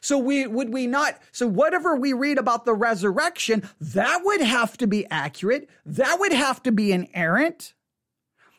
So 0.00 0.18
we 0.18 0.46
would 0.46 0.72
we 0.72 0.86
not 0.86 1.18
so 1.32 1.46
whatever 1.46 1.96
we 1.96 2.12
read 2.12 2.38
about 2.38 2.64
the 2.64 2.74
resurrection 2.74 3.68
that 3.80 4.20
would 4.22 4.42
have 4.42 4.76
to 4.78 4.86
be 4.86 5.06
accurate 5.10 5.68
that 5.86 6.20
would 6.20 6.32
have 6.32 6.62
to 6.64 6.72
be 6.72 6.92
inerrant 6.92 7.72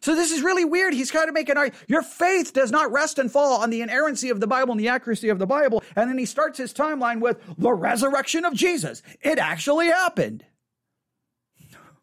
so 0.01 0.15
this 0.15 0.31
is 0.31 0.41
really 0.41 0.63
weird. 0.63 0.93
He's 0.93 1.11
trying 1.11 1.27
to 1.27 1.33
make 1.33 1.49
an 1.49 1.57
argument. 1.57 1.83
Your 1.89 2.01
faith 2.01 2.53
does 2.53 2.71
not 2.71 2.91
rest 2.91 3.19
and 3.19 3.31
fall 3.31 3.61
on 3.61 3.69
the 3.69 3.81
inerrancy 3.81 4.29
of 4.29 4.39
the 4.39 4.47
Bible 4.47 4.71
and 4.71 4.79
the 4.79 4.87
accuracy 4.87 5.29
of 5.29 5.39
the 5.39 5.45
Bible. 5.45 5.83
And 5.95 6.09
then 6.09 6.17
he 6.17 6.25
starts 6.25 6.57
his 6.57 6.73
timeline 6.73 7.19
with 7.19 7.37
the 7.57 7.73
resurrection 7.73 8.45
of 8.45 8.53
Jesus. 8.53 9.01
It 9.21 9.39
actually 9.39 9.87
happened. 9.87 10.45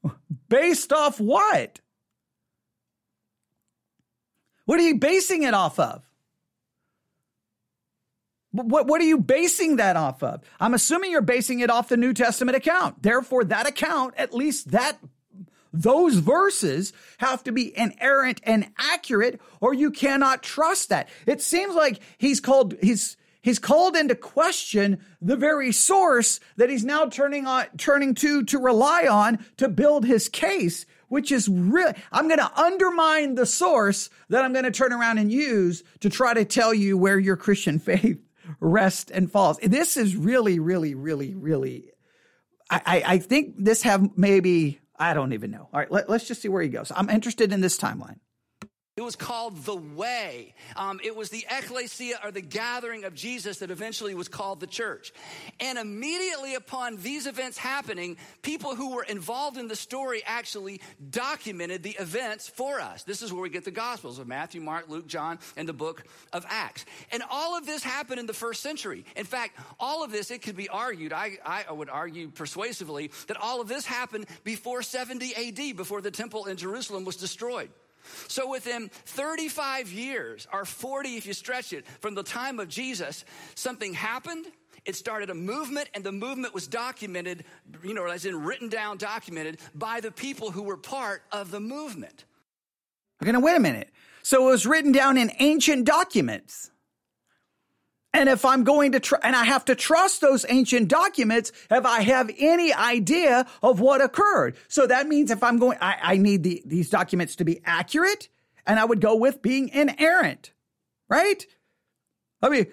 Based 0.49 0.92
off 0.92 1.18
what? 1.18 1.80
What 4.66 4.80
are 4.80 4.86
you 4.86 4.97
basing 4.97 5.44
it 5.44 5.55
off 5.55 5.78
of? 5.78 6.03
What, 8.51 8.86
what 8.86 9.01
are 9.01 9.05
you 9.05 9.18
basing 9.18 9.76
that 9.76 9.97
off 9.97 10.22
of? 10.22 10.42
I'm 10.59 10.74
assuming 10.74 11.12
you're 11.12 11.20
basing 11.20 11.61
it 11.61 11.70
off 11.70 11.88
the 11.88 11.97
New 11.97 12.12
Testament 12.12 12.57
account. 12.57 13.03
Therefore, 13.03 13.44
that 13.44 13.68
account, 13.68 14.14
at 14.16 14.34
least 14.34 14.72
that 14.72 14.99
those 15.83 16.16
verses 16.16 16.93
have 17.18 17.45
to 17.45 17.53
be 17.53 17.77
inerrant 17.77 18.41
and 18.45 18.68
accurate, 18.79 19.41
or 19.61 19.74
you 19.74 19.91
cannot 19.91 20.43
trust 20.43 20.89
that. 20.89 21.09
It 21.27 21.41
seems 21.43 21.74
like 21.74 22.01
he's 22.18 22.41
called, 22.41 22.74
he's, 22.81 23.16
he's 23.43 23.59
called 23.59 23.97
into 23.97 24.14
question 24.14 25.05
the 25.20 25.37
very 25.37 25.72
source 25.72 26.41
that 26.57 26.70
he's 26.70 26.85
now 26.85 27.07
turning 27.07 27.47
on, 27.47 27.66
turning 27.77 28.14
to, 28.16 28.45
to 28.45 28.59
rely 28.59 29.07
on 29.07 29.45
to 29.59 29.68
build 29.68 30.05
his 30.05 30.29
case, 30.29 30.87
which 31.09 31.31
is 31.31 31.49
really, 31.49 31.93
I'm 32.11 32.29
going 32.29 32.41
to 32.41 32.61
undermine 32.61 33.35
the 33.35 33.47
source 33.47 34.11
that 34.31 34.45
I'm 34.45 34.53
going 34.53 34.64
to 34.64 34.70
turn 34.70 34.93
around 34.93 35.18
and 35.18 35.31
use 35.31 35.85
to 36.01 36.11
try 36.11 36.35
to 36.35 36.45
tell 36.45 36.72
you 36.72 36.97
where 36.97 37.18
your 37.18 37.37
Christian 37.37 37.79
faith 37.81 38.20
rests 38.61 39.11
and 39.11 39.31
falls. 39.31 39.59
This 39.59 39.97
is 39.97 40.16
really, 40.16 40.59
really, 40.59 40.95
really, 40.95 41.35
really, 41.35 41.91
I, 42.68 43.03
I 43.07 43.18
think 43.18 43.55
this 43.59 43.83
have 43.83 44.16
maybe 44.18 44.81
I 44.99 45.14
don't 45.14 45.32
even 45.32 45.51
know. 45.51 45.68
All 45.72 45.80
right, 45.80 45.90
let, 45.90 46.09
us 46.09 46.26
just 46.26 46.42
see 46.42 46.49
where 46.49 46.62
he 46.62 46.68
goes. 46.68 46.92
I'm 46.94 47.11
interested 47.11 47.53
in 47.53 47.61
this 47.61 47.78
timeline. 47.78 48.18
It 48.97 49.05
was 49.05 49.14
called 49.14 49.62
the 49.66 49.76
way. 49.76 50.55
Um, 50.74 51.01
it 51.05 51.14
was 51.14 51.28
the 51.28 51.44
ecclesia 51.51 52.18
or 52.24 52.30
the 52.30 52.40
gathering 52.40 53.05
of 53.05 53.12
Jesus 53.12 53.59
that 53.59 53.70
eventually 53.70 54.14
was 54.14 54.26
called 54.26 54.59
the 54.59 54.66
church. 54.66 55.12
And 55.61 55.76
immediately 55.76 56.55
upon 56.55 56.97
these 56.97 57.26
events 57.26 57.59
happening, 57.59 58.16
people 58.40 58.74
who 58.74 58.94
were 58.94 59.03
involved 59.03 59.59
in 59.59 59.68
the 59.68 59.76
story 59.76 60.22
actually 60.24 60.80
documented 61.11 61.82
the 61.82 61.94
events 62.01 62.49
for 62.49 62.80
us. 62.80 63.03
This 63.03 63.20
is 63.20 63.30
where 63.30 63.42
we 63.42 63.51
get 63.51 63.66
the 63.66 63.70
Gospels 63.70 64.18
of 64.18 64.26
Matthew, 64.28 64.62
Mark, 64.62 64.88
Luke, 64.88 65.07
John, 65.07 65.40
and 65.59 65.68
the 65.68 65.74
book 65.74 66.05
of 66.32 66.47
Acts. 66.49 66.86
And 67.12 67.22
all 67.30 67.55
of 67.55 67.66
this 67.66 67.82
happened 67.82 68.18
in 68.18 68.24
the 68.24 68.32
first 68.32 68.62
century. 68.62 69.05
In 69.14 69.26
fact, 69.26 69.61
all 69.78 70.05
of 70.05 70.11
this, 70.11 70.30
it 70.30 70.40
could 70.40 70.57
be 70.57 70.70
argued, 70.70 71.12
I, 71.12 71.36
I 71.44 71.70
would 71.70 71.90
argue 71.90 72.30
persuasively, 72.30 73.11
that 73.26 73.36
all 73.36 73.61
of 73.61 73.68
this 73.68 73.84
happened 73.84 74.24
before 74.42 74.80
70 74.80 75.34
AD, 75.34 75.76
before 75.76 76.01
the 76.01 76.11
temple 76.11 76.47
in 76.47 76.57
Jerusalem 76.57 77.05
was 77.05 77.16
destroyed. 77.16 77.68
So 78.29 78.49
within 78.51 78.91
35 79.07 79.91
years, 79.93 80.47
or 80.53 80.65
40 80.65 81.17
if 81.17 81.27
you 81.27 81.33
stretch 81.33 81.73
it, 81.73 81.87
from 82.01 82.15
the 82.15 82.23
time 82.23 82.59
of 82.59 82.69
Jesus, 82.69 83.25
something 83.55 83.95
happened. 83.95 84.47
It 84.85 84.95
started 84.95 85.31
a 85.31 85.35
movement, 85.35 85.89
and 85.95 86.05
the 86.05 86.13
movement 86.13 86.55
was 86.55 86.69
documented, 86.69 87.45
you 87.83 87.93
know, 87.93 88.07
as 88.07 88.25
in 88.25 88.45
written 88.45 88.69
down, 88.69 88.99
documented 88.99 89.59
by 89.75 90.01
the 90.01 90.13
people 90.13 90.53
who 90.53 90.63
were 90.63 90.77
part 90.77 91.23
of 91.33 91.51
the 91.51 91.59
movement. 91.59 92.25
Okay, 93.21 93.33
now 93.33 93.41
wait 93.41 93.57
a 93.57 93.61
minute. 93.61 93.91
So 94.23 94.47
it 94.47 94.51
was 94.51 94.67
written 94.67 94.93
down 94.93 95.17
in 95.17 95.33
ancient 95.39 95.87
documents. 95.87 96.71
And 98.17 98.31
if 98.31 98.47
I'm 98.47 98.64
going 98.64 98.93
to 98.93 99.01
tr- 99.01 99.17
and 99.23 99.37
I 99.37 99.45
have 99.45 99.67
to 99.67 99.75
trust 99.75 100.23
those 100.23 100.47
ancient 100.49 100.89
documents 100.89 101.53
if 101.71 101.85
I 101.85 102.01
have 102.01 102.31
any 102.39 102.73
idea 102.73 103.47
of 103.62 103.79
what 103.79 104.01
occurred. 104.01 104.57
So 104.69 104.87
that 104.87 105.07
means 105.07 105.31
if 105.31 105.43
I'm 105.43 105.59
going, 105.59 105.77
I, 105.83 105.99
I 106.03 106.17
need 106.17 106.43
the, 106.43 106.62
these 106.64 106.89
documents 106.89 107.37
to 107.37 107.45
be 107.45 107.61
accurate 107.67 108.31
and 108.67 108.81
I 108.81 108.87
would 108.87 109.03
go 109.03 109.17
with 109.17 109.43
being 109.43 109.69
inerrant, 109.69 110.53
right? 111.11 111.45
I 112.41 112.49
mean, 112.49 112.69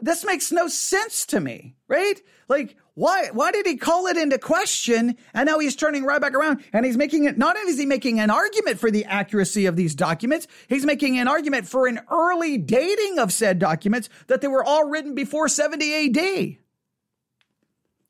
this 0.00 0.24
makes 0.24 0.50
no 0.50 0.68
sense 0.68 1.26
to 1.26 1.40
me, 1.40 1.76
right? 1.86 2.18
Like, 2.48 2.78
why, 3.00 3.30
why 3.32 3.50
did 3.50 3.64
he 3.64 3.78
call 3.78 4.08
it 4.08 4.18
into 4.18 4.36
question? 4.36 5.16
And 5.32 5.46
now 5.46 5.58
he's 5.58 5.74
turning 5.74 6.04
right 6.04 6.20
back 6.20 6.34
around 6.34 6.62
and 6.70 6.84
he's 6.84 6.98
making 6.98 7.24
it, 7.24 7.38
not 7.38 7.56
only 7.56 7.72
is 7.72 7.78
he 7.78 7.86
making 7.86 8.20
an 8.20 8.28
argument 8.28 8.78
for 8.78 8.90
the 8.90 9.06
accuracy 9.06 9.64
of 9.64 9.74
these 9.74 9.94
documents, 9.94 10.46
he's 10.68 10.84
making 10.84 11.18
an 11.18 11.26
argument 11.26 11.66
for 11.66 11.86
an 11.86 12.00
early 12.10 12.58
dating 12.58 13.18
of 13.18 13.32
said 13.32 13.58
documents 13.58 14.10
that 14.26 14.42
they 14.42 14.48
were 14.48 14.62
all 14.62 14.86
written 14.86 15.14
before 15.14 15.48
70 15.48 16.08
AD. 16.08 16.58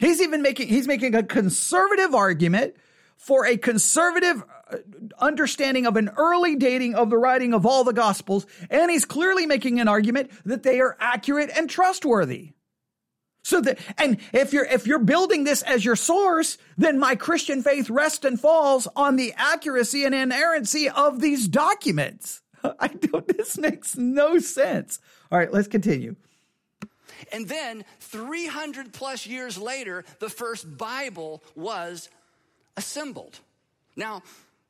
He's 0.01 0.21
even 0.21 0.43
making, 0.43 0.67
he's 0.67 0.89
making 0.89 1.15
a 1.15 1.23
conservative 1.23 2.13
argument 2.13 2.75
for 3.17 3.47
a 3.47 3.57
conservative 3.57 4.43
uh, 4.73 4.79
understanding 5.21 5.87
of 5.87 5.97
an 5.97 6.11
early 6.17 6.57
dating 6.57 6.97
of 6.97 7.11
the 7.11 7.19
writing 7.19 7.55
of 7.55 7.65
all 7.65 7.85
the 7.85 7.93
gospels. 7.93 8.45
And 8.69 8.91
he's 8.91 9.05
clearly 9.05 9.47
making 9.47 9.79
an 9.79 9.87
argument 9.87 10.33
that 10.45 10.65
they 10.65 10.81
are 10.81 10.97
accurate 10.99 11.53
and 11.57 11.71
trustworthy. 11.71 12.55
So 13.43 13.61
that, 13.63 13.79
and 13.97 14.19
if 14.33 14.53
you're, 14.53 14.67
if 14.67 14.87
you're 14.87 14.99
building 14.99 15.45
this 15.45 15.63
as 15.63 15.85
your 15.85 15.97
source, 15.97 16.59
then 16.77 16.99
my 16.99 17.15
Christian 17.15 17.63
faith 17.63 17.89
rests 17.89 18.25
and 18.25 18.39
falls 18.39 18.87
on 18.95 19.17
the 19.17 19.33
accuracy 19.37 20.05
and 20.05 20.15
inerrancy 20.15 20.89
of 20.89 21.21
these 21.21 21.49
documents. 21.49 22.43
I 22.79 22.89
don't, 22.89 23.27
this 23.27 23.57
makes 23.57 23.97
no 23.97 24.39
sense. 24.39 24.99
All 25.33 25.39
right, 25.39 25.53
let's 25.53 25.69
continue. 25.69 26.17
And 27.33 27.49
then 27.49 27.85
300 28.01 28.93
plus 28.93 29.27
years 29.27 29.59
later, 29.59 30.05
the 30.19 30.29
first 30.29 30.77
Bible 30.77 31.43
was 31.55 32.09
assembled. 32.77 33.39
Now, 33.97 34.23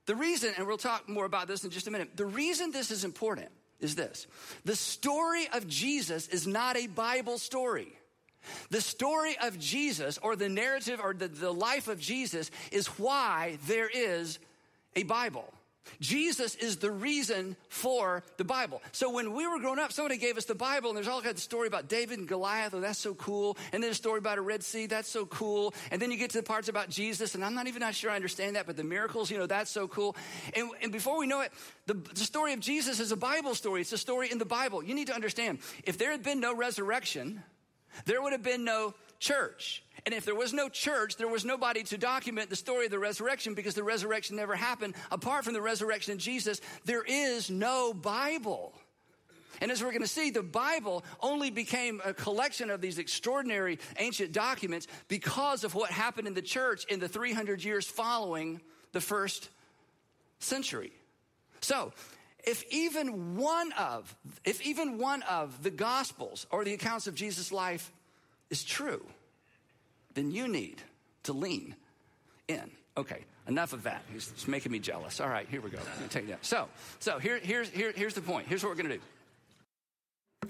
the 0.07 0.14
reason, 0.14 0.53
and 0.57 0.66
we'll 0.66 0.79
talk 0.79 1.09
more 1.09 1.25
about 1.25 1.47
this 1.47 1.64
in 1.64 1.71
just 1.71 1.87
a 1.87 1.91
minute, 1.91 2.16
the 2.16 2.27
reason 2.27 2.73
this 2.73 2.91
is 2.91 3.05
important 3.05 3.49
is 3.79 3.95
this 3.95 4.27
the 4.64 4.77
story 4.77 5.49
of 5.53 5.66
Jesus 5.68 6.29
is 6.29 6.47
not 6.47 6.77
a 6.77 6.87
Bible 6.87 7.39
story. 7.39 7.93
The 8.70 8.80
story 8.80 9.36
of 9.43 9.59
Jesus, 9.59 10.18
or 10.18 10.36
the 10.36 10.49
narrative, 10.49 11.01
or 11.03 11.14
the, 11.14 11.28
the 11.28 11.53
life 11.53 11.88
of 11.88 12.01
Jesus, 12.01 12.51
is 12.72 12.86
why 12.99 13.59
there 13.66 13.88
is 13.88 14.38
a 14.97 15.03
Bible. 15.05 15.53
Jesus 15.99 16.55
is 16.55 16.76
the 16.76 16.91
reason 16.91 17.57
for 17.68 18.22
the 18.36 18.45
Bible. 18.45 18.80
So 18.93 19.11
when 19.11 19.34
we 19.34 19.47
were 19.47 19.59
growing 19.59 19.78
up, 19.78 19.93
somebody 19.93 20.18
gave 20.18 20.36
us 20.36 20.45
the 20.45 20.55
Bible, 20.55 20.91
and 20.91 20.97
there's 20.97 21.09
all 21.09 21.20
kinds 21.20 21.36
of 21.36 21.43
story 21.43 21.66
about 21.66 21.88
David 21.88 22.18
and 22.18 22.28
Goliath. 22.28 22.74
Oh, 22.74 22.80
that's 22.80 22.99
so 22.99 23.14
cool. 23.14 23.57
And 23.72 23.82
then 23.82 23.91
a 23.91 23.95
story 23.95 24.18
about 24.18 24.38
a 24.38 24.41
Red 24.43 24.62
Sea. 24.62 24.86
That's 24.86 25.09
so 25.09 25.26
cool. 25.26 25.74
And 25.91 26.01
then 26.01 26.11
you 26.11 26.16
get 26.16 26.30
to 26.30 26.38
the 26.38 26.45
parts 26.45 26.68
about 26.68 26.91
Jesus, 26.91 27.34
and 27.34 27.45
I'm 27.45 27.55
not 27.55 27.66
even 27.66 27.80
not 27.80 27.95
sure 27.95 28.11
I 28.11 28.16
understand 28.16 28.57
that, 28.57 28.66
but 28.66 28.76
the 28.76 28.84
miracles, 28.84 29.30
you 29.30 29.38
know, 29.38 29.47
that's 29.47 29.70
so 29.70 29.88
cool. 29.88 30.16
And, 30.55 30.70
and 30.82 30.93
before 30.93 31.18
we 31.18 31.26
know 31.26 31.41
it, 31.41 31.53
the, 31.86 31.95
the 31.95 32.20
story 32.20 32.53
of 32.53 32.61
Jesus 32.61 33.01
is 33.01 33.11
a 33.11 33.16
Bible 33.16 33.55
story. 33.55 33.80
It's 33.80 33.93
a 33.93 33.99
story 33.99 34.30
in 34.30 34.38
the 34.38 34.45
Bible. 34.45 34.84
You 34.84 34.95
need 34.95 35.09
to 35.09 35.14
understand, 35.14 35.59
if 35.84 35.99
there 35.99 36.12
had 36.12 36.22
been 36.22 36.41
no 36.41 36.55
resurrection, 36.55 37.43
there 38.05 38.22
would 38.22 38.32
have 38.32 38.43
been 38.43 38.64
no 38.64 38.95
church. 39.18 39.82
And 40.07 40.14
if 40.14 40.24
there 40.24 40.34
was 40.34 40.53
no 40.53 40.68
church, 40.68 41.16
there 41.16 41.28
was 41.28 41.45
nobody 41.45 41.82
to 41.84 41.99
document 41.99 42.49
the 42.49 42.57
story 42.57 42.86
of 42.86 42.91
the 42.91 42.99
resurrection 42.99 43.55
because 43.55 43.74
the 43.74 43.84
resurrection 43.84 44.36
never 44.36 44.57
happened. 44.57 44.95
Apart 45.11 45.45
from 45.45 45.53
the 45.53 45.61
resurrection 45.61 46.14
of 46.14 46.18
Jesus, 46.18 46.61
there 46.84 47.03
is 47.03 47.51
no 47.51 47.93
Bible. 47.93 48.72
And 49.61 49.70
as 49.70 49.82
we're 49.82 49.91
going 49.91 50.03
to 50.03 50.09
see, 50.09 50.30
the 50.30 50.43
Bible 50.43 51.05
only 51.20 51.51
became 51.51 52.01
a 52.03 52.14
collection 52.14 52.70
of 52.70 52.80
these 52.80 52.99
extraordinary 52.99 53.78
ancient 53.99 54.32
documents 54.32 54.86
because 55.09 55.64
of 55.64 55.74
what 55.74 55.91
happened 55.91 56.26
in 56.26 56.34
the 56.34 56.43
church 56.43 56.86
in 56.86 56.99
the 56.99 57.09
300 57.09 57.62
years 57.62 57.86
following 57.86 58.61
the 58.93 59.03
first 59.03 59.51
century. 60.38 60.93
So, 61.61 61.93
if 62.45 62.64
even 62.70 63.36
one 63.36 63.72
of 63.72 64.14
if 64.45 64.61
even 64.62 64.99
one 64.99 65.22
of 65.22 65.62
the 65.62 65.70
gospels 65.70 66.47
or 66.51 66.64
the 66.64 66.74
accounts 66.74 67.07
of 67.07 67.14
Jesus' 67.14 67.53
life 67.53 67.93
is 68.51 68.64
true, 68.64 69.05
then 70.14 70.30
you 70.30 70.49
need 70.49 70.82
to 71.24 71.32
lean 71.32 71.74
in. 72.49 72.70
Okay, 72.97 73.24
enough 73.47 73.72
of 73.72 73.84
that. 73.84 74.03
He's, 74.12 74.47
making 74.49 74.72
me 74.72 74.78
jealous. 74.78 75.20
All 75.20 75.28
right, 75.28 75.47
here 75.49 75.61
we 75.61 75.70
go. 75.70 75.78
take 76.11 76.28
that. 76.28 76.45
So, 76.45 76.68
so 76.99 77.18
here, 77.18 77.38
here's 77.38 77.68
here, 77.70 77.93
here's 77.95 78.14
the 78.14 78.20
point. 78.20 78.47
Here's 78.49 78.62
what 78.62 78.70
we're 78.70 78.82
gonna 78.82 78.97
do. 78.97 79.01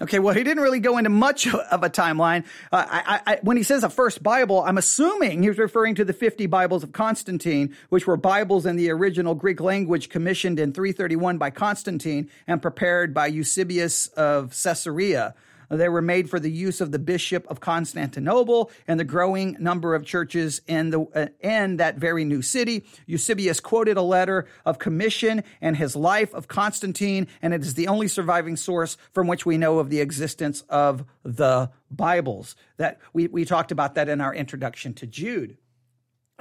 Okay, 0.01 0.17
well, 0.17 0.33
he 0.33 0.43
didn't 0.43 0.63
really 0.63 0.79
go 0.79 0.97
into 0.97 1.11
much 1.11 1.45
of 1.47 1.83
a 1.83 1.89
timeline. 1.89 2.43
Uh, 2.71 2.85
I, 2.89 3.21
I, 3.27 3.39
when 3.43 3.55
he 3.55 3.61
says 3.61 3.83
a 3.83 3.89
first 3.89 4.23
Bible, 4.23 4.61
I'm 4.61 4.79
assuming 4.79 5.43
he's 5.43 5.59
referring 5.59 5.93
to 5.95 6.03
the 6.03 6.11
50 6.13 6.47
Bibles 6.47 6.83
of 6.83 6.91
Constantine, 6.91 7.75
which 7.89 8.07
were 8.07 8.17
Bibles 8.17 8.65
in 8.65 8.77
the 8.77 8.89
original 8.89 9.35
Greek 9.35 9.61
language 9.61 10.09
commissioned 10.09 10.59
in 10.59 10.73
331 10.73 11.37
by 11.37 11.51
Constantine 11.51 12.31
and 12.47 12.63
prepared 12.63 13.13
by 13.13 13.27
Eusebius 13.27 14.07
of 14.07 14.59
Caesarea. 14.63 15.35
They 15.71 15.87
were 15.87 16.01
made 16.01 16.29
for 16.29 16.39
the 16.39 16.51
use 16.51 16.81
of 16.81 16.91
the 16.91 16.99
Bishop 16.99 17.47
of 17.49 17.61
Constantinople 17.61 18.69
and 18.87 18.99
the 18.99 19.05
growing 19.05 19.55
number 19.57 19.95
of 19.95 20.05
churches 20.05 20.61
in, 20.67 20.89
the, 20.89 21.01
uh, 21.15 21.27
in 21.39 21.77
that 21.77 21.95
very 21.95 22.25
new 22.25 22.41
city. 22.41 22.83
Eusebius 23.05 23.61
quoted 23.61 23.95
a 23.95 24.01
letter 24.01 24.47
of 24.65 24.79
commission 24.79 25.43
and 25.61 25.77
his 25.77 25.95
life 25.95 26.33
of 26.33 26.49
Constantine, 26.49 27.27
and 27.41 27.53
it 27.53 27.61
is 27.61 27.75
the 27.75 27.87
only 27.87 28.09
surviving 28.09 28.57
source 28.57 28.97
from 29.13 29.27
which 29.27 29.45
we 29.45 29.57
know 29.57 29.79
of 29.79 29.89
the 29.89 30.01
existence 30.01 30.63
of 30.67 31.05
the 31.23 31.71
Bibles. 31.89 32.55
That 32.75 32.99
we, 33.13 33.27
we 33.27 33.45
talked 33.45 33.71
about 33.71 33.95
that 33.95 34.09
in 34.09 34.19
our 34.19 34.35
introduction 34.35 34.93
to 34.95 35.07
Jude. 35.07 35.57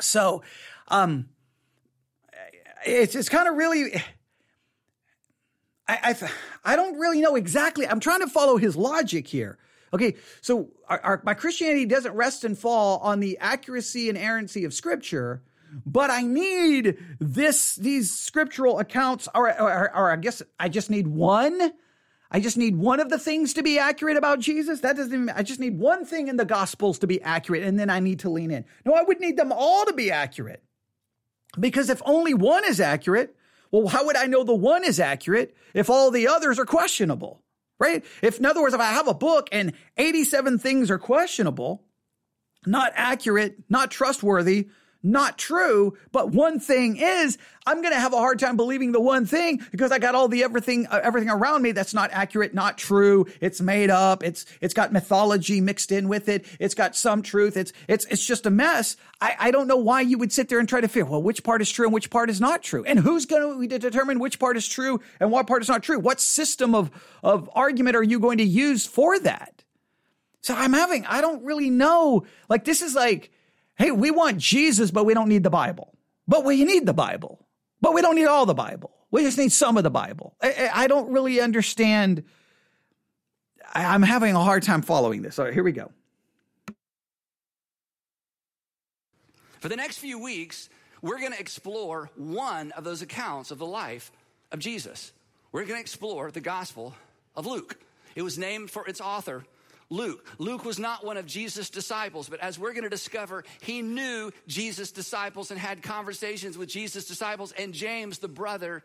So, 0.00 0.42
um, 0.88 1.28
it's 2.84 3.14
it's 3.14 3.28
kind 3.28 3.48
of 3.48 3.54
really. 3.56 4.02
I, 5.90 6.10
I 6.10 6.72
I 6.72 6.76
don't 6.76 6.98
really 6.98 7.20
know 7.20 7.36
exactly. 7.36 7.86
I'm 7.86 8.00
trying 8.00 8.20
to 8.20 8.28
follow 8.28 8.56
his 8.56 8.76
logic 8.76 9.26
here. 9.26 9.58
Okay, 9.92 10.14
so 10.40 10.68
our, 10.88 11.00
our, 11.00 11.22
my 11.24 11.34
Christianity 11.34 11.84
doesn't 11.84 12.14
rest 12.14 12.44
and 12.44 12.56
fall 12.56 12.98
on 12.98 13.18
the 13.18 13.38
accuracy 13.38 14.08
and 14.08 14.16
errancy 14.16 14.64
of 14.64 14.72
Scripture, 14.72 15.42
but 15.84 16.10
I 16.10 16.22
need 16.22 16.96
this 17.18 17.74
these 17.74 18.12
scriptural 18.12 18.78
accounts, 18.78 19.28
or, 19.34 19.48
or, 19.60 19.96
or 19.96 20.12
I 20.12 20.16
guess 20.16 20.42
I 20.60 20.68
just 20.68 20.90
need 20.90 21.08
one. 21.08 21.72
I 22.30 22.38
just 22.38 22.56
need 22.56 22.76
one 22.76 23.00
of 23.00 23.08
the 23.08 23.18
things 23.18 23.52
to 23.54 23.62
be 23.64 23.80
accurate 23.80 24.16
about 24.16 24.38
Jesus. 24.38 24.80
That 24.80 24.96
doesn't 24.96 25.12
even, 25.12 25.30
I 25.30 25.42
just 25.42 25.58
need 25.58 25.80
one 25.80 26.04
thing 26.04 26.28
in 26.28 26.36
the 26.36 26.44
Gospels 26.44 27.00
to 27.00 27.08
be 27.08 27.20
accurate, 27.22 27.64
and 27.64 27.76
then 27.76 27.90
I 27.90 27.98
need 27.98 28.20
to 28.20 28.30
lean 28.30 28.52
in. 28.52 28.64
No, 28.84 28.92
I 28.92 29.02
would 29.02 29.18
need 29.18 29.36
them 29.36 29.50
all 29.50 29.84
to 29.86 29.92
be 29.92 30.12
accurate. 30.12 30.62
Because 31.58 31.90
if 31.90 32.00
only 32.04 32.32
one 32.32 32.64
is 32.64 32.80
accurate, 32.80 33.34
well, 33.70 33.88
how 33.88 34.06
would 34.06 34.16
I 34.16 34.26
know 34.26 34.44
the 34.44 34.54
one 34.54 34.84
is 34.84 35.00
accurate 35.00 35.56
if 35.74 35.90
all 35.90 36.10
the 36.10 36.28
others 36.28 36.58
are 36.58 36.66
questionable? 36.66 37.42
Right? 37.78 38.04
If, 38.20 38.38
in 38.38 38.46
other 38.46 38.60
words, 38.60 38.74
if 38.74 38.80
I 38.80 38.92
have 38.92 39.08
a 39.08 39.14
book 39.14 39.48
and 39.52 39.72
87 39.96 40.58
things 40.58 40.90
are 40.90 40.98
questionable, 40.98 41.82
not 42.66 42.92
accurate, 42.94 43.56
not 43.70 43.90
trustworthy, 43.90 44.68
not 45.02 45.38
true. 45.38 45.96
But 46.12 46.30
one 46.30 46.60
thing 46.60 46.96
is, 46.96 47.38
I'm 47.66 47.82
going 47.82 47.94
to 47.94 48.00
have 48.00 48.12
a 48.12 48.18
hard 48.18 48.38
time 48.38 48.56
believing 48.56 48.92
the 48.92 49.00
one 49.00 49.26
thing 49.26 49.60
because 49.70 49.92
I 49.92 49.98
got 49.98 50.14
all 50.14 50.28
the 50.28 50.42
everything, 50.42 50.86
uh, 50.86 51.00
everything 51.02 51.30
around 51.30 51.62
me 51.62 51.72
that's 51.72 51.94
not 51.94 52.10
accurate, 52.12 52.54
not 52.54 52.78
true. 52.78 53.26
It's 53.40 53.60
made 53.60 53.90
up. 53.90 54.22
It's, 54.22 54.46
it's 54.60 54.74
got 54.74 54.92
mythology 54.92 55.60
mixed 55.60 55.92
in 55.92 56.08
with 56.08 56.28
it. 56.28 56.46
It's 56.58 56.74
got 56.74 56.96
some 56.96 57.22
truth. 57.22 57.56
It's, 57.56 57.72
it's, 57.88 58.04
it's 58.06 58.24
just 58.24 58.46
a 58.46 58.50
mess. 58.50 58.96
I, 59.20 59.36
I 59.38 59.50
don't 59.50 59.66
know 59.66 59.76
why 59.76 60.00
you 60.02 60.18
would 60.18 60.32
sit 60.32 60.48
there 60.48 60.58
and 60.58 60.68
try 60.68 60.80
to 60.80 60.88
figure, 60.88 61.10
well, 61.10 61.22
which 61.22 61.44
part 61.44 61.62
is 61.62 61.70
true 61.70 61.86
and 61.86 61.94
which 61.94 62.10
part 62.10 62.30
is 62.30 62.40
not 62.40 62.62
true. 62.62 62.84
And 62.84 62.98
who's 62.98 63.26
going 63.26 63.68
to 63.68 63.78
determine 63.78 64.18
which 64.18 64.38
part 64.38 64.56
is 64.56 64.68
true 64.68 65.00
and 65.18 65.30
what 65.30 65.46
part 65.46 65.62
is 65.62 65.68
not 65.68 65.82
true? 65.82 65.98
What 65.98 66.20
system 66.20 66.74
of, 66.74 66.90
of 67.22 67.48
argument 67.54 67.96
are 67.96 68.02
you 68.02 68.20
going 68.20 68.38
to 68.38 68.44
use 68.44 68.86
for 68.86 69.18
that? 69.20 69.64
So 70.42 70.54
I'm 70.54 70.72
having, 70.72 71.04
I 71.06 71.20
don't 71.20 71.44
really 71.44 71.70
know. 71.70 72.24
Like, 72.48 72.64
this 72.64 72.80
is 72.80 72.94
like, 72.94 73.30
Hey, 73.80 73.92
we 73.92 74.10
want 74.10 74.36
Jesus, 74.36 74.90
but 74.90 75.06
we 75.06 75.14
don't 75.14 75.30
need 75.30 75.42
the 75.42 75.48
Bible. 75.48 75.94
But 76.28 76.44
we 76.44 76.66
need 76.66 76.84
the 76.84 76.92
Bible. 76.92 77.46
But 77.80 77.94
we 77.94 78.02
don't 78.02 78.14
need 78.14 78.26
all 78.26 78.44
the 78.44 78.52
Bible. 78.52 78.90
We 79.10 79.22
just 79.22 79.38
need 79.38 79.52
some 79.52 79.78
of 79.78 79.84
the 79.84 79.90
Bible. 79.90 80.36
I, 80.42 80.68
I 80.70 80.86
don't 80.86 81.10
really 81.10 81.40
understand. 81.40 82.24
I'm 83.72 84.02
having 84.02 84.34
a 84.34 84.44
hard 84.44 84.64
time 84.64 84.82
following 84.82 85.22
this. 85.22 85.38
All 85.38 85.46
right, 85.46 85.54
here 85.54 85.62
we 85.62 85.72
go. 85.72 85.90
For 89.60 89.70
the 89.70 89.76
next 89.76 89.96
few 89.96 90.22
weeks, 90.22 90.68
we're 91.00 91.18
going 91.18 91.32
to 91.32 91.40
explore 91.40 92.10
one 92.16 92.72
of 92.72 92.84
those 92.84 93.00
accounts 93.00 93.50
of 93.50 93.58
the 93.58 93.66
life 93.66 94.12
of 94.52 94.58
Jesus. 94.58 95.10
We're 95.52 95.64
going 95.64 95.76
to 95.76 95.80
explore 95.80 96.30
the 96.30 96.42
Gospel 96.42 96.94
of 97.34 97.46
Luke. 97.46 97.80
It 98.14 98.20
was 98.20 98.36
named 98.36 98.70
for 98.70 98.86
its 98.86 99.00
author, 99.00 99.46
Luke. 99.90 100.24
Luke 100.38 100.64
was 100.64 100.78
not 100.78 101.04
one 101.04 101.16
of 101.16 101.26
Jesus' 101.26 101.68
disciples, 101.68 102.28
but 102.28 102.40
as 102.40 102.58
we're 102.58 102.72
going 102.72 102.84
to 102.84 102.90
discover, 102.90 103.44
he 103.60 103.82
knew 103.82 104.30
Jesus' 104.46 104.92
disciples 104.92 105.50
and 105.50 105.58
had 105.58 105.82
conversations 105.82 106.56
with 106.56 106.68
Jesus' 106.68 107.06
disciples 107.06 107.52
and 107.52 107.74
James, 107.74 108.18
the 108.18 108.28
brother 108.28 108.82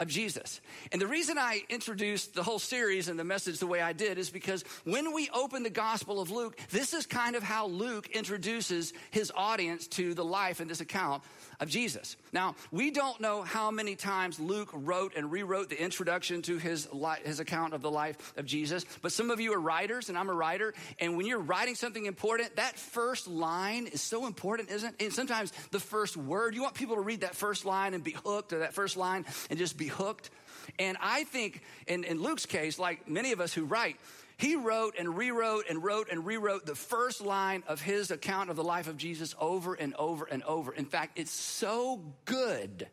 of 0.00 0.08
Jesus. 0.08 0.62
And 0.92 1.00
the 1.00 1.06
reason 1.06 1.36
I 1.38 1.62
introduced 1.68 2.34
the 2.34 2.42
whole 2.42 2.58
series 2.58 3.08
and 3.08 3.18
the 3.18 3.24
message 3.24 3.58
the 3.58 3.66
way 3.66 3.82
I 3.82 3.92
did 3.92 4.16
is 4.16 4.30
because 4.30 4.64
when 4.84 5.12
we 5.12 5.28
open 5.28 5.62
the 5.62 5.70
Gospel 5.70 6.20
of 6.20 6.30
Luke, 6.30 6.58
this 6.70 6.94
is 6.94 7.04
kind 7.04 7.36
of 7.36 7.42
how 7.42 7.66
Luke 7.66 8.08
introduces 8.08 8.94
his 9.10 9.30
audience 9.36 9.86
to 9.88 10.14
the 10.14 10.24
life 10.24 10.60
in 10.60 10.68
this 10.68 10.80
account 10.80 11.22
of 11.60 11.68
Jesus. 11.68 12.16
Now, 12.32 12.56
we 12.70 12.90
don't 12.90 13.20
know 13.20 13.42
how 13.42 13.70
many 13.70 13.94
times 13.94 14.40
Luke 14.40 14.70
wrote 14.72 15.14
and 15.16 15.30
rewrote 15.30 15.68
the 15.68 15.80
introduction 15.80 16.42
to 16.42 16.58
his, 16.58 16.92
li- 16.92 17.20
his 17.24 17.38
account 17.38 17.74
of 17.74 17.82
the 17.82 17.90
life 17.90 18.32
of 18.36 18.46
Jesus, 18.46 18.84
but 19.02 19.12
some 19.12 19.30
of 19.30 19.40
you 19.40 19.52
are 19.52 19.60
writers, 19.60 20.08
and 20.08 20.18
I'm 20.18 20.30
a 20.30 20.34
writer, 20.34 20.74
and 20.98 21.16
when 21.16 21.26
you're 21.26 21.38
writing 21.38 21.74
something 21.74 22.06
important, 22.06 22.56
that 22.56 22.78
first 22.78 23.28
line 23.28 23.86
is 23.86 24.00
so 24.00 24.26
important, 24.26 24.70
isn't 24.70 24.94
it? 24.98 25.04
And 25.04 25.12
sometimes 25.12 25.52
the 25.70 25.80
first 25.80 26.16
word, 26.16 26.54
you 26.54 26.62
want 26.62 26.74
people 26.74 26.96
to 26.96 27.02
read 27.02 27.20
that 27.20 27.34
first 27.34 27.64
line 27.64 27.94
and 27.94 28.02
be 28.02 28.16
hooked, 28.24 28.52
or 28.52 28.60
that 28.60 28.72
first 28.72 28.96
line 28.96 29.26
and 29.50 29.58
just 29.58 29.76
be 29.76 29.86
hooked. 29.88 30.30
And 30.78 30.96
I 31.00 31.24
think 31.24 31.62
in, 31.86 32.04
in 32.04 32.22
Luke's 32.22 32.46
case, 32.46 32.78
like 32.78 33.08
many 33.08 33.32
of 33.32 33.40
us 33.40 33.52
who 33.52 33.64
write, 33.64 33.96
he 34.40 34.56
wrote 34.56 34.94
and 34.98 35.18
rewrote 35.18 35.66
and 35.68 35.84
wrote 35.84 36.08
and 36.10 36.24
rewrote 36.24 36.64
the 36.64 36.74
first 36.74 37.20
line 37.20 37.62
of 37.68 37.78
his 37.82 38.10
account 38.10 38.48
of 38.48 38.56
the 38.56 38.64
life 38.64 38.88
of 38.88 38.96
Jesus 38.96 39.34
over 39.38 39.74
and 39.74 39.94
over 39.96 40.24
and 40.24 40.42
over. 40.44 40.72
In 40.72 40.86
fact, 40.86 41.18
it's 41.18 41.30
so 41.30 42.00
good 42.24 42.88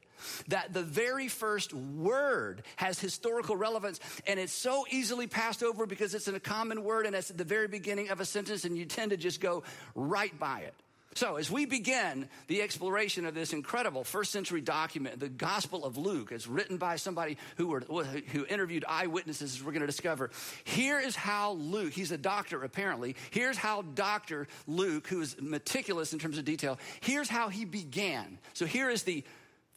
that 0.50 0.74
the 0.74 0.84
very 0.84 1.30
first 1.30 1.74
word 1.74 2.64
has 2.76 3.00
historical 3.00 3.56
relevance 3.56 4.02
and 4.26 4.42
it's 4.42 4.52
so 4.52 4.86
easily 4.90 5.26
passed 5.26 5.64
over 5.64 5.86
because 5.86 6.14
it's 6.14 6.28
in 6.28 6.36
a 6.36 6.40
common 6.40 6.84
word 6.84 7.06
and 7.06 7.16
it's 7.16 7.30
at 7.30 7.38
the 7.38 7.46
very 7.46 7.70
beginning 7.70 8.10
of 8.10 8.20
a 8.20 8.26
sentence 8.26 8.66
and 8.66 8.78
you 8.78 8.84
tend 8.84 9.12
to 9.12 9.18
just 9.18 9.40
go 9.40 9.64
right 9.96 10.38
by 10.38 10.60
it. 10.60 10.74
So, 11.18 11.38
as 11.38 11.50
we 11.50 11.66
begin 11.66 12.30
the 12.46 12.62
exploration 12.62 13.26
of 13.26 13.34
this 13.34 13.52
incredible 13.52 14.04
first 14.04 14.32
century 14.32 14.62
document, 14.62 15.20
the 15.20 15.30
Gospel 15.30 15.84
of 15.84 15.98
Luke, 15.98 16.32
it's 16.32 16.46
written 16.46 16.78
by 16.78 16.98
somebody 16.98 17.40
who, 17.56 17.70
were, 17.70 17.80
who 17.80 18.46
interviewed 18.46 18.86
eyewitnesses, 18.88 19.56
as 19.56 19.64
we're 19.64 19.72
going 19.72 19.82
to 19.82 19.88
discover. 19.88 20.30
Here 20.64 21.00
is 21.00 21.16
how 21.16 21.54
Luke, 21.54 21.94
he's 21.94 22.12
a 22.12 22.20
doctor 22.20 22.64
apparently, 22.64 23.16
here's 23.32 23.58
how 23.58 23.82
Dr. 23.82 24.48
Luke, 24.68 25.08
who 25.08 25.22
is 25.22 25.36
meticulous 25.42 26.14
in 26.14 26.20
terms 26.20 26.38
of 26.38 26.46
detail, 26.46 26.78
here's 27.02 27.30
how 27.30 27.50
he 27.50 27.66
began. 27.66 28.38
So, 28.54 28.68
here 28.68 28.92
is 28.92 29.02
the 29.02 29.24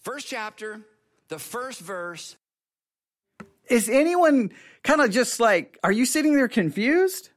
first 0.02 0.26
chapter, 0.26 0.82
the 1.28 1.38
first 1.38 1.80
verse. 1.80 2.36
Is 3.66 3.88
anyone 3.88 4.52
kind 4.82 5.00
of 5.00 5.10
just 5.10 5.40
like, 5.40 5.78
are 5.82 5.92
you 5.92 6.04
sitting 6.04 6.34
there 6.34 6.48
confused? 6.48 7.30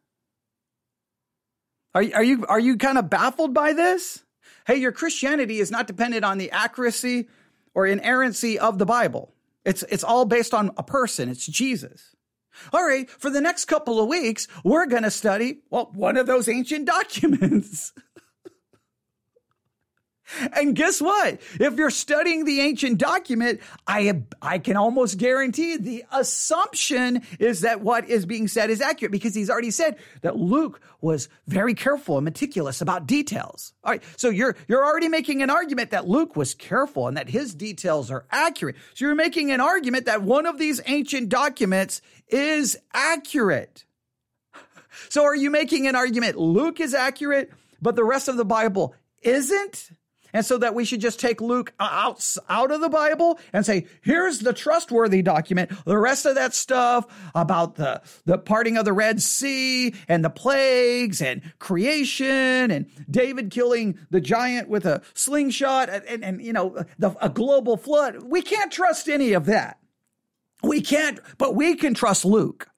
Are, 1.93 2.03
are 2.15 2.23
you 2.23 2.45
are 2.47 2.59
you 2.59 2.77
kind 2.77 2.97
of 2.97 3.09
baffled 3.09 3.53
by 3.53 3.73
this? 3.73 4.23
Hey, 4.65 4.77
your 4.77 4.91
Christianity 4.91 5.59
is 5.59 5.71
not 5.71 5.87
dependent 5.87 6.23
on 6.25 6.37
the 6.37 6.51
accuracy 6.51 7.27
or 7.73 7.85
inerrancy 7.85 8.57
of 8.57 8.77
the 8.79 8.85
Bible. 8.85 9.33
It's 9.65 9.83
it's 9.83 10.03
all 10.03 10.25
based 10.25 10.53
on 10.53 10.71
a 10.77 10.83
person. 10.83 11.29
It's 11.29 11.45
Jesus. 11.45 12.15
All 12.71 12.85
right, 12.85 13.09
for 13.09 13.31
the 13.31 13.41
next 13.41 13.65
couple 13.65 13.99
of 13.99 14.07
weeks, 14.07 14.47
we're 14.63 14.85
going 14.85 15.03
to 15.03 15.11
study 15.11 15.59
well 15.69 15.91
one 15.93 16.17
of 16.17 16.27
those 16.27 16.47
ancient 16.47 16.85
documents. 16.87 17.93
And 20.53 20.75
guess 20.75 21.01
what? 21.01 21.41
If 21.59 21.75
you're 21.75 21.89
studying 21.89 22.45
the 22.45 22.61
ancient 22.61 22.97
document, 22.97 23.61
I, 23.87 24.23
I 24.41 24.59
can 24.59 24.77
almost 24.77 25.17
guarantee 25.17 25.77
the 25.77 26.03
assumption 26.11 27.23
is 27.39 27.61
that 27.61 27.81
what 27.81 28.09
is 28.09 28.25
being 28.25 28.47
said 28.47 28.69
is 28.69 28.81
accurate 28.81 29.11
because 29.11 29.35
he's 29.35 29.49
already 29.49 29.71
said 29.71 29.97
that 30.21 30.35
Luke 30.35 30.81
was 31.01 31.29
very 31.47 31.73
careful 31.73 32.17
and 32.17 32.25
meticulous 32.25 32.81
about 32.81 33.05
details. 33.05 33.73
All 33.83 33.91
right. 33.91 34.03
So 34.17 34.29
you're, 34.29 34.55
you're 34.67 34.85
already 34.85 35.09
making 35.09 35.41
an 35.43 35.49
argument 35.49 35.91
that 35.91 36.07
Luke 36.07 36.35
was 36.35 36.53
careful 36.53 37.07
and 37.07 37.17
that 37.17 37.29
his 37.29 37.53
details 37.53 38.09
are 38.09 38.25
accurate. 38.31 38.75
So 38.93 39.05
you're 39.05 39.15
making 39.15 39.51
an 39.51 39.61
argument 39.61 40.05
that 40.05 40.23
one 40.23 40.45
of 40.45 40.57
these 40.57 40.81
ancient 40.85 41.29
documents 41.29 42.01
is 42.27 42.77
accurate. 42.93 43.85
So 45.09 45.23
are 45.23 45.35
you 45.35 45.49
making 45.49 45.87
an 45.87 45.95
argument 45.95 46.37
Luke 46.37 46.79
is 46.79 46.93
accurate, 46.93 47.51
but 47.81 47.95
the 47.95 48.03
rest 48.03 48.27
of 48.27 48.37
the 48.37 48.45
Bible 48.45 48.95
isn't? 49.21 49.89
And 50.33 50.45
so 50.45 50.57
that 50.57 50.73
we 50.73 50.83
should 50.83 50.99
just 50.99 51.19
take 51.19 51.41
Luke 51.41 51.73
out, 51.79 52.35
out 52.49 52.71
of 52.71 52.81
the 52.81 52.89
Bible 52.89 53.39
and 53.53 53.65
say, 53.65 53.85
here's 54.01 54.39
the 54.39 54.53
trustworthy 54.53 55.21
document. 55.21 55.71
The 55.85 55.97
rest 55.97 56.25
of 56.25 56.35
that 56.35 56.53
stuff 56.53 57.05
about 57.35 57.75
the, 57.75 58.01
the 58.25 58.37
parting 58.37 58.77
of 58.77 58.85
the 58.85 58.93
Red 58.93 59.21
Sea 59.21 59.93
and 60.07 60.25
the 60.25 60.29
plagues 60.29 61.21
and 61.21 61.41
creation 61.59 62.71
and 62.71 62.87
David 63.09 63.51
killing 63.51 63.99
the 64.09 64.21
giant 64.21 64.69
with 64.69 64.85
a 64.85 65.01
slingshot 65.13 65.89
and, 65.89 66.03
and, 66.05 66.23
and 66.23 66.41
you 66.41 66.53
know, 66.53 66.83
the, 66.97 67.15
a 67.21 67.29
global 67.29 67.77
flood. 67.77 68.23
We 68.23 68.41
can't 68.41 68.71
trust 68.71 69.07
any 69.07 69.33
of 69.33 69.45
that. 69.45 69.77
We 70.63 70.81
can't, 70.81 71.19
but 71.37 71.55
we 71.55 71.75
can 71.75 71.93
trust 71.93 72.25
Luke. 72.25 72.69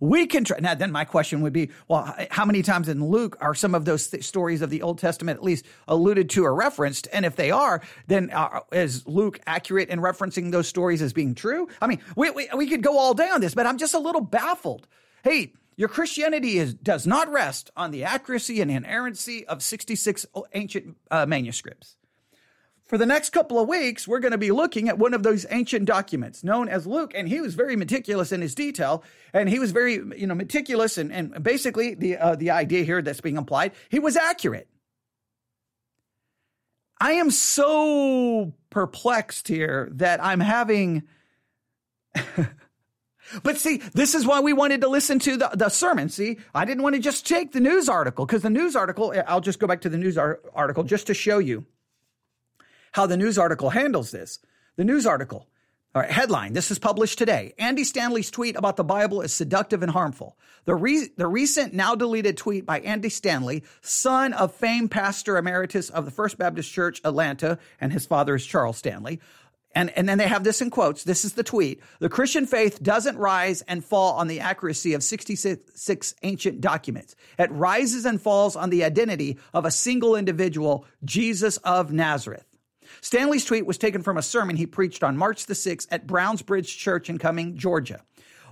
We 0.00 0.26
can 0.26 0.44
try. 0.44 0.58
Now, 0.60 0.74
then 0.74 0.92
my 0.92 1.04
question 1.04 1.40
would 1.42 1.52
be, 1.52 1.70
well, 1.88 2.14
how 2.30 2.44
many 2.44 2.62
times 2.62 2.88
in 2.88 3.04
Luke 3.04 3.36
are 3.40 3.54
some 3.54 3.74
of 3.74 3.84
those 3.84 4.08
th- 4.08 4.24
stories 4.24 4.62
of 4.62 4.70
the 4.70 4.82
Old 4.82 4.98
Testament 4.98 5.38
at 5.38 5.44
least 5.44 5.64
alluded 5.86 6.30
to 6.30 6.44
or 6.44 6.54
referenced? 6.54 7.08
And 7.12 7.24
if 7.24 7.36
they 7.36 7.50
are, 7.50 7.82
then 8.06 8.30
uh, 8.30 8.60
is 8.72 9.06
Luke 9.06 9.40
accurate 9.46 9.88
in 9.88 10.00
referencing 10.00 10.50
those 10.50 10.68
stories 10.68 11.02
as 11.02 11.12
being 11.12 11.34
true? 11.34 11.68
I 11.80 11.86
mean, 11.86 12.00
we, 12.16 12.30
we, 12.30 12.48
we 12.56 12.66
could 12.68 12.82
go 12.82 12.98
all 12.98 13.14
day 13.14 13.28
on 13.28 13.40
this, 13.40 13.54
but 13.54 13.66
I'm 13.66 13.78
just 13.78 13.94
a 13.94 13.98
little 13.98 14.20
baffled. 14.20 14.86
Hey, 15.22 15.52
Your 15.76 15.88
Christianity 15.88 16.58
is, 16.58 16.74
does 16.74 17.06
not 17.06 17.30
rest 17.30 17.70
on 17.76 17.90
the 17.90 18.04
accuracy 18.04 18.60
and 18.60 18.70
inerrancy 18.70 19.46
of 19.46 19.62
66 19.62 20.26
ancient 20.52 20.96
uh, 21.10 21.26
manuscripts. 21.26 21.97
For 22.88 22.96
the 22.96 23.04
next 23.04 23.30
couple 23.30 23.60
of 23.60 23.68
weeks, 23.68 24.08
we're 24.08 24.18
going 24.18 24.32
to 24.32 24.38
be 24.38 24.50
looking 24.50 24.88
at 24.88 24.98
one 24.98 25.12
of 25.12 25.22
those 25.22 25.44
ancient 25.50 25.84
documents 25.84 26.42
known 26.42 26.70
as 26.70 26.86
Luke, 26.86 27.12
and 27.14 27.28
he 27.28 27.38
was 27.38 27.54
very 27.54 27.76
meticulous 27.76 28.32
in 28.32 28.40
his 28.40 28.54
detail, 28.54 29.04
and 29.34 29.46
he 29.50 29.58
was 29.58 29.72
very, 29.72 29.96
you 30.16 30.26
know, 30.26 30.34
meticulous, 30.34 30.96
and, 30.96 31.12
and 31.12 31.42
basically 31.42 31.94
the 31.94 32.16
uh, 32.16 32.34
the 32.34 32.50
idea 32.50 32.84
here 32.84 33.02
that's 33.02 33.20
being 33.20 33.36
implied, 33.36 33.72
he 33.90 33.98
was 33.98 34.16
accurate. 34.16 34.68
I 36.98 37.12
am 37.12 37.30
so 37.30 38.54
perplexed 38.70 39.48
here 39.48 39.90
that 39.92 40.24
I'm 40.24 40.40
having 40.40 41.02
But 43.42 43.58
see, 43.58 43.82
this 43.92 44.14
is 44.14 44.26
why 44.26 44.40
we 44.40 44.54
wanted 44.54 44.80
to 44.80 44.88
listen 44.88 45.18
to 45.18 45.36
the, 45.36 45.50
the 45.52 45.68
sermon. 45.68 46.08
See, 46.08 46.38
I 46.54 46.64
didn't 46.64 46.82
want 46.82 46.94
to 46.94 47.00
just 47.02 47.26
take 47.26 47.52
the 47.52 47.60
news 47.60 47.86
article 47.86 48.24
because 48.24 48.40
the 48.40 48.48
news 48.48 48.74
article, 48.74 49.12
I'll 49.26 49.42
just 49.42 49.58
go 49.58 49.66
back 49.66 49.82
to 49.82 49.90
the 49.90 49.98
news 49.98 50.16
article 50.16 50.82
just 50.82 51.08
to 51.08 51.14
show 51.14 51.38
you 51.38 51.66
how 52.92 53.06
the 53.06 53.16
news 53.16 53.38
article 53.38 53.70
handles 53.70 54.10
this. 54.10 54.38
The 54.76 54.84
news 54.84 55.06
article. 55.06 55.46
All 55.94 56.02
right, 56.02 56.10
headline. 56.10 56.52
This 56.52 56.70
is 56.70 56.78
published 56.78 57.18
today. 57.18 57.54
Andy 57.58 57.82
Stanley's 57.82 58.30
tweet 58.30 58.56
about 58.56 58.76
the 58.76 58.84
Bible 58.84 59.22
is 59.22 59.32
seductive 59.32 59.82
and 59.82 59.90
harmful. 59.90 60.36
The, 60.66 60.74
re- 60.74 61.08
the 61.16 61.26
recent 61.26 61.72
now 61.72 61.94
deleted 61.94 62.36
tweet 62.36 62.66
by 62.66 62.80
Andy 62.80 63.08
Stanley, 63.08 63.64
son 63.80 64.34
of 64.34 64.52
famed 64.52 64.90
pastor 64.90 65.38
emeritus 65.38 65.88
of 65.88 66.04
the 66.04 66.10
First 66.10 66.36
Baptist 66.36 66.70
Church, 66.70 67.00
Atlanta, 67.04 67.58
and 67.80 67.92
his 67.92 68.04
father 68.04 68.34
is 68.34 68.44
Charles 68.44 68.76
Stanley, 68.76 69.18
and, 69.74 69.90
and 69.90 70.08
then 70.08 70.18
they 70.18 70.26
have 70.26 70.44
this 70.44 70.60
in 70.60 70.70
quotes. 70.70 71.04
This 71.04 71.24
is 71.24 71.34
the 71.34 71.44
tweet. 71.44 71.80
The 72.00 72.08
Christian 72.08 72.46
faith 72.46 72.82
doesn't 72.82 73.16
rise 73.16 73.62
and 73.62 73.84
fall 73.84 74.14
on 74.14 74.26
the 74.26 74.40
accuracy 74.40 74.94
of 74.94 75.02
66 75.02 76.14
ancient 76.22 76.60
documents. 76.60 77.14
It 77.38 77.50
rises 77.52 78.04
and 78.04 78.20
falls 78.20 78.56
on 78.56 78.70
the 78.70 78.82
identity 78.82 79.38
of 79.54 79.64
a 79.64 79.70
single 79.70 80.16
individual, 80.16 80.84
Jesus 81.04 81.58
of 81.58 81.92
Nazareth. 81.92 82.47
Stanley's 83.00 83.44
tweet 83.44 83.66
was 83.66 83.78
taken 83.78 84.02
from 84.02 84.16
a 84.16 84.22
sermon 84.22 84.56
he 84.56 84.66
preached 84.66 85.02
on 85.02 85.16
March 85.16 85.46
the 85.46 85.54
6th 85.54 85.86
at 85.90 86.06
Browns 86.06 86.42
Bridge 86.42 86.76
Church 86.76 87.08
in 87.08 87.18
Cumming, 87.18 87.56
Georgia. 87.56 88.02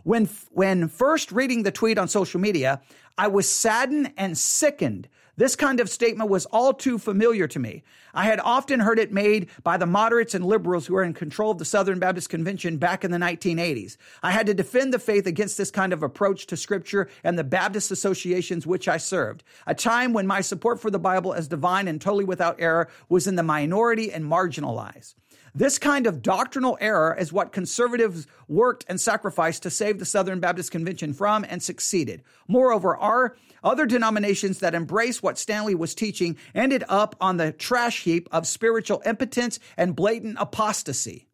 When, 0.05 0.29
when 0.51 0.89
first 0.89 1.33
reading 1.33 1.65
the 1.65 1.73
tweet 1.73 1.99
on 1.99 2.09
social 2.09 2.41
media, 2.41 2.81
I 3.19 3.27
was 3.29 3.49
saddened 3.49 4.13
and 4.17 4.39
sickened 4.39 5.09
this 5.37 5.57
kind 5.57 5.81
of 5.81 5.91
statement 5.91 6.31
was 6.31 6.47
all 6.47 6.73
too 6.73 6.99
familiar 6.99 7.47
to 7.49 7.59
me. 7.59 7.83
I 8.15 8.25
had 8.25 8.41
often 8.41 8.81
heard 8.81 8.99
it 8.99 9.13
made 9.13 9.49
by 9.63 9.77
the 9.77 9.87
moderates 9.87 10.35
and 10.35 10.45
liberals 10.45 10.87
who 10.87 10.95
were 10.95 11.05
in 11.05 11.13
control 11.13 11.51
of 11.51 11.59
the 11.59 11.65
Southern 11.65 11.99
Baptist 11.99 12.31
Convention 12.31 12.79
back 12.79 13.05
in 13.05 13.11
the 13.11 13.19
1980s. 13.19 13.99
I 14.23 14.31
had 14.31 14.47
to 14.47 14.55
defend 14.55 14.95
the 14.95 14.99
faith 14.99 15.27
against 15.27 15.59
this 15.59 15.71
kind 15.71 15.93
of 15.93 16.03
approach 16.03 16.47
to 16.47 16.57
scripture 16.57 17.09
and 17.23 17.39
the 17.39 17.45
Baptist 17.45 17.91
associations 17.91 18.67
which 18.67 18.89
I 18.89 18.97
served. 18.97 19.45
A 19.67 19.75
time 19.75 20.13
when 20.13 20.27
my 20.27 20.41
support 20.41 20.81
for 20.81 20.91
the 20.91 20.99
Bible 20.99 21.35
as 21.35 21.49
divine 21.49 21.89
and 21.89 22.01
totally 22.01 22.25
without 22.25 22.57
error 22.59 22.89
was 23.09 23.27
in 23.27 23.37
the 23.37 23.43
minority 23.43 24.11
and 24.13 24.25
marginalized. 24.25 25.15
This 25.57 25.79
kind 25.79 26.07
of 26.07 26.21
doctrinal 26.21 26.77
error 26.83 27.17
is 27.19 27.33
what 27.33 27.51
conservatives 27.51 28.27
worked 28.47 28.85
and 28.91 29.01
sacrificed 29.01 29.63
to 29.63 29.71
save 29.71 29.99
the 29.99 30.05
Southern 30.05 30.39
Baptist 30.39 30.71
Convention 30.71 31.15
from 31.15 31.47
and 31.49 31.63
succeeded. 31.63 32.23
Moreover, 32.47 32.95
our 32.95 33.39
other 33.65 33.87
denominations 33.87 34.59
that 34.59 34.75
embrace 34.75 35.23
what 35.23 35.39
Stanley 35.39 35.75
was 35.75 35.95
teaching 35.95 36.37
ended 36.55 36.85
up 36.91 37.17
on 37.23 37.39
the 37.39 37.53
trash 37.53 38.03
heap 38.03 38.29
of 38.31 38.47
spiritual 38.47 39.01
impotence 39.07 39.59
and 39.79 39.97
blatant 39.97 40.37
apostasy. 40.39 41.27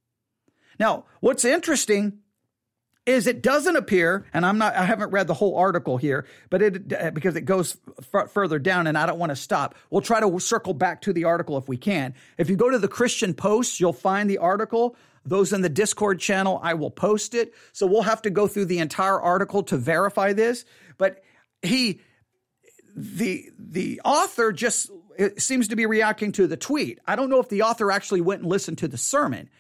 Now, 0.79 1.05
what's 1.19 1.45
interesting 1.45 2.21
is 3.05 3.27
it 3.27 3.43
doesn't 3.43 3.75
appear, 3.75 4.27
and 4.33 4.47
I'm 4.47 4.59
not, 4.59 4.77
I 4.77 4.85
haven't 4.85 5.11
read 5.11 5.27
the 5.27 5.35
whole 5.35 5.57
article 5.57 5.97
here, 5.97 6.25
but 6.51 6.63
it, 6.63 6.93
uh, 6.93 7.11
because 7.11 7.35
it 7.35 7.43
goes 7.43 7.77
f- 8.15 8.31
further 8.31 8.61
down 8.61 8.87
and 8.87 8.97
I 8.97 9.07
don't 9.07 9.19
want 9.19 9.31
to 9.31 9.37
stop. 9.37 9.75
We'll 9.91 10.03
try 10.03 10.21
to 10.21 10.39
circle 10.39 10.73
back 10.73 11.03
to 11.03 11.13
the 11.13 11.25
article 11.25 11.59
if 11.59 11.67
we 11.67 11.77
can. 11.77 12.15
If 12.39 12.49
you 12.49 12.55
go 12.55 12.71
to 12.71 12.79
the 12.79 12.89
Christian 12.89 13.35
Post, 13.35 13.81
you'll 13.81 13.93
find 13.93 14.31
the 14.31 14.39
article. 14.39 14.95
Those 15.25 15.53
in 15.53 15.63
the 15.63 15.69
Discord 15.69 16.21
channel, 16.21 16.61
I 16.63 16.75
will 16.75 16.91
post 16.91 17.35
it. 17.35 17.55
So 17.73 17.87
we'll 17.87 18.03
have 18.03 18.23
to 18.23 18.31
go 18.31 18.47
through 18.47 18.67
the 18.67 18.79
entire 18.79 19.21
article 19.21 19.65
to 19.65 19.77
verify 19.77 20.33
this. 20.33 20.65
But 20.97 21.25
he, 21.61 22.01
the, 22.95 23.51
the 23.59 24.01
author 24.05 24.53
just 24.53 24.91
seems 25.39 25.69
to 25.69 25.77
be 25.77 25.87
reacting 25.87 26.33
to 26.33 26.47
the 26.47 26.57
tweet. 26.57 27.01
I 27.07 27.17
don't 27.17 27.31
know 27.31 27.41
if 27.41 27.49
the 27.49 27.63
author 27.63 27.91
actually 27.91 28.21
went 28.21 28.43
and 28.43 28.51
listened 28.51 28.79
to 28.79 28.89
the 28.89 28.99
sermon. 28.99 29.51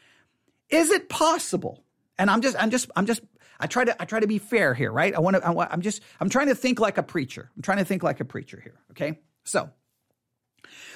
Is 0.68 0.90
it 0.90 1.08
possible? 1.08 1.84
And 2.18 2.30
I'm 2.30 2.40
just, 2.40 2.56
I'm 2.58 2.70
just, 2.70 2.90
I'm 2.94 3.06
just 3.06 3.20
I 3.62 3.66
try 3.68 3.84
to 3.84 4.02
I 4.02 4.04
try 4.04 4.18
to 4.18 4.26
be 4.26 4.38
fair 4.38 4.74
here, 4.74 4.90
right? 4.90 5.14
I 5.14 5.20
want 5.20 5.36
to. 5.36 5.46
I, 5.46 5.72
I'm 5.72 5.80
just 5.80 6.02
I'm 6.20 6.28
trying 6.28 6.48
to 6.48 6.54
think 6.54 6.80
like 6.80 6.98
a 6.98 7.02
preacher. 7.02 7.48
I'm 7.56 7.62
trying 7.62 7.78
to 7.78 7.84
think 7.84 8.02
like 8.02 8.18
a 8.18 8.24
preacher 8.24 8.60
here. 8.60 8.80
Okay, 8.90 9.20
so. 9.44 9.70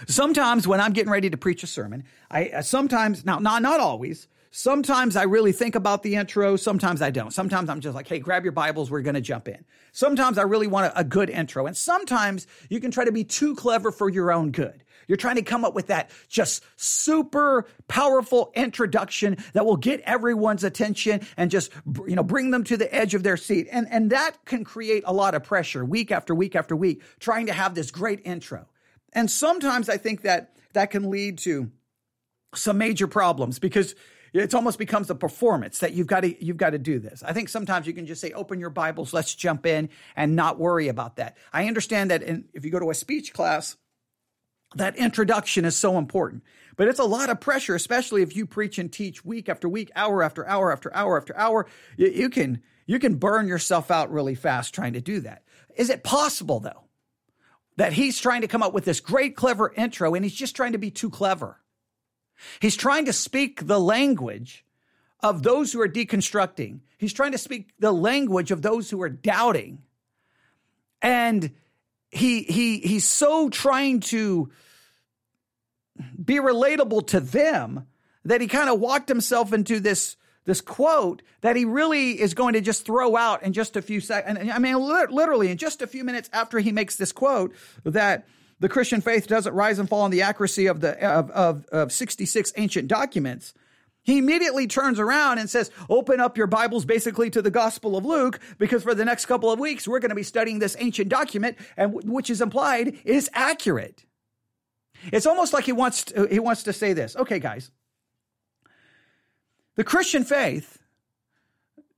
Sometimes 0.07 0.67
when 0.69 0.81
I'm 0.81 0.93
getting 0.93 1.11
ready 1.11 1.31
to 1.31 1.37
preach 1.37 1.63
a 1.63 1.67
sermon, 1.67 2.05
I 2.31 2.49
uh, 2.49 2.63
sometimes 2.63 3.25
now 3.25 3.39
not 3.39 3.63
not 3.63 3.79
always. 3.79 4.27
Sometimes 4.51 5.17
I 5.17 5.25
really 5.25 5.53
think 5.53 5.75
about 5.75 6.03
the 6.03 6.17
intro. 6.17 6.57
Sometimes 6.57 7.03
I 7.03 7.11
don't. 7.11 7.31
Sometimes 7.31 7.69
I'm 7.69 7.81
just 7.81 7.95
like, 7.95 8.09
hey, 8.09 8.19
grab 8.19 8.43
your 8.43 8.53
Bibles. 8.53 8.91
We're 8.91 9.03
going 9.03 9.15
to 9.15 9.21
jump 9.21 9.49
in. 9.49 9.65
Sometimes 9.93 10.39
I 10.39 10.43
really 10.43 10.67
want 10.67 10.87
a, 10.87 11.01
a, 11.01 11.05
good 11.05 11.29
intro. 11.29 11.67
And 11.67 11.77
sometimes 11.77 12.47
you 12.71 12.81
can 12.81 12.91
try 12.91 13.05
to 13.05 13.13
be 13.13 13.23
too 13.23 13.55
clever 13.55 13.93
for 13.93 14.09
your 14.09 14.33
own 14.33 14.53
good. 14.53 14.83
You're 15.09 15.17
trying 15.17 15.37
to 15.37 15.43
come 15.43 15.65
up 15.65 15.75
with 15.75 15.89
that 15.89 16.11
just 16.29 16.65
super 16.77 17.67
powerful 17.89 18.53
introduction 18.55 19.37
that 19.53 19.65
will 19.65 19.77
get 19.77 20.01
everyone's 20.01 20.65
attention 20.65 21.21
and 21.37 21.51
just, 21.51 21.73
you 22.07 22.17
know, 22.17 22.23
bring 22.23 22.51
them 22.51 22.65
to 22.65 22.77
the 22.77 22.93
edge 22.95 23.15
of 23.15 23.23
their 23.23 23.37
seat. 23.37 23.69
And, 23.71 23.87
and 23.91 24.11
that 24.11 24.45
can 24.45 24.65
create 24.65 25.05
a 25.07 25.13
lot 25.13 25.35
of 25.35 25.45
pressure 25.45 25.85
week 25.85 26.11
after 26.11 26.35
week 26.35 26.57
after 26.57 26.75
week, 26.75 27.03
trying 27.21 27.47
to 27.47 27.53
have 27.53 27.75
this 27.75 27.91
great 27.91 28.21
intro. 28.25 28.67
And 29.13 29.31
sometimes 29.31 29.89
I 29.89 29.97
think 29.97 30.23
that 30.23 30.57
that 30.73 30.91
can 30.91 31.11
lead 31.11 31.39
to 31.39 31.71
some 32.55 32.79
major 32.79 33.07
problems 33.07 33.59
because 33.59 33.95
it 34.33 34.55
almost 34.55 34.79
becomes 34.79 35.09
a 35.09 35.15
performance 35.15 35.79
that 35.79 35.93
you've 35.93 36.07
got 36.07 36.21
to 36.21 36.45
you've 36.45 36.57
got 36.57 36.71
to 36.71 36.79
do 36.79 36.99
this. 36.99 37.23
I 37.23 37.33
think 37.33 37.49
sometimes 37.49 37.87
you 37.87 37.93
can 37.93 38.07
just 38.07 38.21
say, 38.21 38.33
"Open 38.33 38.61
your 38.61 38.71
Bibles, 38.71 39.13
let's 39.15 39.35
jump 39.35 39.67
in," 39.67 39.89
and 40.15 40.37
not 40.37 40.59
worry 40.59 40.89
about 40.89 41.17
that. 41.17 41.37
I 41.53 41.67
understand 41.67 42.11
that 42.11 42.23
in, 42.23 42.47
if 42.53 42.65
you 42.65 42.71
go 42.71 42.79
to 42.79 42.91
a 42.91 42.95
speech 42.95 43.33
class, 43.33 43.77
that 44.77 44.97
introduction 44.97 45.65
is 45.65 45.77
so 45.77 45.99
important. 45.99 46.43
But 46.77 46.89
it's 46.89 46.99
a 46.99 47.05
lot 47.05 47.31
of 47.31 47.41
pressure, 47.41 47.75
especially 47.75 48.23
if 48.23 48.37
you 48.37 48.47
preach 48.47 48.79
and 48.79 48.93
teach 48.93 49.25
week 49.25 49.49
after 49.49 49.69
week, 49.69 49.91
hour 49.97 50.23
after 50.23 50.47
hour 50.47 50.73
after 50.73 50.95
hour 50.95 51.17
after 51.17 51.37
hour. 51.37 51.67
You, 51.97 52.09
you 52.09 52.31
can 52.31 52.63
you 52.87 52.99
can 52.99 53.17
burn 53.17 53.49
yourself 53.49 53.91
out 53.91 54.13
really 54.13 54.35
fast 54.35 54.75
trying 54.75 54.93
to 54.93 55.01
do 55.01 55.21
that. 55.21 55.43
Is 55.77 55.91
it 55.91 56.05
possible 56.05 56.61
though 56.61 56.85
that 57.77 57.93
he's 57.93 58.21
trying 58.21 58.43
to 58.43 58.49
come 58.49 58.63
up 58.63 58.73
with 58.73 58.85
this 58.85 59.01
great 59.01 59.37
clever 59.37 59.73
intro 59.77 60.15
and 60.15 60.25
he's 60.25 60.35
just 60.35 60.55
trying 60.55 60.73
to 60.73 60.79
be 60.79 60.91
too 60.91 61.11
clever? 61.11 61.61
He's 62.61 62.77
trying 62.77 63.07
to 63.07 63.13
speak 63.13 63.67
the 63.67 63.81
language 63.81 64.65
of 65.21 65.43
those 65.43 65.73
who 65.73 65.81
are 65.81 65.89
deconstructing. 65.89 66.81
He's 66.99 67.15
trying 67.15 67.33
to 67.33 67.39
speak 67.39 67.73
the 67.79 67.93
language 67.93 68.51
of 68.51 68.63
those 68.63 68.91
who 68.91 69.01
are 69.03 69.09
doubting. 69.09 69.83
And 71.01 71.53
he 72.11 72.43
he 72.43 72.79
he's 72.81 73.07
so 73.07 73.49
trying 73.49 74.01
to 74.01 74.51
be 76.23 76.37
relatable 76.37 77.07
to 77.09 77.21
them 77.21 77.87
that 78.25 78.41
he 78.41 78.49
kind 78.49 78.69
of 78.69 78.81
walked 78.81 79.09
himself 79.09 79.53
into 79.53 79.81
this 79.81 80.17
this 80.45 80.61
quote 80.61 81.23
that 81.41 81.57
he 81.57 81.65
really 81.65 82.21
is 82.21 82.33
going 82.33 82.55
to 82.55 82.61
just 82.61 82.87
throw 82.87 83.17
out 83.17 83.43
in 83.43 83.53
just 83.53 83.77
a 83.77 83.83
few 83.83 84.01
seconds. 84.01 84.49
I 84.53 84.61
mean, 84.61 84.77
literally 84.77 85.51
in 85.51 85.59
just 85.59 85.83
a 85.83 85.89
few 85.89 86.05
minutes 86.05 86.31
after 86.33 86.61
he 86.61 86.71
makes 86.71 86.95
this 86.95 87.11
quote 87.11 87.53
that 87.85 88.29
the 88.61 88.69
Christian 88.69 89.01
faith 89.01 89.27
doesn't 89.27 89.53
rise 89.53 89.79
and 89.79 89.89
fall 89.89 90.03
on 90.03 90.11
the 90.11 90.23
accuracy 90.23 90.67
of 90.67 90.81
the 90.81 90.97
of, 91.05 91.31
of, 91.33 91.67
of 91.67 91.93
66 91.93 92.53
ancient 92.57 92.89
documents. 92.89 93.55
He 94.07 94.19
immediately 94.19 94.69
turns 94.69 95.01
around 95.01 95.39
and 95.39 95.51
says, 95.51 95.73
Open 95.91 96.21
up 96.21 96.39
your 96.39 96.47
Bibles 96.47 96.85
basically 96.85 97.29
to 97.31 97.43
the 97.43 97.51
Gospel 97.51 97.97
of 97.97 98.05
Luke, 98.05 98.39
because 98.57 98.85
for 98.85 98.95
the 98.95 99.05
next 99.05 99.27
couple 99.27 99.51
of 99.51 99.59
weeks, 99.59 99.89
we're 99.89 99.99
going 99.99 100.11
to 100.11 100.15
be 100.15 100.23
studying 100.23 100.61
this 100.61 100.77
ancient 100.79 101.09
document, 101.09 101.59
and 101.77 101.93
which 101.93 102.31
is 102.31 102.41
implied 102.41 102.99
is 103.05 103.29
accurate. 103.35 104.06
It's 105.13 105.27
almost 105.27 105.53
like 105.53 105.65
he 105.65 105.73
wants 105.73 106.05
to, 106.05 106.27
he 106.27 106.39
wants 106.39 106.65
to 106.65 106.73
say 106.73 106.93
this. 106.93 107.17
Okay, 107.17 107.39
guys. 107.39 107.71
The 109.77 109.85
Christian 109.85 110.25
faith, 110.25 110.79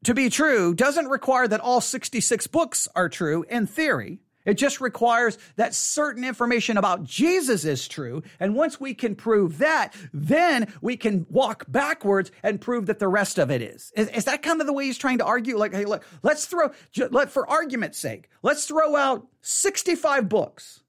to 0.05 0.15
be 0.15 0.31
true, 0.31 0.75
doesn't 0.75 1.07
require 1.07 1.47
that 1.47 1.61
all 1.61 1.81
66 1.81 2.47
books 2.49 2.89
are 2.95 3.09
true 3.09 3.45
in 3.49 3.67
theory. 3.67 4.19
It 4.49 4.55
just 4.55 4.81
requires 4.81 5.37
that 5.57 5.75
certain 5.75 6.25
information 6.25 6.79
about 6.79 7.05
Jesus 7.05 7.67
is 7.67 7.87
true. 7.87 8.23
And 8.41 8.55
once 8.55 8.81
we 8.81 8.95
can 8.95 9.15
prove 9.15 9.59
that, 9.59 9.95
then 10.13 10.73
we 10.81 10.97
can 10.97 11.27
walk 11.29 11.67
backwards 11.69 12.33
and 12.43 12.59
prove 12.59 12.87
that 12.87 12.99
the 12.99 13.09
rest 13.09 13.39
of 13.39 13.51
it 13.51 13.61
is. 13.61 13.93
Is, 13.95 14.09
is 14.09 14.25
that 14.25 14.43
kind 14.43 14.63
of 14.63 14.67
the 14.67 14.73
way 14.73 14.87
he's 14.87 14.97
trying 14.97 15.19
to 15.19 15.27
argue? 15.27 15.59
Like, 15.59 15.75
hey, 15.75 15.85
look, 15.85 16.03
let's 16.23 16.47
throw, 16.47 16.71
let, 17.11 17.31
for 17.31 17.47
argument's 17.47 17.99
sake, 17.99 18.31
let's 18.43 18.65
throw 18.65 18.97
out 18.97 19.27
65 19.43 20.31
books. 20.31 20.81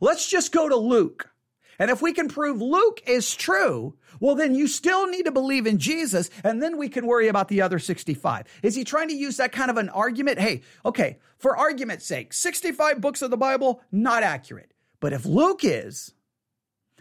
Let's 0.00 0.28
just 0.28 0.50
go 0.50 0.68
to 0.68 0.76
Luke. 0.76 1.30
And 1.78 1.90
if 1.90 2.00
we 2.00 2.12
can 2.12 2.28
prove 2.28 2.60
Luke 2.60 3.02
is 3.06 3.34
true, 3.34 3.94
well, 4.20 4.34
then 4.34 4.54
you 4.54 4.66
still 4.66 5.06
need 5.06 5.24
to 5.24 5.32
believe 5.32 5.66
in 5.66 5.78
Jesus, 5.78 6.30
and 6.42 6.62
then 6.62 6.78
we 6.78 6.88
can 6.88 7.06
worry 7.06 7.28
about 7.28 7.48
the 7.48 7.60
other 7.60 7.78
65. 7.78 8.46
Is 8.62 8.74
he 8.74 8.84
trying 8.84 9.08
to 9.08 9.14
use 9.14 9.36
that 9.36 9.52
kind 9.52 9.70
of 9.70 9.76
an 9.76 9.88
argument? 9.90 10.38
Hey, 10.38 10.62
okay, 10.84 11.18
for 11.38 11.56
argument's 11.56 12.06
sake, 12.06 12.32
65 12.32 13.00
books 13.00 13.22
of 13.22 13.30
the 13.30 13.36
Bible, 13.36 13.82
not 13.92 14.22
accurate. 14.22 14.72
But 15.00 15.12
if 15.12 15.24
Luke 15.24 15.60
is, 15.62 16.14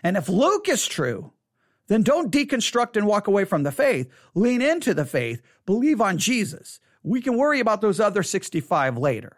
and 0.03 0.17
if 0.17 0.29
Luke 0.29 0.67
is 0.67 0.85
true, 0.85 1.31
then 1.87 2.03
don't 2.03 2.31
deconstruct 2.31 2.97
and 2.97 3.07
walk 3.07 3.27
away 3.27 3.45
from 3.45 3.63
the 3.63 3.71
faith. 3.71 4.11
Lean 4.33 4.61
into 4.61 4.93
the 4.93 5.05
faith. 5.05 5.41
Believe 5.65 6.01
on 6.01 6.17
Jesus. 6.17 6.79
We 7.03 7.21
can 7.21 7.37
worry 7.37 7.59
about 7.59 7.81
those 7.81 7.99
other 7.99 8.23
65 8.23 8.97
later. 8.97 9.37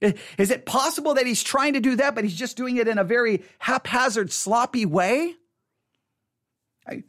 Is 0.00 0.50
it 0.50 0.66
possible 0.66 1.14
that 1.14 1.26
he's 1.26 1.42
trying 1.42 1.74
to 1.74 1.80
do 1.80 1.96
that, 1.96 2.14
but 2.14 2.24
he's 2.24 2.36
just 2.36 2.56
doing 2.56 2.76
it 2.76 2.88
in 2.88 2.98
a 2.98 3.04
very 3.04 3.42
haphazard, 3.58 4.32
sloppy 4.32 4.84
way? 4.84 5.34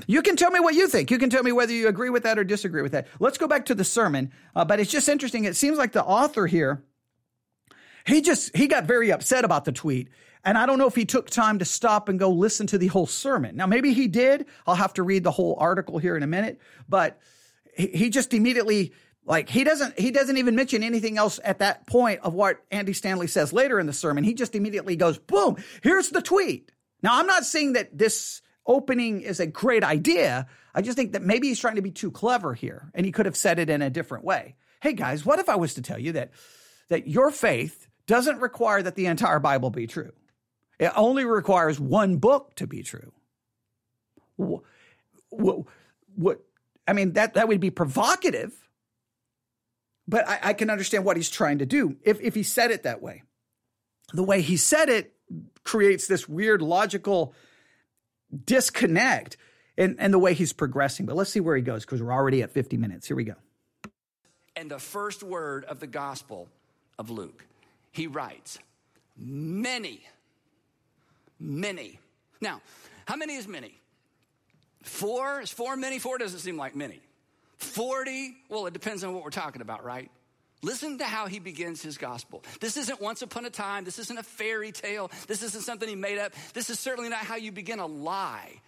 You 0.08 0.22
can 0.22 0.38
tell 0.38 0.52
me 0.52 0.62
what 0.62 0.76
you 0.76 0.88
think. 0.88 1.12
You 1.12 1.18
can 1.18 1.30
tell 1.30 1.44
me 1.44 1.52
whether 1.52 1.74
you 1.74 1.90
agree 1.90 2.10
with 2.10 2.24
that 2.24 2.40
or 2.40 2.46
disagree 2.46 2.82
with 2.82 2.94
that. 2.94 3.08
Let's 3.20 3.38
go 3.38 3.48
back 3.48 3.66
to 3.66 3.76
the 3.76 3.84
sermon. 3.84 4.32
Uh, 4.56 4.64
but 4.64 4.80
it's 4.80 4.92
just 4.92 5.10
interesting. 5.10 5.44
It 5.44 5.58
seems 5.58 5.78
like 5.78 5.92
the 5.92 6.04
author 6.04 6.48
here, 6.48 6.84
he 8.06 8.22
just, 8.22 8.56
he 8.56 8.68
got 8.68 8.86
very 8.86 9.12
upset 9.12 9.44
about 9.44 9.66
the 9.66 9.74
tweet. 9.74 10.10
And 10.46 10.58
I 10.58 10.66
don't 10.66 10.78
know 10.78 10.88
if 10.88 10.96
he 10.96 11.06
took 11.06 11.30
time 11.30 11.60
to 11.60 11.66
stop 11.66 12.08
and 12.08 12.20
go 12.20 12.30
listen 12.30 12.68
to 12.68 12.78
the 12.78 12.88
whole 12.88 13.08
sermon. 13.08 13.58
Now, 13.58 13.66
maybe 13.66 13.94
he 13.94 14.08
did. 14.08 14.46
I'll 14.66 14.76
have 14.76 14.94
to 14.94 15.04
read 15.04 15.24
the 15.24 15.32
whole 15.32 15.58
article 15.60 15.98
here 15.98 16.16
in 16.16 16.24
a 16.24 16.28
minute. 16.28 16.62
But 16.88 17.20
he, 17.76 17.88
he 17.88 18.10
just 18.10 18.34
immediately 18.34 18.94
like 19.26 19.50
he 19.50 19.64
doesn't 19.64 20.00
he 20.00 20.12
doesn't 20.12 20.38
even 20.38 20.56
mention 20.56 20.84
anything 20.84 21.18
else 21.18 21.40
at 21.44 21.60
that 21.60 21.88
point 21.88 22.22
of 22.22 22.34
what 22.34 22.64
Andy 22.72 22.94
Stanley 22.94 23.28
says 23.28 23.52
later 23.52 23.80
in 23.80 23.88
the 23.88 23.94
sermon. 23.94 24.24
He 24.24 24.34
just 24.34 24.56
immediately 24.56 24.96
goes, 24.96 25.18
boom, 25.18 25.58
here's 25.82 26.10
the 26.10 26.22
tweet. 26.22 26.72
Now 27.02 27.20
I'm 27.20 27.28
not 27.28 27.46
saying 27.46 27.74
that 27.74 27.98
this 27.98 28.42
opening 28.68 29.22
is 29.22 29.40
a 29.40 29.48
great 29.48 29.84
idea. 29.84 30.48
I 30.74 30.82
just 30.82 30.98
think 30.98 31.14
that 31.14 31.24
maybe 31.24 31.48
he's 31.48 31.60
trying 31.60 31.76
to 31.76 31.82
be 31.82 31.92
too 31.92 32.12
clever 32.12 32.54
here 32.54 32.92
and 32.94 33.06
he 33.06 33.12
could 33.12 33.26
have 33.26 33.38
said 33.38 33.60
it 33.60 33.70
in 33.70 33.82
a 33.82 33.90
different 33.90 34.24
way. 34.24 34.56
Hey 34.82 34.94
guys, 34.94 35.26
what 35.26 35.40
if 35.40 35.50
I 35.50 35.56
was 35.56 35.74
to 35.76 35.82
tell 35.82 36.00
you 36.00 36.12
that 36.14 36.32
that 36.90 37.08
your 37.08 37.32
faith 37.32 37.88
doesn't 38.06 38.40
require 38.40 38.84
that 38.84 38.96
the 38.96 39.08
entire 39.08 39.40
Bible 39.40 39.72
be 39.72 39.88
true? 39.88 40.12
It 40.78 40.92
only 40.96 41.26
requires 41.26 41.80
one 41.80 42.18
book 42.18 42.54
to 42.56 42.68
be 42.68 42.84
true. 42.84 43.12
What, 44.36 44.64
what, 45.30 45.60
what 46.16 46.42
I 46.88 46.94
mean 46.94 47.14
that 47.14 47.34
that 47.34 47.48
would 47.48 47.60
be 47.60 47.72
provocative 47.72 48.54
but 50.08 50.28
I, 50.28 50.40
I, 50.44 50.54
can 50.54 50.70
understand 50.70 51.04
what 51.04 51.18
he's 51.18 51.30
trying 51.30 51.60
to 51.60 51.66
do 51.66 51.98
if, 52.04 52.20
if 52.22 52.36
he 52.36 52.44
said 52.44 52.72
it 52.72 52.84
that 52.84 53.02
way. 53.02 53.24
The 54.14 54.24
way 54.24 54.42
he 54.42 54.58
said 54.58 54.90
it 54.90 55.14
creates 55.64 56.08
this 56.08 56.30
weird 56.30 56.62
logical 56.62 57.34
disconnect 58.46 59.38
in, 59.78 59.98
in 60.00 60.12
the 60.12 60.20
way 60.20 60.34
he's 60.34 60.54
progressing. 60.54 61.06
But 61.06 61.16
let's 61.16 61.32
see 61.32 61.40
where 61.40 61.56
he 61.56 61.62
goes 61.62 61.86
because 61.86 62.02
we're 62.02 62.14
already 62.14 62.42
at 62.44 62.52
50 62.52 62.78
minutes. 62.78 63.08
Here 63.08 63.18
we 63.18 63.24
go. 63.24 63.36
And 64.56 64.72
the 64.72 64.80
first 64.80 65.24
word 65.24 65.66
of 65.66 65.80
the 65.80 65.88
gospel 65.88 66.48
of 66.98 67.10
Luke, 67.10 67.46
he 67.92 68.08
writes, 68.08 68.60
many, 69.18 70.02
many. 71.40 72.00
Now, 72.40 72.62
how 73.06 73.16
many 73.16 73.36
is 73.36 73.48
many? 73.48 73.80
Four? 74.84 75.42
Is 75.42 75.52
four 75.52 75.76
many? 75.76 76.00
Four 76.00 76.18
doesn't 76.20 76.40
seem 76.40 76.58
like 76.58 76.76
many. 76.76 77.02
40, 77.66 78.36
well, 78.50 78.66
it 78.68 78.74
depends 78.74 79.04
on 79.04 79.14
what 79.14 79.24
we're 79.24 79.30
talking 79.30 79.62
about, 79.62 79.84
right? 79.84 80.10
Listen 80.62 80.98
to 80.98 81.06
how 81.06 81.28
he 81.28 81.40
begins 81.40 81.82
his 81.82 81.98
gospel. 81.98 82.44
This 82.60 82.78
isn't 82.78 83.00
once 83.02 83.22
upon 83.22 83.46
a 83.46 83.50
time. 83.50 83.84
This 83.84 84.00
isn't 84.00 84.18
a 84.18 84.24
fairy 84.24 84.72
tale. 84.72 85.12
This 85.28 85.44
isn't 85.44 85.64
something 85.64 85.88
he 85.88 85.96
made 85.96 86.18
up. 86.18 86.34
This 86.54 86.70
is 86.70 86.80
certainly 86.80 87.10
not 87.10 87.20
how 87.20 87.36
you 87.36 87.52
begin 87.52 87.80
a 87.80 87.86
lie. 87.86 88.62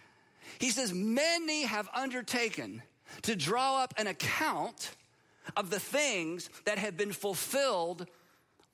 He 0.58 0.70
says, 0.70 0.92
Many 0.92 1.64
have 1.64 1.88
undertaken 1.94 2.82
to 3.22 3.34
draw 3.34 3.82
up 3.82 3.94
an 3.96 4.06
account 4.06 4.94
of 5.56 5.70
the 5.70 5.80
things 5.80 6.50
that 6.66 6.78
have 6.78 6.96
been 6.96 7.12
fulfilled 7.12 8.06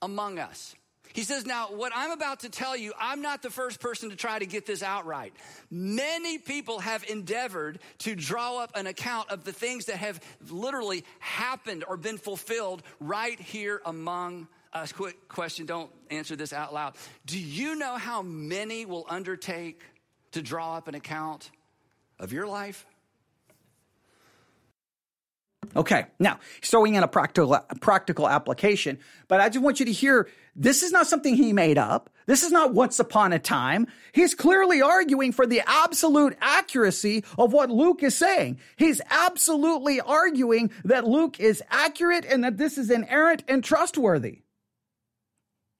among 0.01 0.39
us. 0.39 0.75
He 1.15 1.23
says, 1.23 1.45
Now, 1.45 1.67
what 1.67 1.93
I'm 1.95 2.11
about 2.11 2.41
to 2.41 2.49
tell 2.49 2.75
you, 2.75 2.91
I'm 2.99 3.21
not 3.21 3.41
the 3.41 3.49
first 3.49 3.79
person 3.79 4.09
to 4.09 4.17
try 4.17 4.37
to 4.37 4.45
get 4.45 4.65
this 4.65 4.83
out 4.83 5.05
right. 5.05 5.33
Many 5.71 6.37
people 6.37 6.79
have 6.79 7.05
endeavored 7.05 7.79
to 7.99 8.15
draw 8.15 8.57
up 8.57 8.75
an 8.75 8.85
account 8.85 9.29
of 9.29 9.45
the 9.45 9.53
things 9.53 9.85
that 9.85 9.95
have 9.95 10.19
literally 10.51 11.05
happened 11.19 11.85
or 11.87 11.95
been 11.95 12.17
fulfilled 12.17 12.83
right 12.99 13.39
here 13.39 13.81
among 13.85 14.49
us. 14.73 14.91
Quick 14.91 15.29
question, 15.29 15.65
don't 15.65 15.89
answer 16.11 16.35
this 16.35 16.51
out 16.51 16.73
loud. 16.73 16.95
Do 17.25 17.39
you 17.39 17.75
know 17.75 17.95
how 17.95 18.21
many 18.21 18.85
will 18.85 19.05
undertake 19.07 19.83
to 20.33 20.41
draw 20.41 20.75
up 20.75 20.89
an 20.89 20.95
account 20.95 21.49
of 22.19 22.33
your 22.33 22.45
life? 22.45 22.85
Okay, 25.75 26.05
now 26.19 26.39
he's 26.59 26.69
throwing 26.69 26.95
in 26.95 27.03
a 27.03 27.07
practical 27.07 27.57
practical 27.81 28.27
application, 28.27 28.99
but 29.27 29.39
I 29.39 29.49
just 29.49 29.63
want 29.63 29.79
you 29.79 29.85
to 29.85 29.91
hear 29.91 30.27
this 30.55 30.83
is 30.83 30.91
not 30.91 31.07
something 31.07 31.35
he 31.35 31.53
made 31.53 31.77
up. 31.77 32.09
This 32.25 32.43
is 32.43 32.51
not 32.51 32.73
once 32.73 32.99
upon 32.99 33.33
a 33.33 33.39
time. 33.39 33.87
He's 34.11 34.33
clearly 34.33 34.81
arguing 34.81 35.31
for 35.31 35.45
the 35.45 35.61
absolute 35.65 36.35
accuracy 36.41 37.23
of 37.37 37.53
what 37.53 37.69
Luke 37.69 38.01
is 38.03 38.15
saying. 38.15 38.59
He's 38.77 39.01
absolutely 39.09 40.01
arguing 40.01 40.71
that 40.85 41.05
Luke 41.05 41.39
is 41.39 41.61
accurate 41.69 42.25
and 42.25 42.43
that 42.43 42.57
this 42.57 42.77
is 42.77 42.89
inerrant 42.89 43.43
and 43.47 43.63
trustworthy. 43.63 44.41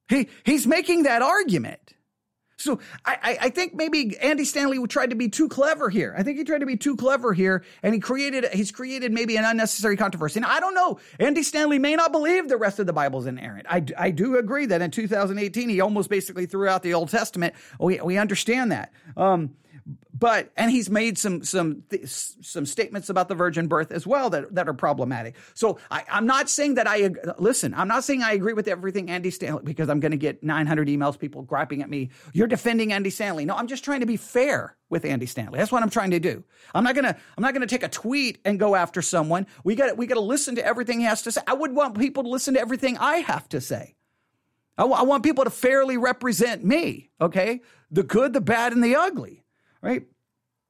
He, 0.08 0.30
he's 0.44 0.68
making 0.68 1.04
that 1.04 1.22
argument. 1.24 1.95
So 2.58 2.80
I, 3.06 3.38
I 3.42 3.50
think 3.50 3.76
maybe 3.76 4.18
Andy 4.18 4.46
Stanley 4.46 4.86
tried 4.88 5.10
to 5.10 5.16
be 5.16 5.28
too 5.28 5.50
clever 5.50 5.90
here. 5.90 6.16
I 6.18 6.24
think 6.24 6.38
he 6.38 6.44
tried 6.46 6.60
to 6.60 6.66
be 6.66 6.78
too 6.78 6.96
clever 6.96 7.34
here, 7.34 7.64
and 7.84 7.94
he 7.94 8.00
created 8.00 8.46
he's 8.54 8.72
created 8.72 9.12
maybe 9.12 9.36
an 9.36 9.44
unnecessary 9.44 9.98
controversy. 9.98 10.40
And 10.40 10.46
I 10.46 10.60
don't 10.60 10.74
know. 10.74 11.00
Andy 11.20 11.44
Stanley 11.44 11.80
may 11.80 11.96
not 11.96 12.12
believe 12.14 12.48
the 12.48 12.58
rest 12.58 12.80
of 12.80 12.88
the 12.88 12.94
Bible's 12.94 13.26
inerrant. 13.26 13.68
I, 13.70 13.84
I 13.98 14.12
do 14.12 14.38
agree 14.38 14.68
that 14.68 14.82
in 14.82 14.90
2018 14.90 15.68
he 15.68 15.82
almost 15.82 16.10
basically 16.10 16.46
threw 16.46 16.68
out 16.70 16.82
the 16.82 16.94
Old 16.94 17.10
Testament. 17.10 17.56
We 17.80 18.00
we 18.00 18.18
understand 18.18 18.72
that. 18.72 18.94
Um, 19.18 19.56
but 20.18 20.52
and 20.58 20.72
he's 20.72 20.90
made 20.90 21.18
some 21.18 21.44
some 21.44 21.84
some 22.06 22.66
statements 22.66 23.10
about 23.10 23.28
the 23.28 23.36
virgin 23.36 23.68
birth 23.68 23.92
as 23.92 24.08
well 24.08 24.30
that 24.32 24.56
that 24.56 24.68
are 24.68 24.74
problematic. 24.74 25.36
So 25.54 25.78
I, 25.92 26.04
am 26.08 26.26
not 26.26 26.50
saying 26.50 26.76
that 26.76 26.88
I 26.88 27.12
listen. 27.38 27.74
I'm 27.74 27.88
not 27.88 28.04
saying 28.04 28.24
I 28.24 28.34
agree 28.34 28.54
with 28.54 28.68
everything 28.68 29.10
Andy 29.10 29.30
Stanley 29.30 29.62
because 29.64 29.90
I'm 29.90 30.00
going 30.00 30.12
to 30.12 30.18
get 30.18 30.44
900 30.44 30.88
emails, 30.88 31.20
people 31.20 31.44
griping 31.44 31.82
at 31.84 31.90
me. 31.90 32.10
You're 32.34 32.48
defending 32.48 32.94
Andy 32.94 33.10
Stanley. 33.12 33.46
No, 33.46 33.56
I'm 33.56 33.68
just 33.68 33.84
trying 33.84 34.00
to 34.00 34.06
be 34.06 34.18
fair 34.18 34.76
with 34.90 35.06
Andy 35.06 35.28
Stanley. 35.28 35.60
That's 35.60 35.72
what 35.72 35.84
I'm 35.84 35.90
trying 35.90 36.12
to 36.12 36.20
do. 36.20 36.44
I'm 36.74 36.84
not 36.84 36.96
gonna 36.96 37.16
I'm 37.38 37.42
not 37.42 37.54
gonna 37.54 37.68
take 37.68 37.84
a 37.84 37.90
tweet 37.90 38.40
and 38.44 38.60
go 38.60 38.74
after 38.74 39.02
someone. 39.02 39.46
We 39.64 39.76
got 39.76 39.98
we 39.98 40.08
got 40.08 40.16
to 40.16 40.22
listen 40.22 40.56
to 40.56 40.66
everything 40.66 41.00
he 41.00 41.06
has 41.06 41.22
to 41.24 41.32
say. 41.32 41.42
I 41.46 41.54
would 41.54 41.74
want 41.74 41.98
people 42.00 42.24
to 42.24 42.30
listen 42.30 42.56
to 42.56 42.60
everything 42.60 42.98
I 42.98 43.18
have 43.18 43.48
to 43.50 43.62
say. 43.62 43.96
I, 44.78 44.82
w- 44.82 45.00
I 45.00 45.04
want 45.04 45.24
people 45.24 45.44
to 45.44 45.50
fairly 45.50 45.98
represent 45.98 46.66
me. 46.66 47.12
Okay, 47.22 47.62
the 47.92 48.04
good, 48.04 48.34
the 48.34 48.42
bad, 48.42 48.74
and 48.74 48.84
the 48.84 48.96
ugly 48.96 49.45
right? 49.86 50.04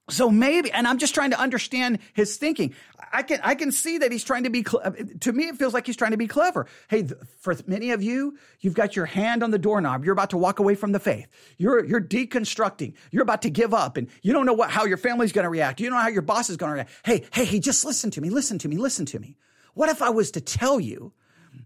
So 0.09 0.29
maybe, 0.29 0.71
and 0.71 0.87
I'm 0.87 0.99
just 0.99 1.15
trying 1.15 1.31
to 1.31 1.39
understand 1.39 1.97
his 2.13 2.37
thinking. 2.37 2.75
I 3.11 3.23
can, 3.23 3.39
I 3.41 3.55
can 3.55 3.71
see 3.71 3.97
that 3.97 4.11
he's 4.11 4.23
trying 4.23 4.43
to 4.43 4.51
be, 4.51 4.61
to 4.61 5.33
me, 5.33 5.45
it 5.45 5.55
feels 5.55 5.73
like 5.73 5.87
he's 5.87 5.95
trying 5.95 6.11
to 6.11 6.17
be 6.17 6.27
clever. 6.27 6.67
Hey, 6.89 7.07
for 7.39 7.55
many 7.65 7.89
of 7.89 8.03
you, 8.03 8.37
you've 8.59 8.75
got 8.75 8.95
your 8.95 9.05
hand 9.07 9.41
on 9.41 9.49
the 9.49 9.57
doorknob. 9.57 10.05
You're 10.05 10.13
about 10.13 10.29
to 10.31 10.37
walk 10.37 10.59
away 10.59 10.75
from 10.75 10.91
the 10.91 10.99
faith. 10.99 11.27
You're, 11.57 11.83
you're 11.83 12.01
deconstructing. 12.01 12.93
You're 13.09 13.23
about 13.23 13.41
to 13.43 13.49
give 13.49 13.73
up 13.73 13.97
and 13.97 14.07
you 14.21 14.31
don't 14.31 14.45
know 14.45 14.53
what, 14.53 14.69
how 14.69 14.85
your 14.85 14.97
family's 14.97 15.31
going 15.31 15.45
to 15.45 15.49
react. 15.49 15.79
You 15.79 15.89
don't 15.89 15.97
know 15.97 16.03
how 16.03 16.09
your 16.09 16.21
boss 16.21 16.51
is 16.51 16.57
going 16.57 16.69
to 16.69 16.73
react. 16.75 16.91
Hey, 17.03 17.23
hey, 17.31 17.45
hey, 17.45 17.59
just 17.59 17.83
listen 17.83 18.11
to 18.11 18.21
me. 18.21 18.29
Listen 18.29 18.59
to 18.59 18.67
me. 18.67 18.77
Listen 18.77 19.07
to 19.07 19.17
me. 19.17 19.37
What 19.73 19.89
if 19.89 20.03
I 20.03 20.11
was 20.11 20.29
to 20.31 20.41
tell 20.41 20.79
you 20.79 21.13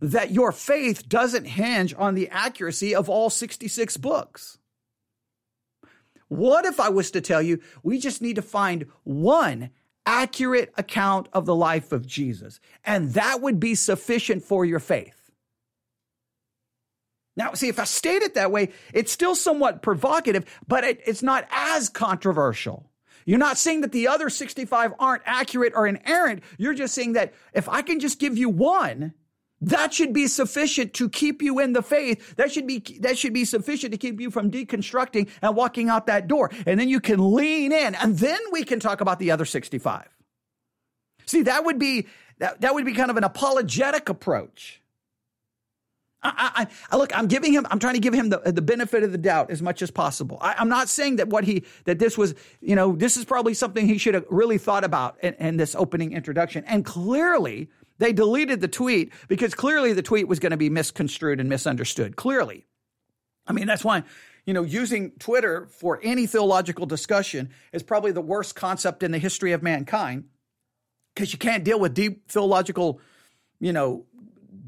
that 0.02 0.32
your 0.32 0.54
faith 0.54 1.10
doesn't 1.10 1.46
hinge 1.46 1.94
on 1.98 2.14
the 2.14 2.30
accuracy 2.30 2.96
of 2.96 3.10
all 3.10 3.30
66 3.30 3.98
books? 3.98 4.59
What 6.30 6.66
if 6.66 6.80
I 6.80 6.90
was 6.90 7.12
to 7.12 7.22
tell 7.22 7.42
you 7.42 7.60
we 7.84 8.00
just 8.00 8.22
need 8.22 8.38
to 8.38 8.42
find 8.42 8.86
one 9.04 9.72
accurate 10.06 10.74
account 10.78 11.28
of 11.34 11.46
the 11.46 11.56
life 11.56 11.92
of 11.92 12.08
Jesus, 12.08 12.60
and 12.86 13.14
that 13.14 13.42
would 13.42 13.60
be 13.60 13.76
sufficient 13.76 14.44
for 14.44 14.64
your 14.64 14.80
faith? 14.80 15.32
Now, 17.36 17.54
see, 17.54 17.70
if 17.70 17.80
I 17.80 17.86
state 17.86 18.22
it 18.22 18.36
that 18.36 18.52
way, 18.52 18.70
it's 18.94 19.12
still 19.12 19.34
somewhat 19.34 19.82
provocative, 19.82 20.46
but 20.68 20.84
it, 20.84 21.02
it's 21.06 21.24
not 21.24 21.48
as 21.52 21.90
controversial. 21.90 22.90
You're 23.26 23.38
not 23.38 23.58
saying 23.58 23.82
that 23.82 23.92
the 23.92 24.08
other 24.08 24.30
65 24.30 24.94
aren't 25.00 25.24
accurate 25.26 25.74
or 25.76 25.88
inerrant. 25.88 26.44
You're 26.58 26.74
just 26.74 26.94
saying 26.94 27.14
that 27.14 27.34
if 27.54 27.70
I 27.70 27.82
can 27.82 28.00
just 28.00 28.20
give 28.20 28.38
you 28.38 28.50
one, 28.50 29.14
that 29.62 29.94
should 29.94 30.14
be 30.14 30.28
sufficient 30.28 30.94
to 30.96 31.10
keep 31.10 31.42
you 31.42 31.60
in 31.60 31.74
the 31.74 31.82
faith. 31.82 32.36
That 32.36 32.52
should 32.52 32.68
be, 32.68 32.80
that 33.02 33.18
should 33.18 33.34
be 33.34 33.46
sufficient 33.46 33.92
to 33.92 33.98
keep 33.98 34.20
you 34.22 34.32
from 34.32 34.52
deconstructing 34.52 35.30
and 35.42 35.56
walking 35.56 35.90
out 35.90 36.08
that 36.08 36.28
door. 36.28 36.50
And 36.66 36.80
then 36.80 36.90
you 36.90 37.00
can 37.00 37.34
lean 37.34 37.72
in 37.72 37.96
and 37.96 38.18
then 38.18 38.40
we 38.52 38.64
can 38.64 38.80
talk 38.80 39.02
about 39.02 39.20
the 39.20 39.32
other 39.32 39.46
65. 39.46 40.08
See, 41.26 41.44
that 41.44 41.66
would 41.66 41.78
be, 41.78 42.08
that, 42.40 42.62
that 42.62 42.74
would 42.74 42.86
be 42.86 42.94
kind 42.94 43.12
of 43.12 43.18
an 43.18 43.24
apologetic 43.24 44.10
approach. 44.10 44.82
I, 46.22 46.68
I, 46.92 46.98
look, 46.98 47.18
I'm 47.18 47.28
giving 47.28 47.54
him, 47.54 47.66
I'm 47.72 47.80
trying 47.80 47.94
to 47.94 48.00
give 48.02 48.14
him 48.14 48.30
the, 48.30 48.40
the 48.40 48.62
benefit 48.62 49.04
of 49.04 49.14
the 49.14 49.18
doubt 49.18 49.52
as 49.52 49.62
much 49.62 49.82
as 49.82 49.90
possible. 49.90 50.38
I, 50.42 50.62
am 50.62 50.68
not 50.68 50.90
saying 50.90 51.16
that 51.18 51.30
what 51.30 51.46
he, 51.46 51.64
that 51.86 51.98
this 51.98 52.18
was, 52.18 52.36
you 52.60 52.76
know, 52.76 52.94
this 52.94 53.16
is 53.16 53.24
probably 53.24 53.54
something 53.54 53.88
he 53.88 53.98
should 53.98 54.16
have 54.16 54.26
really 54.30 54.58
thought 54.58 54.84
about 54.84 55.18
in, 55.24 55.34
in 55.36 55.58
this 55.58 55.76
opening 55.76 56.12
introduction. 56.12 56.66
And 56.66 56.84
clearly, 56.84 57.70
they 58.00 58.14
deleted 58.14 58.62
the 58.62 58.68
tweet 58.68 59.14
because 59.28 59.54
clearly 59.54 59.94
the 59.94 60.02
tweet 60.02 60.28
was 60.28 60.40
going 60.40 60.52
to 60.52 60.58
be 60.58 60.70
misconstrued 60.70 61.40
and 61.40 61.48
misunderstood. 61.48 62.16
Clearly. 62.16 62.66
I 63.46 63.54
mean, 63.54 63.68
that's 63.68 63.84
why, 63.84 64.04
you 64.46 64.54
know, 64.54 64.64
using 64.64 65.12
Twitter 65.20 65.68
for 65.68 66.00
any 66.04 66.26
theological 66.26 66.86
discussion 66.86 67.50
is 67.74 67.84
probably 67.84 68.12
the 68.12 68.22
worst 68.22 68.56
concept 68.56 69.04
in 69.04 69.12
the 69.12 69.18
history 69.18 69.52
of 69.52 69.62
mankind 69.62 70.26
because 71.14 71.34
you 71.34 71.40
can't 71.40 71.64
deal 71.64 71.80
with 71.80 71.94
deep 71.94 72.30
theological, 72.32 73.02
you 73.60 73.74
know, 73.74 74.06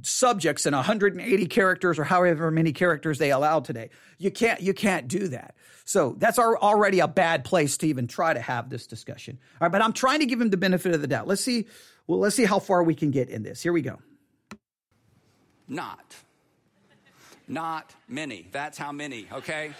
subjects 0.03 0.65
in 0.65 0.73
180 0.73 1.45
characters 1.47 1.99
or 1.99 2.03
however 2.03 2.49
many 2.51 2.73
characters 2.73 3.19
they 3.19 3.32
allow 3.32 3.59
today. 3.59 3.89
You 4.17 4.32
can't 4.32 4.61
you 4.61 4.73
can't 4.73 5.07
do 5.07 5.27
that. 5.29 5.55
So 5.86 6.15
that's 6.17 6.39
already 6.39 6.99
a 6.99 7.07
bad 7.07 7.43
place 7.43 7.77
to 7.77 7.88
even 7.88 8.07
try 8.07 8.34
to 8.34 8.41
have 8.41 8.69
this 8.69 8.88
discussion. 8.88 9.39
All 9.59 9.65
right, 9.65 9.71
but 9.71 9.82
I'm 9.82 9.93
trying 9.93 10.19
to 10.19 10.25
give 10.25 10.39
him 10.39 10.49
the 10.49 10.57
benefit 10.57 10.93
of 10.93 11.01
the 11.01 11.07
doubt. 11.07 11.27
Let's 11.27 11.43
see. 11.43 11.67
Well, 12.12 12.20
let's 12.20 12.36
see 12.36 12.43
how 12.43 12.59
far 12.59 12.84
we 12.84 12.93
can 12.93 13.09
get 13.09 13.30
in 13.30 13.41
this. 13.41 13.64
Here 13.64 13.72
we 13.72 13.82
go. 13.82 13.97
Not. 15.70 16.14
Not 17.47 17.95
many. 18.09 18.49
That's 18.51 18.78
how 18.78 18.91
many, 18.91 19.28
okay? 19.32 19.72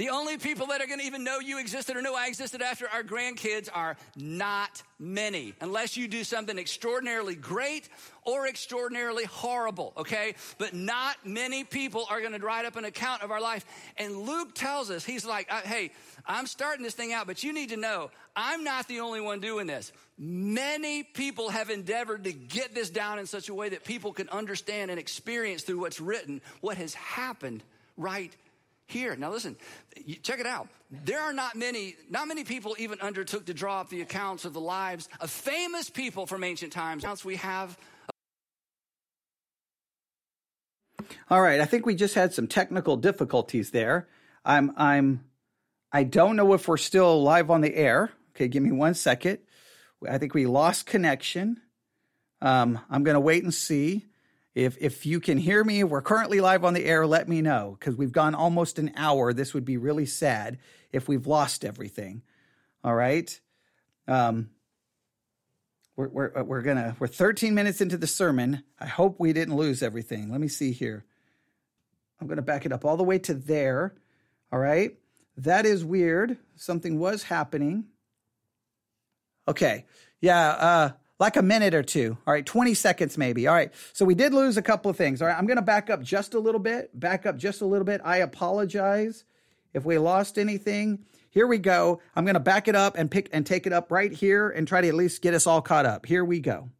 The 0.00 0.08
only 0.08 0.38
people 0.38 0.68
that 0.68 0.80
are 0.80 0.86
going 0.86 1.00
to 1.00 1.04
even 1.04 1.24
know 1.24 1.40
you 1.40 1.58
existed 1.58 1.94
or 1.94 2.00
know 2.00 2.14
I 2.14 2.28
existed 2.28 2.62
after 2.62 2.88
our 2.88 3.02
grandkids 3.02 3.68
are 3.70 3.98
not 4.16 4.82
many, 4.98 5.52
unless 5.60 5.94
you 5.94 6.08
do 6.08 6.24
something 6.24 6.58
extraordinarily 6.58 7.34
great 7.34 7.86
or 8.22 8.46
extraordinarily 8.46 9.24
horrible, 9.24 9.92
okay? 9.98 10.36
But 10.56 10.72
not 10.72 11.16
many 11.26 11.64
people 11.64 12.06
are 12.08 12.20
going 12.20 12.32
to 12.32 12.38
write 12.38 12.64
up 12.64 12.76
an 12.76 12.86
account 12.86 13.20
of 13.20 13.30
our 13.30 13.42
life. 13.42 13.66
And 13.98 14.16
Luke 14.16 14.54
tells 14.54 14.90
us, 14.90 15.04
he's 15.04 15.26
like, 15.26 15.52
uh, 15.52 15.60
hey, 15.64 15.92
I'm 16.24 16.46
starting 16.46 16.82
this 16.82 16.94
thing 16.94 17.12
out, 17.12 17.26
but 17.26 17.44
you 17.44 17.52
need 17.52 17.68
to 17.68 17.76
know 17.76 18.10
I'm 18.34 18.64
not 18.64 18.88
the 18.88 19.00
only 19.00 19.20
one 19.20 19.40
doing 19.40 19.66
this. 19.66 19.92
Many 20.16 21.02
people 21.02 21.50
have 21.50 21.68
endeavored 21.68 22.24
to 22.24 22.32
get 22.32 22.74
this 22.74 22.88
down 22.88 23.18
in 23.18 23.26
such 23.26 23.50
a 23.50 23.54
way 23.54 23.68
that 23.68 23.84
people 23.84 24.14
can 24.14 24.30
understand 24.30 24.90
and 24.90 24.98
experience 24.98 25.62
through 25.62 25.80
what's 25.80 26.00
written 26.00 26.40
what 26.62 26.78
has 26.78 26.94
happened 26.94 27.62
right 27.98 28.34
here. 28.90 29.16
Now 29.16 29.30
listen, 29.30 29.56
check 30.22 30.40
it 30.40 30.46
out. 30.46 30.68
There 30.90 31.20
are 31.20 31.32
not 31.32 31.54
many, 31.54 31.96
not 32.08 32.26
many 32.26 32.44
people 32.44 32.74
even 32.78 33.00
undertook 33.00 33.46
to 33.46 33.54
draw 33.54 33.80
up 33.80 33.90
the 33.90 34.00
accounts 34.00 34.44
of 34.44 34.52
the 34.52 34.60
lives 34.60 35.08
of 35.20 35.30
famous 35.30 35.88
people 35.88 36.26
from 36.26 36.42
ancient 36.42 36.72
times. 36.72 37.04
Accounts 37.04 37.24
we 37.24 37.36
have. 37.36 37.78
All 41.28 41.40
right, 41.40 41.60
I 41.60 41.64
think 41.64 41.86
we 41.86 41.94
just 41.94 42.14
had 42.14 42.34
some 42.34 42.46
technical 42.46 42.96
difficulties 42.96 43.70
there. 43.70 44.08
I'm, 44.44 44.72
I'm, 44.76 45.24
I 45.92 46.04
don't 46.04 46.36
know 46.36 46.52
if 46.54 46.66
we're 46.68 46.76
still 46.76 47.22
live 47.22 47.50
on 47.50 47.60
the 47.60 47.74
air. 47.74 48.10
Okay, 48.34 48.48
give 48.48 48.62
me 48.62 48.72
one 48.72 48.94
second. 48.94 49.38
I 50.08 50.18
think 50.18 50.34
we 50.34 50.46
lost 50.46 50.86
connection. 50.86 51.60
Um, 52.42 52.80
I'm 52.90 53.04
going 53.04 53.14
to 53.14 53.20
wait 53.20 53.44
and 53.44 53.52
see. 53.52 54.06
If 54.54 54.76
if 54.80 55.06
you 55.06 55.20
can 55.20 55.38
hear 55.38 55.62
me, 55.62 55.84
we're 55.84 56.02
currently 56.02 56.40
live 56.40 56.64
on 56.64 56.74
the 56.74 56.84
air. 56.84 57.06
Let 57.06 57.28
me 57.28 57.40
know 57.40 57.76
because 57.78 57.96
we've 57.96 58.12
gone 58.12 58.34
almost 58.34 58.78
an 58.78 58.92
hour. 58.96 59.32
This 59.32 59.54
would 59.54 59.64
be 59.64 59.76
really 59.76 60.06
sad 60.06 60.58
if 60.92 61.08
we've 61.08 61.26
lost 61.26 61.64
everything. 61.64 62.22
All 62.82 62.94
right. 62.94 63.40
Um, 64.08 64.50
we're 65.94 66.08
we're 66.08 66.42
we're 66.42 66.62
gonna 66.62 66.96
we're 66.98 67.06
13 67.06 67.54
minutes 67.54 67.80
into 67.80 67.96
the 67.96 68.06
sermon. 68.08 68.64
I 68.78 68.86
hope 68.86 69.20
we 69.20 69.32
didn't 69.32 69.54
lose 69.54 69.82
everything. 69.82 70.32
Let 70.32 70.40
me 70.40 70.48
see 70.48 70.72
here. 70.72 71.04
I'm 72.20 72.26
gonna 72.26 72.42
back 72.42 72.66
it 72.66 72.72
up 72.72 72.84
all 72.84 72.96
the 72.96 73.04
way 73.04 73.18
to 73.20 73.34
there. 73.34 73.94
All 74.50 74.58
right. 74.58 74.96
That 75.36 75.64
is 75.64 75.84
weird. 75.84 76.38
Something 76.56 76.98
was 76.98 77.22
happening. 77.22 77.84
Okay. 79.46 79.86
Yeah. 80.20 80.48
Uh, 80.48 80.90
like 81.20 81.36
a 81.36 81.42
minute 81.42 81.74
or 81.74 81.82
two. 81.82 82.16
All 82.26 82.32
right, 82.32 82.44
20 82.44 82.74
seconds 82.74 83.16
maybe. 83.16 83.46
All 83.46 83.54
right. 83.54 83.72
So 83.92 84.04
we 84.04 84.16
did 84.16 84.34
lose 84.34 84.56
a 84.56 84.62
couple 84.62 84.90
of 84.90 84.96
things. 84.96 85.22
All 85.22 85.28
right, 85.28 85.36
I'm 85.36 85.46
going 85.46 85.58
to 85.58 85.62
back 85.62 85.90
up 85.90 86.02
just 86.02 86.34
a 86.34 86.40
little 86.40 86.58
bit. 86.58 86.98
Back 86.98 87.26
up 87.26 87.36
just 87.36 87.60
a 87.60 87.66
little 87.66 87.84
bit. 87.84 88.00
I 88.02 88.16
apologize 88.18 89.24
if 89.72 89.84
we 89.84 89.98
lost 89.98 90.38
anything. 90.38 91.04
Here 91.28 91.46
we 91.46 91.58
go. 91.58 92.00
I'm 92.16 92.24
going 92.24 92.34
to 92.34 92.40
back 92.40 92.66
it 92.66 92.74
up 92.74 92.96
and 92.96 93.08
pick 93.08 93.28
and 93.32 93.46
take 93.46 93.66
it 93.66 93.72
up 93.72 93.92
right 93.92 94.12
here 94.12 94.48
and 94.48 94.66
try 94.66 94.80
to 94.80 94.88
at 94.88 94.94
least 94.94 95.22
get 95.22 95.34
us 95.34 95.46
all 95.46 95.62
caught 95.62 95.86
up. 95.86 96.06
Here 96.06 96.24
we 96.24 96.40
go. 96.40 96.70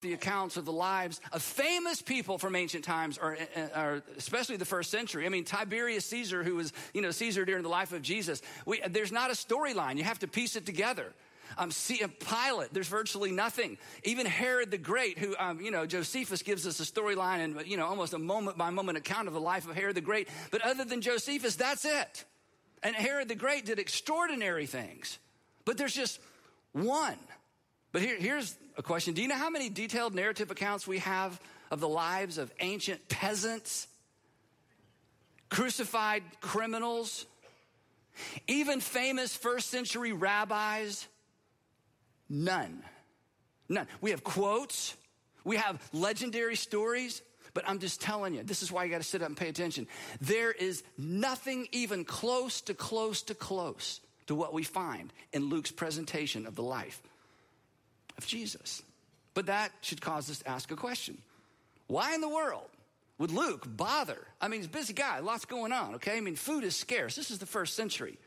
The 0.00 0.14
accounts 0.14 0.56
of 0.56 0.64
the 0.64 0.72
lives 0.72 1.20
of 1.30 1.42
famous 1.42 2.02
people 2.02 2.38
from 2.38 2.56
ancient 2.56 2.84
times, 2.84 3.18
or, 3.18 3.36
or 3.76 3.96
uh, 3.96 4.00
especially 4.16 4.56
the 4.56 4.64
first 4.64 4.90
century. 4.90 5.26
I 5.26 5.28
mean, 5.28 5.44
Tiberius 5.44 6.06
Caesar, 6.06 6.42
who 6.42 6.56
was, 6.56 6.72
you 6.92 7.02
know, 7.02 7.12
Caesar 7.12 7.44
during 7.44 7.62
the 7.62 7.68
life 7.68 7.92
of 7.92 8.02
Jesus. 8.02 8.42
We, 8.66 8.80
there's 8.90 9.12
not 9.12 9.30
a 9.30 9.34
storyline. 9.34 9.98
You 9.98 10.04
have 10.04 10.18
to 10.20 10.28
piece 10.28 10.56
it 10.56 10.66
together. 10.66 11.12
Um, 11.58 11.70
see, 11.70 12.02
Pilate, 12.20 12.72
there's 12.72 12.88
virtually 12.88 13.32
nothing. 13.32 13.78
Even 14.04 14.26
Herod 14.26 14.70
the 14.70 14.78
Great, 14.78 15.18
who, 15.18 15.34
um, 15.38 15.60
you 15.60 15.70
know, 15.70 15.86
Josephus 15.86 16.42
gives 16.42 16.66
us 16.66 16.80
a 16.80 16.84
storyline 16.84 17.44
and, 17.44 17.66
you 17.66 17.76
know, 17.76 17.86
almost 17.86 18.14
a 18.14 18.18
moment 18.18 18.56
by 18.56 18.70
moment 18.70 18.98
account 18.98 19.28
of 19.28 19.34
the 19.34 19.40
life 19.40 19.68
of 19.68 19.74
Herod 19.74 19.96
the 19.96 20.00
Great. 20.00 20.28
But 20.50 20.62
other 20.62 20.84
than 20.84 21.00
Josephus, 21.00 21.56
that's 21.56 21.84
it. 21.84 22.24
And 22.82 22.96
Herod 22.96 23.28
the 23.28 23.34
Great 23.34 23.66
did 23.66 23.78
extraordinary 23.78 24.66
things. 24.66 25.18
But 25.64 25.78
there's 25.78 25.94
just 25.94 26.20
one. 26.72 27.18
But 27.92 28.02
here, 28.02 28.16
here's 28.18 28.56
a 28.76 28.82
question 28.82 29.14
Do 29.14 29.22
you 29.22 29.28
know 29.28 29.36
how 29.36 29.50
many 29.50 29.68
detailed 29.68 30.14
narrative 30.14 30.50
accounts 30.50 30.86
we 30.86 30.98
have 30.98 31.40
of 31.70 31.80
the 31.80 31.88
lives 31.88 32.38
of 32.38 32.52
ancient 32.60 33.08
peasants, 33.08 33.86
crucified 35.48 36.22
criminals, 36.40 37.26
even 38.46 38.80
famous 38.80 39.36
first 39.36 39.70
century 39.70 40.12
rabbis? 40.12 41.06
None. 42.32 42.82
None. 43.68 43.86
We 44.00 44.10
have 44.10 44.24
quotes, 44.24 44.96
we 45.44 45.56
have 45.56 45.86
legendary 45.92 46.56
stories, 46.56 47.20
but 47.52 47.68
I'm 47.68 47.78
just 47.78 48.00
telling 48.00 48.32
you, 48.32 48.42
this 48.42 48.62
is 48.62 48.72
why 48.72 48.84
you 48.84 48.90
got 48.90 49.02
to 49.02 49.06
sit 49.06 49.20
up 49.20 49.28
and 49.28 49.36
pay 49.36 49.50
attention. 49.50 49.86
There 50.22 50.50
is 50.50 50.82
nothing 50.96 51.68
even 51.72 52.06
close 52.06 52.62
to 52.62 52.74
close 52.74 53.20
to 53.24 53.34
close 53.34 54.00
to 54.28 54.34
what 54.34 54.54
we 54.54 54.62
find 54.62 55.12
in 55.34 55.50
Luke's 55.50 55.70
presentation 55.70 56.46
of 56.46 56.54
the 56.54 56.62
life 56.62 57.02
of 58.16 58.26
Jesus. 58.26 58.82
But 59.34 59.46
that 59.46 59.70
should 59.82 60.00
cause 60.00 60.30
us 60.30 60.38
to 60.38 60.48
ask 60.48 60.70
a 60.70 60.76
question 60.76 61.18
Why 61.86 62.14
in 62.14 62.22
the 62.22 62.30
world 62.30 62.70
would 63.18 63.30
Luke 63.30 63.66
bother? 63.66 64.26
I 64.40 64.48
mean, 64.48 64.60
he's 64.60 64.68
a 64.68 64.70
busy 64.70 64.94
guy, 64.94 65.18
lots 65.18 65.44
going 65.44 65.72
on, 65.72 65.96
okay? 65.96 66.16
I 66.16 66.20
mean, 66.20 66.36
food 66.36 66.64
is 66.64 66.76
scarce. 66.76 67.14
This 67.14 67.30
is 67.30 67.40
the 67.40 67.46
first 67.46 67.76
century. 67.76 68.18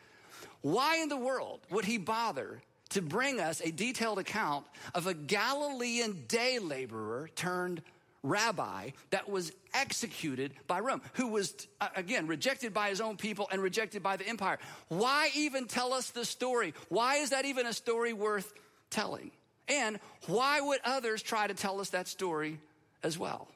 Why 0.61 0.97
in 0.97 1.09
the 1.09 1.17
world 1.17 1.61
would 1.71 1.85
he 1.85 1.97
bother 1.97 2.61
to 2.89 3.01
bring 3.01 3.39
us 3.39 3.61
a 3.61 3.71
detailed 3.71 4.19
account 4.19 4.65
of 4.93 5.07
a 5.07 5.13
Galilean 5.13 6.23
day 6.27 6.59
laborer 6.59 7.29
turned 7.35 7.81
rabbi 8.23 8.89
that 9.11 9.29
was 9.29 9.51
executed 9.73 10.53
by 10.67 10.79
Rome, 10.79 11.01
who 11.13 11.27
was, 11.27 11.67
uh, 11.79 11.89
again, 11.95 12.27
rejected 12.27 12.73
by 12.73 12.89
his 12.89 12.99
own 12.99 13.17
people 13.17 13.47
and 13.51 13.61
rejected 13.61 14.01
by 14.01 14.17
the 14.17 14.27
empire. 14.27 14.57
Why 14.87 15.29
even 15.35 15.67
tell 15.67 15.93
us 15.93 16.09
the 16.09 16.25
story? 16.25 16.73
Why 16.89 17.17
is 17.17 17.29
that 17.29 17.45
even 17.45 17.65
a 17.65 17.73
story 17.73 18.13
worth 18.13 18.53
telling? 18.89 19.31
And 19.67 19.99
why 20.27 20.61
would 20.61 20.79
others 20.83 21.21
try 21.21 21.47
to 21.47 21.53
tell 21.53 21.79
us 21.79 21.89
that 21.89 22.07
story 22.07 22.59
as 23.03 23.17
well? 23.17 23.47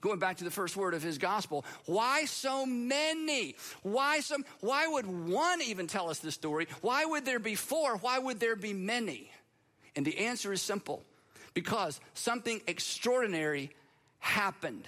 Going 0.00 0.18
back 0.18 0.38
to 0.38 0.44
the 0.44 0.50
first 0.50 0.76
word 0.76 0.94
of 0.94 1.02
his 1.02 1.18
gospel 1.18 1.64
why 1.86 2.24
so 2.24 2.66
many? 2.66 3.56
Why 3.82 4.20
some 4.20 4.44
why 4.60 4.86
would 4.86 5.06
one 5.06 5.62
even 5.62 5.86
tell 5.86 6.10
us 6.10 6.18
this 6.18 6.34
story? 6.34 6.68
Why 6.80 7.04
would 7.04 7.24
there 7.24 7.38
be 7.38 7.54
four? 7.54 7.96
Why 7.96 8.18
would 8.18 8.40
there 8.40 8.56
be 8.56 8.72
many? 8.72 9.30
And 9.96 10.06
the 10.06 10.18
answer 10.18 10.52
is 10.52 10.62
simple. 10.62 11.02
Because 11.54 12.00
something 12.14 12.60
extraordinary 12.66 13.70
happened. 14.20 14.86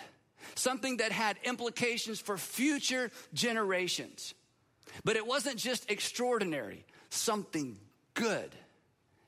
Something 0.54 0.98
that 0.98 1.10
had 1.10 1.36
implications 1.44 2.20
for 2.20 2.36
future 2.36 3.10
generations. 3.34 4.34
But 5.04 5.16
it 5.16 5.26
wasn't 5.26 5.56
just 5.56 5.90
extraordinary. 5.90 6.84
Something 7.10 7.78
good 8.14 8.54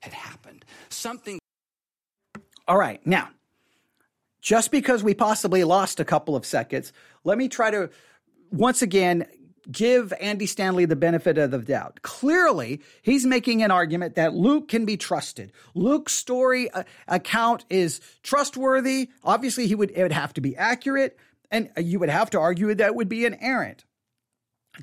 had 0.01 0.13
happened. 0.13 0.65
Something 0.89 1.39
all 2.69 2.79
right 2.79 3.05
now 3.07 3.29
just 4.43 4.71
because 4.71 5.03
we 5.03 5.15
possibly 5.15 5.65
lost 5.65 6.01
a 6.01 6.05
couple 6.05 6.37
of 6.37 6.45
seconds, 6.45 6.93
let 7.25 7.39
me 7.39 7.49
try 7.49 7.71
to 7.71 7.89
once 8.51 8.83
again 8.83 9.25
give 9.71 10.13
Andy 10.21 10.47
Stanley 10.47 10.85
the 10.85 10.97
benefit 10.97 11.39
of 11.39 11.53
the 11.53 11.59
doubt. 11.59 12.03
Clearly, 12.03 12.83
he's 13.03 13.25
making 13.25 13.63
an 13.63 13.71
argument 13.71 14.17
that 14.17 14.35
Luke 14.35 14.69
can 14.69 14.85
be 14.85 14.97
trusted. 14.97 15.53
Luke's 15.75 16.13
story 16.13 16.69
uh, 16.71 16.83
account 17.07 17.65
is 17.71 18.01
trustworthy. 18.25 19.09
Obviously, 19.23 19.69
he 19.69 19.77
would 19.77 19.93
it 19.93 20.03
would 20.03 20.13
have 20.13 20.35
to 20.35 20.41
be 20.41 20.57
accurate, 20.57 21.17
and 21.51 21.71
you 21.77 22.01
would 22.01 22.11
have 22.11 22.31
to 22.31 22.41
argue 22.41 22.75
that 22.75 22.97
would 22.97 23.09
be 23.09 23.25
inerrant. 23.25 23.85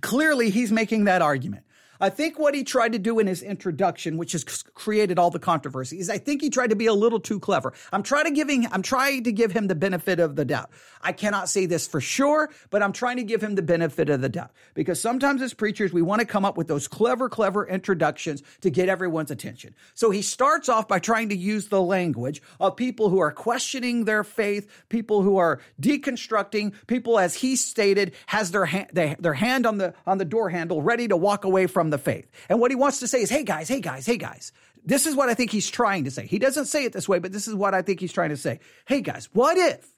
Clearly, 0.02 0.50
he's 0.50 0.72
making 0.72 1.04
that 1.04 1.22
argument. 1.22 1.66
I 2.02 2.10
think 2.10 2.40
what 2.40 2.56
he 2.56 2.64
tried 2.64 2.94
to 2.94 3.00
do 3.00 3.20
in 3.20 3.28
his 3.28 3.42
introduction, 3.42 4.18
which 4.18 4.32
has 4.32 4.44
created 4.44 5.20
all 5.20 5.30
the 5.30 5.40
controversy, 5.40 6.00
is 6.00 6.10
I 6.10 6.18
think 6.18 6.42
he 6.42 6.50
tried 6.50 6.70
to 6.70 6.76
be 6.76 6.86
a 6.86 6.94
little 6.94 7.20
too 7.20 7.40
clever. 7.40 7.74
I'm 7.92 8.04
trying 8.04 8.26
to 8.26 8.32
giving, 8.32 8.68
I'm 8.72 8.82
trying 8.82 9.26
to 9.26 9.32
give 9.32 9.52
him 9.52 9.68
the 9.68 9.76
benefit 9.76 10.20
of 10.20 10.36
the 10.36 10.46
doubt. 10.46 10.70
I 11.02 11.12
cannot 11.12 11.50
say 11.50 11.66
this 11.66 11.88
for 11.88 12.00
sure, 12.00 12.50
but 12.70 12.82
I'm 12.82 12.94
trying 12.94 13.18
to 13.18 13.24
give 13.24 13.44
him 13.44 13.56
the 13.56 13.62
benefit 13.62 14.10
of 14.10 14.22
the 14.22 14.30
doubt 14.30 14.52
because 14.74 15.02
sometimes 15.02 15.42
as 15.42 15.54
preachers, 15.54 15.92
we 15.92 16.02
want 16.02 16.20
to 16.22 16.26
come 16.26 16.46
up 16.46 16.58
with 16.58 16.68
those 16.68 16.88
clever, 16.88 17.28
clever 17.28 17.68
introductions 17.68 18.44
to 18.62 18.70
get 18.70 18.90
everyone's 18.90 19.32
attention. 19.32 19.76
So 19.94 20.10
he 20.10 20.22
starts 20.22 20.70
off 20.70 20.88
by 20.88 21.00
trying 21.00 21.30
to 21.30 21.36
use 21.36 21.68
the 21.68 21.82
language 21.82 22.42
of 22.60 22.76
people 22.76 23.10
who 23.10 23.20
are 23.20 23.32
questioning 23.32 24.06
their 24.06 24.24
faith, 24.24 24.70
people 24.90 25.22
who 25.22 25.38
are 25.38 25.60
deconstructing, 25.82 26.74
people, 26.88 27.20
as 27.20 27.36
he 27.36 27.56
stated, 27.56 28.14
has 28.28 28.52
their 28.52 28.66
hand, 28.66 28.88
their 29.20 29.34
hand 29.34 29.66
on 29.66 29.78
the, 29.78 29.94
on 30.06 30.18
the 30.18 30.26
door 30.26 30.50
handle 30.50 30.82
ready 30.82 31.08
to 31.08 31.18
walk 31.18 31.44
away 31.44 31.68
from 31.68 31.89
the 31.90 31.98
faith. 31.98 32.30
And 32.48 32.60
what 32.60 32.72
he 32.72 32.76
wants 32.76 33.00
to 33.00 33.08
say 33.08 33.22
is, 33.22 33.30
hey 33.30 33.44
guys, 33.44 33.68
hey 33.68 33.80
guys, 33.80 34.06
hey 34.06 34.18
guys. 34.18 34.52
This 34.84 35.06
is 35.06 35.16
what 35.16 35.30
I 35.30 35.34
think 35.34 35.52
he's 35.52 35.70
trying 35.70 36.06
to 36.06 36.12
say. 36.12 36.26
He 36.26 36.40
doesn't 36.40 36.66
say 36.66 36.86
it 36.86 36.94
this 36.94 37.10
way, 37.10 37.20
but 37.20 37.32
this 37.32 37.48
is 37.48 37.56
what 37.56 37.74
I 37.74 37.82
think 37.82 38.00
he's 38.00 38.14
trying 38.14 38.30
to 38.30 38.38
say. 38.38 38.60
Hey 38.86 39.02
guys, 39.02 39.30
what 39.34 39.58
if, 39.58 39.94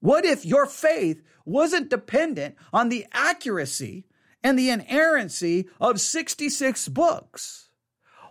what 0.00 0.24
if 0.24 0.44
your 0.44 0.66
faith 0.66 1.22
wasn't 1.44 1.88
dependent 1.88 2.56
on 2.72 2.88
the 2.88 3.06
accuracy 3.12 4.06
and 4.42 4.58
the 4.58 4.70
inerrancy 4.70 5.68
of 5.80 6.00
66 6.00 6.88
books? 6.88 7.70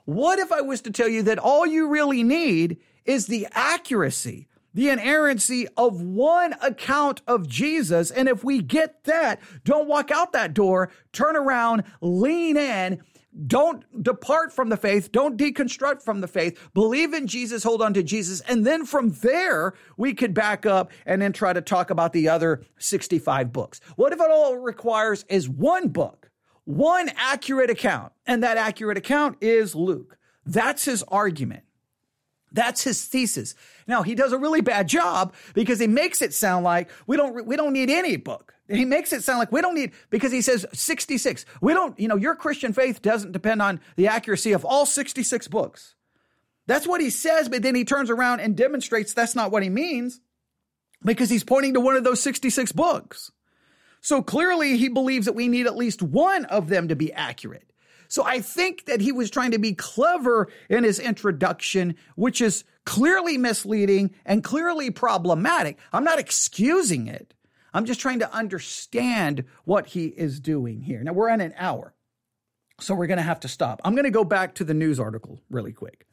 What 0.05 0.39
if 0.39 0.51
I 0.51 0.61
was 0.61 0.81
to 0.81 0.91
tell 0.91 1.07
you 1.07 1.23
that 1.23 1.39
all 1.39 1.65
you 1.65 1.87
really 1.87 2.23
need 2.23 2.77
is 3.05 3.27
the 3.27 3.47
accuracy 3.51 4.48
the 4.73 4.89
inerrancy 4.89 5.67
of 5.77 6.01
one 6.01 6.53
account 6.61 7.21
of 7.27 7.47
Jesus. 7.47 8.11
And 8.11 8.27
if 8.27 8.43
we 8.43 8.61
get 8.61 9.03
that, 9.05 9.39
don't 9.63 9.87
walk 9.87 10.11
out 10.11 10.33
that 10.33 10.53
door, 10.53 10.91
turn 11.11 11.35
around, 11.35 11.83
lean 12.01 12.57
in. 12.57 13.01
Don't 13.45 14.03
depart 14.03 14.51
from 14.51 14.69
the 14.69 14.77
faith. 14.77 15.11
Don't 15.11 15.37
deconstruct 15.37 16.01
from 16.01 16.19
the 16.21 16.27
faith. 16.27 16.69
Believe 16.73 17.13
in 17.13 17.27
Jesus. 17.27 17.63
Hold 17.63 17.81
on 17.81 17.93
to 17.93 18.01
Jesus. 18.01 18.41
And 18.41 18.65
then 18.65 18.85
from 18.85 19.11
there, 19.11 19.75
we 19.97 20.13
could 20.13 20.33
back 20.33 20.65
up 20.65 20.91
and 21.05 21.21
then 21.21 21.31
try 21.31 21.53
to 21.53 21.61
talk 21.61 21.91
about 21.91 22.11
the 22.11 22.27
other 22.27 22.63
65 22.79 23.53
books. 23.53 23.81
What 23.95 24.13
if 24.13 24.19
it 24.19 24.31
all 24.31 24.57
requires 24.57 25.25
is 25.29 25.47
one 25.47 25.89
book, 25.89 26.31
one 26.65 27.11
accurate 27.15 27.69
account? 27.69 28.13
And 28.25 28.43
that 28.43 28.57
accurate 28.57 28.97
account 28.97 29.37
is 29.41 29.75
Luke. 29.75 30.17
That's 30.45 30.85
his 30.85 31.03
argument. 31.03 31.63
That's 32.51 32.83
his 32.83 33.05
thesis. 33.05 33.55
Now 33.87 34.03
he 34.03 34.15
does 34.15 34.33
a 34.33 34.37
really 34.37 34.61
bad 34.61 34.87
job 34.87 35.33
because 35.53 35.79
he 35.79 35.87
makes 35.87 36.21
it 36.21 36.33
sound 36.33 36.63
like 36.63 36.89
we 37.07 37.17
don't 37.17 37.45
we 37.45 37.55
don't 37.55 37.73
need 37.73 37.89
any 37.89 38.17
book. 38.17 38.53
He 38.67 38.85
makes 38.85 39.11
it 39.13 39.23
sound 39.23 39.39
like 39.39 39.51
we 39.51 39.61
don't 39.61 39.73
need 39.73 39.93
because 40.11 40.31
he 40.31 40.41
says 40.41 40.65
66. 40.73 41.43
We 41.59 41.73
don't, 41.73 41.99
you 41.99 42.07
know, 42.07 42.15
your 42.15 42.35
Christian 42.35 42.71
faith 42.71 43.01
doesn't 43.01 43.31
depend 43.31 43.63
on 43.63 43.81
the 43.95 44.07
accuracy 44.07 44.51
of 44.51 44.63
all 44.63 44.85
66 44.85 45.47
books. 45.47 45.95
That's 46.67 46.87
what 46.87 47.01
he 47.01 47.09
says, 47.09 47.49
but 47.49 47.63
then 47.63 47.73
he 47.73 47.83
turns 47.83 48.11
around 48.11 48.41
and 48.41 48.55
demonstrates 48.55 49.13
that's 49.13 49.35
not 49.35 49.51
what 49.51 49.63
he 49.63 49.69
means 49.69 50.21
because 51.03 51.29
he's 51.29 51.43
pointing 51.43 51.73
to 51.73 51.79
one 51.79 51.95
of 51.95 52.03
those 52.03 52.21
66 52.21 52.71
books. 52.73 53.31
So 54.01 54.21
clearly 54.21 54.77
he 54.77 54.87
believes 54.87 55.25
that 55.25 55.33
we 55.33 55.47
need 55.47 55.65
at 55.65 55.75
least 55.75 56.03
one 56.03 56.45
of 56.45 56.69
them 56.69 56.89
to 56.89 56.95
be 56.95 57.11
accurate. 57.11 57.69
So 58.09 58.25
I 58.25 58.41
think 58.41 58.85
that 58.85 59.01
he 59.01 59.11
was 59.11 59.29
trying 59.29 59.51
to 59.51 59.59
be 59.59 59.73
clever 59.73 60.49
in 60.67 60.83
his 60.83 60.99
introduction, 60.99 61.95
which 62.15 62.41
is 62.41 62.63
clearly 62.85 63.37
misleading 63.37 64.15
and 64.25 64.43
clearly 64.43 64.89
problematic. 64.89 65.77
I'm 65.93 66.03
not 66.03 66.19
excusing 66.19 67.07
it. 67.07 67.35
I'm 67.71 67.85
just 67.85 67.99
trying 67.99 68.19
to 68.19 68.33
understand 68.33 69.45
what 69.63 69.85
he 69.85 70.07
is 70.07 70.39
doing 70.39 70.81
here. 70.81 71.03
Now 71.03 71.13
we're 71.13 71.29
at 71.29 71.39
an 71.39 71.53
hour, 71.55 71.93
so 72.79 72.95
we're 72.95 73.05
going 73.05 73.17
to 73.17 73.23
have 73.23 73.41
to 73.41 73.47
stop. 73.47 73.79
I'm 73.85 73.93
going 73.93 74.05
to 74.05 74.11
go 74.11 74.23
back 74.23 74.55
to 74.55 74.63
the 74.63 74.73
news 74.73 74.99
article 74.99 75.39
really 75.51 75.71
quick. 75.71 76.07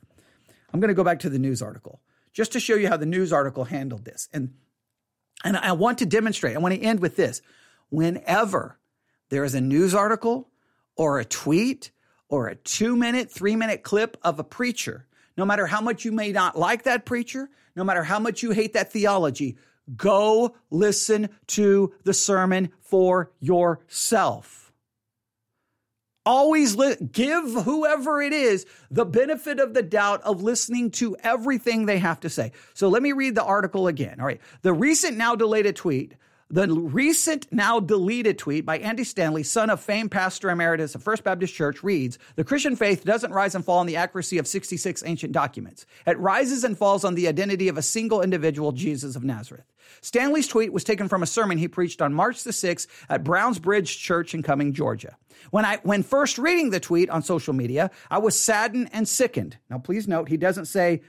I'm 0.75 0.81
going 0.81 0.89
to 0.89 0.95
go 0.95 1.05
back 1.05 1.21
to 1.21 1.31
the 1.31 1.39
news 1.39 1.63
article 1.63 2.03
just 2.35 2.53
to 2.53 2.61
show 2.61 2.75
you 2.75 2.89
how 2.89 2.99
the 2.99 3.07
news 3.07 3.33
article 3.33 3.65
handled 3.65 4.05
this. 4.05 4.29
And 4.35 4.53
and 5.45 5.57
I 5.57 5.73
want 5.73 5.99
to 5.99 6.07
demonstrate. 6.07 6.57
I 6.57 6.59
want 6.59 6.75
to 6.75 6.81
end 6.81 7.01
with 7.01 7.17
this. 7.17 7.41
Whenever 7.89 8.79
there 9.31 9.45
is 9.45 9.55
a 9.55 9.61
news 9.63 9.95
article 9.95 10.51
or 10.97 11.19
a 11.19 11.25
tweet 11.25 11.91
or 12.29 12.49
a 12.49 12.57
two 12.57 12.97
minute, 12.97 13.31
three 13.31 13.57
minute 13.57 13.83
clip 13.83 14.17
of 14.23 14.39
a 14.39 14.45
preacher, 14.45 15.07
no 15.37 15.45
matter 15.45 15.67
how 15.67 15.81
much 15.81 16.05
you 16.05 16.13
may 16.13 16.33
not 16.33 16.59
like 16.59 16.85
that 16.85 17.05
preacher, 17.05 17.49
no 17.75 17.85
matter 17.85 18.03
how 18.03 18.19
much 18.19 18.43
you 18.43 18.51
hate 18.51 18.73
that 18.73 18.93
theology, 18.93 19.57
go 19.95 20.57
listen 20.71 21.29
to 21.47 21.93
the 22.05 22.15
sermon 22.15 22.71
for 22.81 23.31
yourself. 23.41 24.73
Always 26.25 26.75
li- 26.75 26.97
give 27.13 27.45
whoever 27.45 28.21
it 28.21 28.33
is 28.33 28.67
the 28.91 29.05
benefit 29.05 29.61
of 29.61 29.75
the 29.75 29.83
doubt 29.83 30.23
of 30.23 30.43
listening 30.43 30.91
to 30.93 31.17
everything 31.23 31.87
they 31.87 31.99
have 31.99 32.19
to 32.21 32.29
say. 32.29 32.51
So 32.75 32.89
let 32.89 33.01
me 33.01 33.13
read 33.13 33.37
the 33.37 33.45
article 33.45 33.87
again. 33.87 34.19
All 34.19 34.27
right. 34.27 34.41
The 34.63 34.73
recent 34.73 35.17
now 35.17 35.37
delayed 35.37 35.67
tweet 35.77 36.15
the 36.49 36.69
recent, 36.69 37.53
now 37.53 37.81
deleted 37.81 38.39
tweet 38.39 38.65
by 38.65 38.79
Andy 38.79 39.03
Stanley, 39.03 39.43
son 39.43 39.69
of 39.69 39.81
famed 39.81 40.13
pastor 40.13 40.49
emeritus 40.49 40.95
of 40.95 41.03
First 41.03 41.25
Baptist 41.25 41.53
Church, 41.55 41.83
reads 41.83 42.19
The 42.37 42.45
Christian 42.45 42.77
faith 42.77 43.05
doesn't 43.05 43.33
rise 43.33 43.57
and 43.57 43.65
fall 43.65 43.79
on 43.79 43.87
the 43.87 43.97
accuracy 43.97 44.39
of 44.39 44.47
66 44.47 45.03
ancient 45.05 45.33
documents. 45.33 45.87
It 46.07 46.19
rises 46.19 46.63
and 46.63 46.79
falls 46.79 47.05
on 47.05 47.17
the 47.17 47.27
identity 47.27 47.67
of 47.67 47.77
a 47.77 47.83
single 47.83 48.23
individual, 48.23 48.71
Jesus 48.71 49.17
of 49.17 49.25
Nazareth. 49.25 49.65
Stanley's 50.01 50.47
tweet 50.47 50.73
was 50.73 50.85
taken 50.85 51.09
from 51.09 51.23
a 51.23 51.27
sermon 51.27 51.59
he 51.59 51.67
preached 51.67 52.01
on 52.01 52.15
March 52.15 52.45
the 52.45 52.53
6th 52.53 52.87
at 53.09 53.25
Browns 53.25 53.59
Bridge 53.59 53.99
Church 53.99 54.33
in 54.33 54.45
Cumming, 54.45 54.73
Georgia. 54.73 55.17
When 55.51 55.65
I 55.65 55.79
when 55.83 56.03
first 56.03 56.39
reading 56.39 56.71
the 56.71 56.81
tweet 56.81 57.11
on 57.11 57.23
social 57.23 57.55
media, 57.55 57.91
I 58.11 58.19
was 58.19 58.39
saddened 58.39 58.91
and 58.93 59.09
sickened. 59.09 59.59
Now 59.69 59.79
please 59.79 60.09
note 60.09 60.29
he 60.29 60.37
doesn't 60.37 60.67
say 60.67 61.03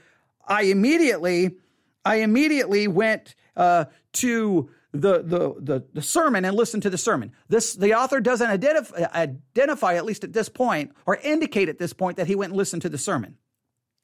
I 0.46 0.62
immediately 0.62 1.56
I 2.04 2.16
immediately 2.16 2.88
went 2.88 3.34
uh, 3.56 3.86
to 4.14 4.70
the, 4.92 5.22
the, 5.22 5.54
the, 5.58 5.84
the, 5.92 6.02
sermon 6.02 6.44
and 6.44 6.56
listen 6.56 6.80
to 6.80 6.90
the 6.90 6.98
sermon. 6.98 7.32
This, 7.48 7.74
the 7.74 7.94
author 7.94 8.20
doesn't 8.20 8.48
identify, 8.48 9.04
identify, 9.14 9.94
at 9.94 10.04
least 10.04 10.24
at 10.24 10.32
this 10.32 10.48
point, 10.48 10.92
or 11.04 11.16
indicate 11.16 11.68
at 11.68 11.78
this 11.78 11.92
point 11.92 12.16
that 12.16 12.26
he 12.26 12.34
went 12.34 12.52
and 12.52 12.56
listened 12.56 12.82
to 12.82 12.88
the 12.88 12.98
sermon. 12.98 13.36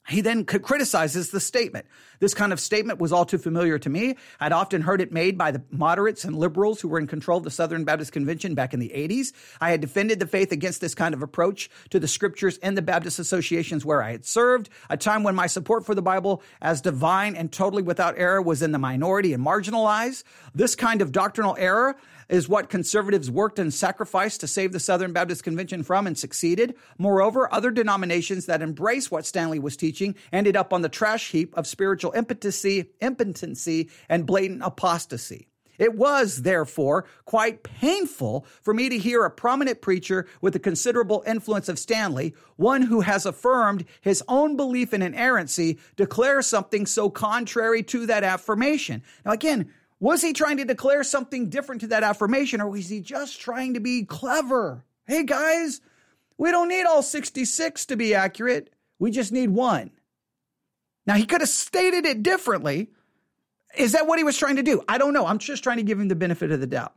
He 0.07 0.20
then 0.20 0.44
criticizes 0.44 1.30
the 1.30 1.40
statement. 1.40 1.86
This 2.20 2.34
kind 2.34 2.52
of 2.52 2.61
statement 2.61 3.00
was 3.00 3.11
all 3.11 3.24
too 3.24 3.38
familiar 3.38 3.78
to 3.78 3.88
me. 3.88 4.16
I'd 4.38 4.52
often 4.52 4.82
heard 4.82 5.00
it 5.00 5.12
made 5.12 5.38
by 5.38 5.50
the 5.50 5.62
moderates 5.70 6.24
and 6.24 6.36
liberals 6.36 6.80
who 6.80 6.88
were 6.88 6.98
in 6.98 7.07
control 7.07 7.38
of 7.38 7.44
the 7.44 7.50
Southern 7.50 7.84
Baptist 7.84 8.12
Convention 8.12 8.55
back 8.55 8.74
in 8.74 8.80
the 8.80 8.90
80s. 8.90 9.32
I 9.62 9.70
had 9.70 9.80
defended 9.80 10.20
the 10.20 10.26
faith 10.26 10.52
against 10.52 10.82
this 10.82 10.94
kind 10.94 11.14
of 11.14 11.22
approach 11.22 11.70
to 11.88 11.98
the 11.98 12.07
scriptures 12.07 12.59
in 12.59 12.74
the 12.74 12.82
Baptist 12.82 13.18
associations 13.18 13.84
where 13.84 14.02
I 14.02 14.12
had 14.12 14.26
served, 14.26 14.68
a 14.90 14.96
time 14.98 15.22
when 15.22 15.34
my 15.34 15.46
support 15.46 15.86
for 15.86 15.94
the 15.94 16.02
Bible 16.02 16.42
as 16.61 16.82
divine 16.82 17.34
and 17.34 17.50
totally 17.50 17.82
without 17.82 18.18
error 18.18 18.42
was 18.42 18.61
in 18.61 18.72
the 18.72 18.78
minority 18.78 19.32
and 19.32 19.44
marginalized. 19.44 20.22
This 20.55 20.74
kind 20.76 21.00
of 21.00 21.12
doctrinal 21.12 21.57
error 21.59 21.96
is 22.29 22.49
what 22.49 22.68
conservatives 22.68 23.31
worked 23.31 23.59
and 23.59 23.72
sacrificed 23.72 24.41
to 24.41 24.47
save 24.47 24.72
the 24.72 24.81
Southern 24.81 25.12
Baptist 25.12 25.45
Convention 25.45 25.83
from 25.83 26.07
and 26.07 26.18
succeeded. 26.18 26.75
Moreover, 26.99 27.53
other 27.53 27.70
denominations 27.70 28.47
that 28.47 28.62
embrace 28.62 29.11
what 29.11 29.27
Stanley 29.27 29.59
was 29.59 29.77
teaching 29.77 30.14
ended 30.33 30.57
up 30.57 30.72
on 30.72 30.83
the 30.83 30.89
trash 30.89 31.31
heap 31.31 31.57
of 31.57 31.66
spiritual 31.66 32.12
impotency, 32.12 32.91
impotency 33.01 33.91
and 34.09 34.27
blatant 34.27 34.62
apostasy. 34.62 35.49
It 35.79 35.95
was, 35.95 36.43
therefore, 36.43 37.05
quite 37.25 37.62
painful 37.62 38.47
for 38.62 38.72
me 38.72 38.89
to 38.89 38.99
hear 38.99 39.25
a 39.25 39.31
prominent 39.31 39.81
preacher 39.81 40.27
with 40.41 40.53
the 40.53 40.59
considerable 40.59 41.25
influence 41.27 41.68
of 41.68 41.79
Stanley, 41.79 42.35
one 42.57 42.83
who 42.83 43.01
has 43.01 43.27
affirmed 43.27 43.85
his 44.01 44.22
own 44.29 44.57
belief 44.57 44.95
in 44.95 45.03
inerrancy, 45.03 45.79
declare 45.97 46.43
something 46.43 46.87
so 46.87 47.11
contrary 47.11 47.83
to 47.85 48.07
that 48.07 48.25
affirmation. 48.25 49.03
Now, 49.25 49.33
again, 49.33 49.72
was 50.05 50.20
he 50.20 50.34
trying 50.34 50.59
to 50.59 50.66
declare 50.66 51.02
something 51.02 51.48
different 51.48 51.80
to 51.80 51.86
that 51.86 52.02
affirmation, 52.02 52.61
or 52.61 52.68
was 52.68 52.90
he 52.90 53.00
just 53.00 53.40
trying 53.40 53.72
to 53.72 53.80
be 53.80 54.05
clever? 54.05 54.84
Hey 55.07 55.24
guys, 55.24 55.80
we 56.36 56.50
don't 56.50 56.68
need 56.68 56.84
all 56.84 57.02
66 57.02 57.86
to 57.86 57.96
be 57.96 58.14
accurate. 58.14 58.70
We 58.98 59.11
just 59.11 59.32
need 59.32 59.48
one. 59.48 59.92
Now, 61.07 61.14
he 61.14 61.24
could 61.24 61.40
have 61.40 61.48
stated 61.48 62.05
it 62.05 62.22
differently. 62.22 62.90
Is 63.78 63.92
that 63.92 64.07
what 64.07 64.18
he 64.18 64.24
was 64.24 64.36
trying 64.36 64.57
to 64.57 64.62
do? 64.62 64.82
I 64.86 64.98
don't 64.98 65.14
know. 65.14 65.26
I'm 65.26 65.38
just 65.38 65.62
trying 65.62 65.78
to 65.78 65.82
give 65.82 65.98
him 65.98 66.09
the 66.09 66.14
benefit 66.14 66.52
of 66.52 66.61
the 66.61 66.66
doubt. 66.66 66.94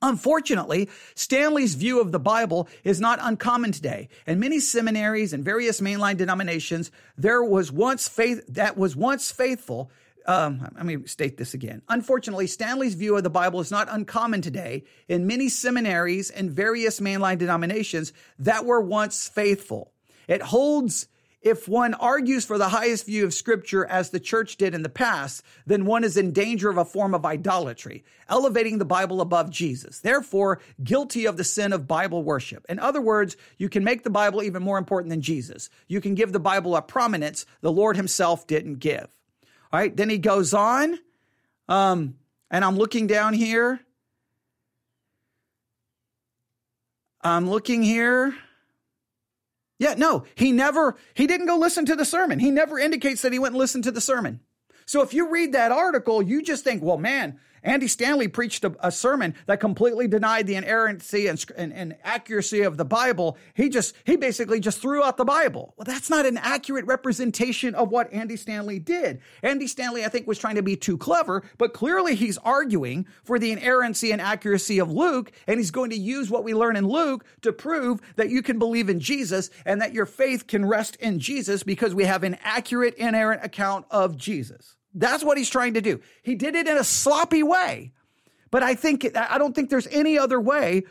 Unfortunately, 0.00 0.88
Stanley's 1.14 1.74
view 1.74 2.00
of 2.00 2.12
the 2.12 2.18
Bible 2.18 2.66
is 2.82 2.98
not 2.98 3.18
uncommon 3.20 3.72
today. 3.72 4.08
In 4.26 4.40
many 4.40 4.58
seminaries 4.58 5.34
and 5.34 5.44
various 5.44 5.82
mainline 5.82 6.16
denominations, 6.16 6.90
there 7.18 7.44
was 7.44 7.70
once 7.70 8.08
faith 8.08 8.42
that 8.48 8.78
was 8.78 8.96
once 8.96 9.30
faithful 9.30 9.90
um, 10.26 10.68
let 10.74 10.84
me 10.84 11.06
state 11.06 11.36
this 11.36 11.54
again. 11.54 11.82
Unfortunately, 11.88 12.46
Stanley's 12.46 12.94
view 12.94 13.16
of 13.16 13.22
the 13.22 13.30
Bible 13.30 13.60
is 13.60 13.70
not 13.70 13.88
uncommon 13.90 14.42
today 14.42 14.84
in 15.08 15.26
many 15.26 15.48
seminaries 15.48 16.30
and 16.30 16.50
various 16.50 17.00
mainline 17.00 17.38
denominations 17.38 18.12
that 18.38 18.64
were 18.64 18.80
once 18.80 19.28
faithful. 19.28 19.92
It 20.28 20.42
holds 20.42 21.08
if 21.42 21.68
one 21.68 21.94
argues 21.94 22.44
for 22.44 22.56
the 22.56 22.68
highest 22.68 23.04
view 23.06 23.24
of 23.24 23.34
scripture 23.34 23.84
as 23.84 24.10
the 24.10 24.20
church 24.20 24.56
did 24.56 24.76
in 24.76 24.82
the 24.82 24.88
past, 24.88 25.42
then 25.66 25.84
one 25.84 26.04
is 26.04 26.16
in 26.16 26.32
danger 26.32 26.70
of 26.70 26.78
a 26.78 26.84
form 26.84 27.14
of 27.14 27.26
idolatry, 27.26 28.04
elevating 28.28 28.78
the 28.78 28.84
Bible 28.84 29.20
above 29.20 29.50
Jesus, 29.50 29.98
therefore 29.98 30.60
guilty 30.84 31.26
of 31.26 31.36
the 31.36 31.42
sin 31.42 31.72
of 31.72 31.88
Bible 31.88 32.22
worship. 32.22 32.64
In 32.68 32.78
other 32.78 33.00
words, 33.00 33.36
you 33.58 33.68
can 33.68 33.82
make 33.82 34.04
the 34.04 34.10
Bible 34.10 34.40
even 34.42 34.62
more 34.62 34.78
important 34.78 35.10
than 35.10 35.20
Jesus. 35.20 35.68
You 35.88 36.00
can 36.00 36.14
give 36.14 36.32
the 36.32 36.38
Bible 36.38 36.76
a 36.76 36.82
prominence 36.82 37.44
the 37.60 37.72
Lord 37.72 37.96
himself 37.96 38.46
didn't 38.46 38.76
give. 38.76 39.08
All 39.72 39.80
right, 39.80 39.96
then 39.96 40.10
he 40.10 40.18
goes 40.18 40.52
on, 40.52 40.98
um, 41.66 42.16
and 42.50 42.64
I'm 42.64 42.76
looking 42.76 43.06
down 43.06 43.32
here. 43.32 43.80
I'm 47.22 47.48
looking 47.48 47.82
here. 47.82 48.34
Yeah, 49.78 49.94
no, 49.96 50.24
he 50.34 50.52
never, 50.52 50.96
he 51.14 51.26
didn't 51.26 51.46
go 51.46 51.56
listen 51.56 51.86
to 51.86 51.96
the 51.96 52.04
sermon. 52.04 52.38
He 52.38 52.50
never 52.50 52.78
indicates 52.78 53.22
that 53.22 53.32
he 53.32 53.38
went 53.38 53.54
and 53.54 53.58
listened 53.58 53.84
to 53.84 53.90
the 53.90 54.00
sermon. 54.00 54.40
So 54.84 55.02
if 55.02 55.14
you 55.14 55.30
read 55.30 55.52
that 55.52 55.72
article, 55.72 56.20
you 56.22 56.42
just 56.42 56.64
think, 56.64 56.82
well, 56.82 56.98
man, 56.98 57.40
Andy 57.62 57.86
Stanley 57.88 58.28
preached 58.28 58.64
a, 58.64 58.74
a 58.80 58.90
sermon 58.90 59.34
that 59.46 59.60
completely 59.60 60.08
denied 60.08 60.46
the 60.46 60.56
inerrancy 60.56 61.28
and, 61.28 61.44
and, 61.56 61.72
and, 61.72 61.96
accuracy 62.02 62.62
of 62.62 62.76
the 62.76 62.84
Bible. 62.84 63.36
He 63.54 63.68
just, 63.68 63.94
he 64.04 64.16
basically 64.16 64.58
just 64.60 64.80
threw 64.80 65.02
out 65.02 65.16
the 65.16 65.24
Bible. 65.24 65.74
Well, 65.76 65.84
that's 65.84 66.10
not 66.10 66.26
an 66.26 66.36
accurate 66.38 66.86
representation 66.86 67.74
of 67.74 67.90
what 67.90 68.12
Andy 68.12 68.36
Stanley 68.36 68.78
did. 68.78 69.20
Andy 69.42 69.66
Stanley, 69.66 70.04
I 70.04 70.08
think, 70.08 70.26
was 70.26 70.38
trying 70.38 70.56
to 70.56 70.62
be 70.62 70.76
too 70.76 70.98
clever, 70.98 71.44
but 71.58 71.72
clearly 71.72 72.14
he's 72.14 72.38
arguing 72.38 73.06
for 73.22 73.38
the 73.38 73.52
inerrancy 73.52 74.10
and 74.10 74.20
accuracy 74.20 74.78
of 74.78 74.90
Luke, 74.90 75.30
and 75.46 75.58
he's 75.58 75.70
going 75.70 75.90
to 75.90 75.96
use 75.96 76.30
what 76.30 76.44
we 76.44 76.54
learn 76.54 76.76
in 76.76 76.88
Luke 76.88 77.24
to 77.42 77.52
prove 77.52 78.00
that 78.16 78.30
you 78.30 78.42
can 78.42 78.58
believe 78.58 78.88
in 78.88 78.98
Jesus 79.00 79.50
and 79.64 79.80
that 79.80 79.92
your 79.92 80.06
faith 80.06 80.46
can 80.46 80.66
rest 80.66 80.96
in 80.96 81.20
Jesus 81.20 81.62
because 81.62 81.94
we 81.94 82.04
have 82.04 82.24
an 82.24 82.36
accurate, 82.42 82.94
inerrant 82.94 83.44
account 83.44 83.86
of 83.90 84.16
Jesus. 84.16 84.76
That's 84.94 85.24
what 85.24 85.38
he's 85.38 85.50
trying 85.50 85.74
to 85.74 85.80
do. 85.80 86.00
He 86.22 86.34
did 86.34 86.54
it 86.54 86.68
in 86.68 86.76
a 86.76 86.84
sloppy 86.84 87.42
way. 87.42 87.92
But 88.50 88.62
I 88.62 88.74
think 88.74 89.16
I 89.16 89.38
don't 89.38 89.54
think 89.54 89.70
there's 89.70 89.86
any 89.88 90.18
other 90.18 90.40
way 90.40 90.84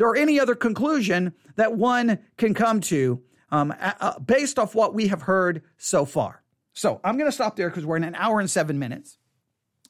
or 0.00 0.16
any 0.16 0.38
other 0.38 0.54
conclusion 0.54 1.34
that 1.56 1.74
one 1.74 2.20
can 2.36 2.54
come 2.54 2.80
to 2.82 3.20
um, 3.50 3.74
uh, 3.80 4.18
based 4.20 4.58
off 4.58 4.74
what 4.74 4.94
we 4.94 5.08
have 5.08 5.22
heard 5.22 5.62
so 5.76 6.04
far. 6.04 6.42
So 6.74 7.00
I'm 7.02 7.18
going 7.18 7.28
to 7.28 7.34
stop 7.34 7.56
there 7.56 7.68
because 7.68 7.84
we're 7.84 7.96
in 7.96 8.04
an 8.04 8.14
hour 8.14 8.38
and 8.38 8.48
seven 8.48 8.78
minutes. 8.78 9.18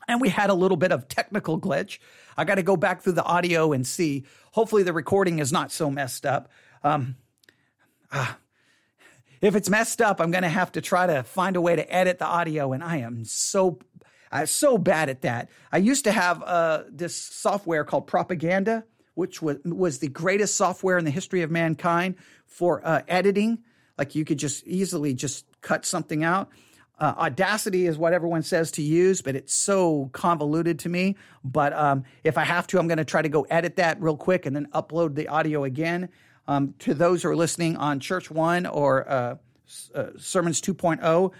And 0.06 0.22
we 0.22 0.30
had 0.30 0.48
a 0.48 0.54
little 0.54 0.78
bit 0.78 0.90
of 0.90 1.06
technical 1.08 1.60
glitch. 1.60 1.98
I 2.34 2.44
got 2.44 2.54
to 2.54 2.62
go 2.62 2.78
back 2.78 3.02
through 3.02 3.12
the 3.12 3.24
audio 3.24 3.72
and 3.72 3.86
see. 3.86 4.24
Hopefully, 4.52 4.82
the 4.82 4.94
recording 4.94 5.38
is 5.38 5.52
not 5.52 5.70
so 5.70 5.90
messed 5.90 6.24
up. 6.24 6.50
Um, 6.82 7.16
ah, 8.10 8.38
if 9.40 9.54
it's 9.54 9.70
messed 9.70 10.00
up, 10.00 10.20
I'm 10.20 10.30
going 10.30 10.42
to 10.42 10.48
have 10.48 10.72
to 10.72 10.80
try 10.80 11.06
to 11.06 11.22
find 11.22 11.56
a 11.56 11.60
way 11.60 11.76
to 11.76 11.94
edit 11.94 12.18
the 12.18 12.26
audio. 12.26 12.72
And 12.72 12.82
I 12.82 12.98
am 12.98 13.24
so, 13.24 13.78
I'm 14.30 14.46
so 14.46 14.78
bad 14.78 15.08
at 15.08 15.22
that. 15.22 15.50
I 15.72 15.78
used 15.78 16.04
to 16.04 16.12
have 16.12 16.42
uh, 16.42 16.84
this 16.90 17.16
software 17.16 17.84
called 17.84 18.06
Propaganda, 18.06 18.84
which 19.14 19.40
was, 19.42 19.58
was 19.64 19.98
the 19.98 20.08
greatest 20.08 20.56
software 20.56 20.98
in 20.98 21.04
the 21.04 21.10
history 21.10 21.42
of 21.42 21.50
mankind 21.50 22.16
for 22.46 22.86
uh, 22.86 23.02
editing. 23.08 23.58
Like 23.96 24.14
you 24.14 24.24
could 24.24 24.38
just 24.38 24.66
easily 24.66 25.14
just 25.14 25.44
cut 25.60 25.84
something 25.84 26.24
out. 26.24 26.50
Uh, 27.00 27.14
Audacity 27.16 27.86
is 27.86 27.96
what 27.96 28.12
everyone 28.12 28.42
says 28.42 28.72
to 28.72 28.82
use, 28.82 29.22
but 29.22 29.36
it's 29.36 29.54
so 29.54 30.10
convoluted 30.12 30.80
to 30.80 30.88
me. 30.88 31.16
But 31.44 31.72
um, 31.72 32.02
if 32.24 32.36
I 32.36 32.44
have 32.44 32.66
to, 32.68 32.78
I'm 32.78 32.88
going 32.88 32.98
to 32.98 33.04
try 33.04 33.22
to 33.22 33.28
go 33.28 33.42
edit 33.42 33.76
that 33.76 34.00
real 34.02 34.16
quick 34.16 34.46
and 34.46 34.56
then 34.56 34.66
upload 34.74 35.14
the 35.14 35.28
audio 35.28 35.62
again. 35.62 36.08
Um, 36.48 36.74
to 36.80 36.94
those 36.94 37.22
who 37.22 37.28
are 37.28 37.36
listening 37.36 37.76
on 37.76 38.00
Church 38.00 38.30
One 38.30 38.64
or 38.64 39.08
uh, 39.08 39.36
uh, 39.94 40.06
Sermons 40.16 40.62
2.0, 40.62 41.32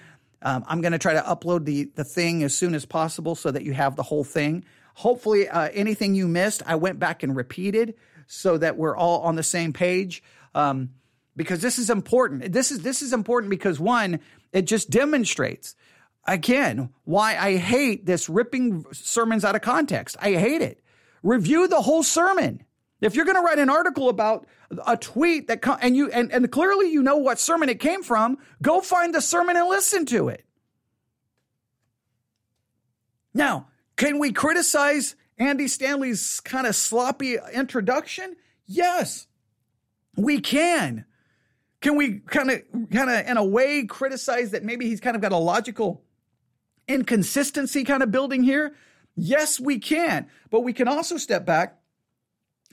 um, 0.43 0.65
I'm 0.69 0.83
going 0.83 0.93
to 0.93 0.99
try 0.99 1.15
to 1.15 1.23
upload 1.23 1.65
the, 1.65 1.85
the 1.95 2.05
thing 2.05 2.43
as 2.43 2.55
soon 2.55 2.75
as 2.75 2.85
possible 2.85 3.35
so 3.35 3.51
that 3.51 3.63
you 3.63 3.73
have 3.73 3.97
the 3.97 4.03
whole 4.03 4.23
thing. 4.23 4.65
Hopefully, 4.95 5.49
uh, 5.49 5.71
anything 5.73 6.15
you 6.15 6.29
missed, 6.29 6.63
I 6.67 6.75
went 6.75 6.99
back 6.99 7.23
and 7.23 7.35
repeated 7.35 7.95
so 8.27 8.59
that 8.59 8.77
we're 8.77 8.95
all 8.95 9.23
on 9.23 9.35
the 9.35 9.43
same 9.43 9.73
page. 9.73 10.23
Um, 10.55 10.91
because 11.35 11.63
this 11.63 11.79
is 11.79 11.89
important. 11.89 12.53
This 12.53 12.71
is 12.71 12.83
this 12.83 13.01
is 13.01 13.15
important 13.15 13.49
because 13.49 13.81
one, 13.81 14.21
it 14.53 14.63
just 14.63 14.91
demonstrates 14.91 15.75
again 16.27 16.91
why 17.05 17.39
I 17.39 17.57
hate 17.57 18.05
this 18.05 18.29
ripping 18.29 18.85
sermons 18.93 19.45
out 19.45 19.55
of 19.55 19.63
context. 19.63 20.17
I 20.21 20.33
hate 20.33 20.61
it. 20.61 20.83
Review 21.23 21.69
the 21.69 21.81
whole 21.81 22.03
sermon. 22.03 22.65
If 23.01 23.15
you're 23.15 23.25
going 23.25 23.37
to 23.37 23.43
write 23.43 23.59
an 23.59 23.71
article 23.71 24.09
about 24.09 24.47
a 24.87 24.97
tweet 24.97 25.47
that 25.49 25.65
and 25.81 25.97
you 25.97 26.11
and, 26.11 26.33
and 26.33 26.51
clearly 26.51 26.91
you 26.91 27.03
know 27.03 27.17
what 27.17 27.39
sermon 27.39 27.69
it 27.69 27.79
came 27.79 28.03
from, 28.03 28.39
go 28.61 28.81
find 28.81 29.15
the 29.15 29.21
sermon 29.21 29.57
and 29.57 29.69
listen 29.69 30.05
to 30.07 30.29
it. 30.29 30.45
Now, 33.35 33.69
can 33.97 34.19
we 34.19 34.33
criticize 34.33 35.15
Andy 35.39 35.69
Stanley's 35.69 36.41
kind 36.41 36.67
of 36.67 36.75
sloppy 36.75 37.37
introduction? 37.53 38.35
Yes, 38.67 39.29
we 40.17 40.41
can. 40.41 41.05
Can 41.81 41.95
we 41.95 42.19
kind 42.19 42.51
of 42.51 42.63
kind 42.91 43.11
of 43.11 43.29
in 43.29 43.37
a 43.37 43.45
way 43.45 43.85
criticize 43.85 44.51
that 44.51 44.65
maybe 44.65 44.87
he's 44.87 45.01
kind 45.01 45.15
of 45.15 45.23
got 45.23 45.31
a 45.31 45.37
logical 45.37 46.03
inconsistency 46.89 47.85
kind 47.85 48.03
of 48.03 48.11
building 48.11 48.43
here? 48.43 48.75
Yes, 49.15 49.61
we 49.61 49.79
can. 49.79 50.27
But 50.51 50.63
we 50.63 50.73
can 50.73 50.89
also 50.89 51.17
step 51.17 51.47
back 51.47 51.78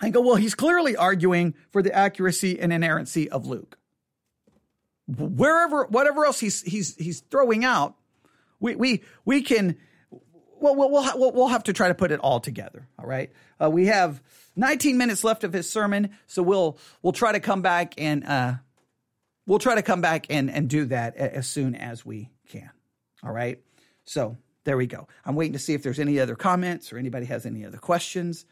and 0.01 0.13
go, 0.13 0.21
well, 0.21 0.35
he's 0.35 0.55
clearly 0.55 0.95
arguing 0.95 1.55
for 1.71 1.81
the 1.81 1.93
accuracy 1.93 2.59
and 2.59 2.73
inerrancy 2.73 3.29
of 3.29 3.45
Luke. 3.45 3.77
Wherever, 5.07 5.85
whatever 5.85 6.25
else 6.25 6.39
he's 6.39 6.63
he's 6.63 6.95
he's 6.95 7.19
throwing 7.19 7.63
out, 7.63 7.95
we 8.59 8.75
we 8.75 9.03
we 9.23 9.43
can. 9.43 9.77
Well, 10.59 10.75
we'll 10.75 10.89
we'll, 10.89 11.31
we'll 11.31 11.47
have 11.49 11.65
to 11.65 11.73
try 11.73 11.89
to 11.89 11.93
put 11.93 12.11
it 12.11 12.19
all 12.21 12.39
together. 12.39 12.87
All 12.97 13.05
right, 13.05 13.31
uh, 13.61 13.69
we 13.69 13.85
have 13.85 14.23
19 14.55 14.97
minutes 14.97 15.23
left 15.23 15.43
of 15.43 15.53
his 15.53 15.69
sermon, 15.69 16.09
so 16.25 16.41
we'll 16.41 16.79
we'll 17.03 17.13
try 17.13 17.33
to 17.33 17.39
come 17.39 17.61
back 17.61 17.93
and 17.99 18.25
uh, 18.25 18.53
we'll 19.45 19.59
try 19.59 19.75
to 19.75 19.83
come 19.83 20.01
back 20.01 20.25
and 20.31 20.49
and 20.49 20.69
do 20.69 20.85
that 20.85 21.15
as 21.17 21.47
soon 21.47 21.75
as 21.75 22.03
we 22.03 22.31
can. 22.49 22.71
All 23.23 23.31
right, 23.31 23.59
so 24.05 24.37
there 24.63 24.77
we 24.77 24.87
go. 24.87 25.07
I'm 25.23 25.35
waiting 25.35 25.53
to 25.53 25.59
see 25.59 25.73
if 25.73 25.83
there's 25.83 25.99
any 25.99 26.19
other 26.19 26.35
comments 26.35 26.91
or 26.91 26.97
anybody 26.97 27.27
has 27.27 27.45
any 27.45 27.63
other 27.63 27.77
questions. 27.77 28.45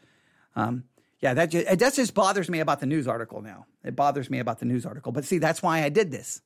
Um, 0.54 0.84
yeah, 1.24 1.32
that 1.32 1.46
just, 1.46 1.78
that 1.78 1.94
just 1.94 2.12
bothers 2.12 2.50
me 2.50 2.60
about 2.60 2.80
the 2.80 2.86
news 2.86 3.08
article 3.08 3.40
now. 3.40 3.64
It 3.82 3.96
bothers 3.96 4.28
me 4.28 4.40
about 4.40 4.58
the 4.58 4.66
news 4.66 4.84
article. 4.84 5.10
But 5.10 5.24
see, 5.24 5.38
that's 5.38 5.62
why 5.62 5.82
I 5.82 5.88
did 5.88 6.10
this. 6.10 6.42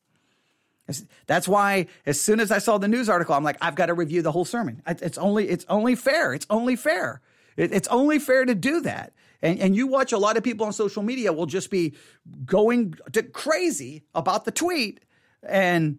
That's 1.27 1.49
why 1.49 1.89
as 2.07 2.21
soon 2.21 2.39
as 2.39 2.53
I 2.53 2.59
saw 2.59 2.79
the 2.79 2.87
news 2.87 3.09
article, 3.09 3.35
I'm 3.35 3.43
like, 3.43 3.57
I've 3.61 3.75
got 3.75 3.87
to 3.87 3.95
review 3.95 4.23
the 4.23 4.31
whole 4.31 4.45
sermon. 4.45 4.81
It's 4.87 5.19
only, 5.19 5.49
it's 5.49 5.67
only 5.69 5.97
fair. 5.97 6.33
It's 6.33 6.47
only 6.49 6.77
fair. 6.77 7.21
It's 7.57 7.89
only 7.89 8.21
fair 8.21 8.45
to 8.45 8.55
do 8.55 8.81
that. 8.83 9.15
And, 9.43 9.59
and 9.59 9.75
you 9.75 9.89
watch 9.89 10.13
a 10.13 10.19
lot 10.19 10.37
of 10.37 10.45
people 10.45 10.65
on 10.65 10.73
social 10.73 11.03
media 11.03 11.33
will 11.33 11.47
just 11.47 11.73
be 11.73 11.95
going 12.45 12.95
crazy 13.33 14.05
about 14.15 14.45
the 14.45 14.53
tweet 14.53 15.01
and 15.43 15.99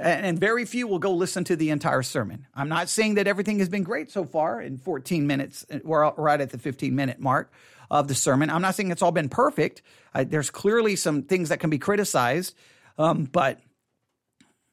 and 0.00 0.40
very 0.40 0.64
few 0.64 0.88
will 0.88 0.98
go 0.98 1.12
listen 1.12 1.44
to 1.44 1.54
the 1.54 1.70
entire 1.70 2.02
sermon. 2.02 2.46
I'm 2.52 2.68
not 2.68 2.88
saying 2.88 3.14
that 3.14 3.28
everything 3.28 3.60
has 3.60 3.68
been 3.68 3.84
great 3.84 4.10
so 4.10 4.24
far 4.24 4.60
in 4.60 4.76
14 4.76 5.26
minutes. 5.26 5.64
Uh, 5.70 5.78
we're 5.84 6.10
right 6.14 6.40
at 6.40 6.50
the 6.50 6.58
15 6.58 6.96
minute 6.96 7.20
mark 7.20 7.52
of 7.90 8.08
the 8.08 8.14
sermon. 8.14 8.50
I'm 8.50 8.62
not 8.62 8.74
saying 8.74 8.90
it's 8.90 9.02
all 9.02 9.12
been 9.12 9.28
perfect. 9.28 9.82
There's 10.14 10.50
clearly 10.50 10.96
some 10.96 11.22
things 11.22 11.48
that 11.48 11.60
can 11.60 11.70
be 11.70 11.78
criticized, 11.78 12.54
um, 12.98 13.24
but 13.24 13.60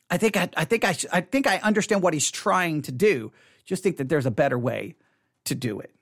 I 0.09 0.18
think 0.18 0.38
I, 0.38 0.49
I 0.55 0.66
think 0.66 0.84
I, 0.84 0.95
I 1.11 1.22
think 1.22 1.47
I 1.47 1.57
understand 1.57 2.01
what 2.01 2.13
he's 2.13 2.32
trying 2.32 2.82
to 2.84 2.91
do. 2.91 3.32
Just 3.66 3.84
think 3.84 3.97
that 3.97 4.09
there's 4.09 4.26
a 4.26 4.32
better 4.32 4.57
way 4.57 4.95
to 5.45 5.55
do 5.55 5.80
it. 5.80 5.93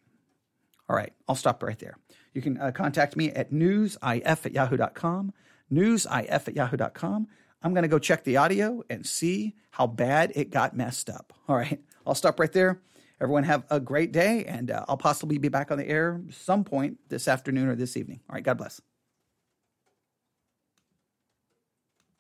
All 0.89 0.95
right, 0.95 1.13
I'll 1.27 1.35
stop 1.35 1.63
right 1.63 1.79
there. 1.79 1.97
You 2.33 2.41
can 2.41 2.57
uh, 2.57 2.71
contact 2.71 3.15
me 3.15 3.31
at 3.31 3.51
newsif 3.51 4.45
at 4.45 4.51
yahoo.com, 4.51 5.33
newsif 5.71 6.47
at 6.47 6.55
yahoo.com. 6.55 7.27
I'm 7.61 7.73
going 7.73 7.83
to 7.83 7.89
go 7.89 7.99
check 7.99 8.25
the 8.25 8.37
audio 8.37 8.83
and 8.89 9.05
see 9.05 9.55
how 9.71 9.87
bad 9.87 10.33
it 10.35 10.51
got 10.51 10.75
messed 10.75 11.09
up. 11.09 11.33
All 11.47 11.55
right, 11.55 11.79
I'll 12.05 12.15
stop 12.15 12.39
right 12.39 12.51
there. 12.51 12.81
Everyone 13.23 13.43
have 13.43 13.63
a 13.69 13.79
great 13.79 14.11
day, 14.11 14.43
and 14.43 14.69
uh, 14.69 14.83
I'll 14.89 14.97
possibly 14.97 15.37
be 15.37 15.47
back 15.47 15.71
on 15.71 15.77
the 15.77 15.87
air 15.87 16.21
some 16.29 16.65
point 16.65 16.97
this 17.07 17.29
afternoon 17.29 17.69
or 17.69 17.75
this 17.75 17.95
evening. 17.95 18.19
All 18.29 18.33
right, 18.33 18.43
God 18.43 18.57
bless. 18.57 18.81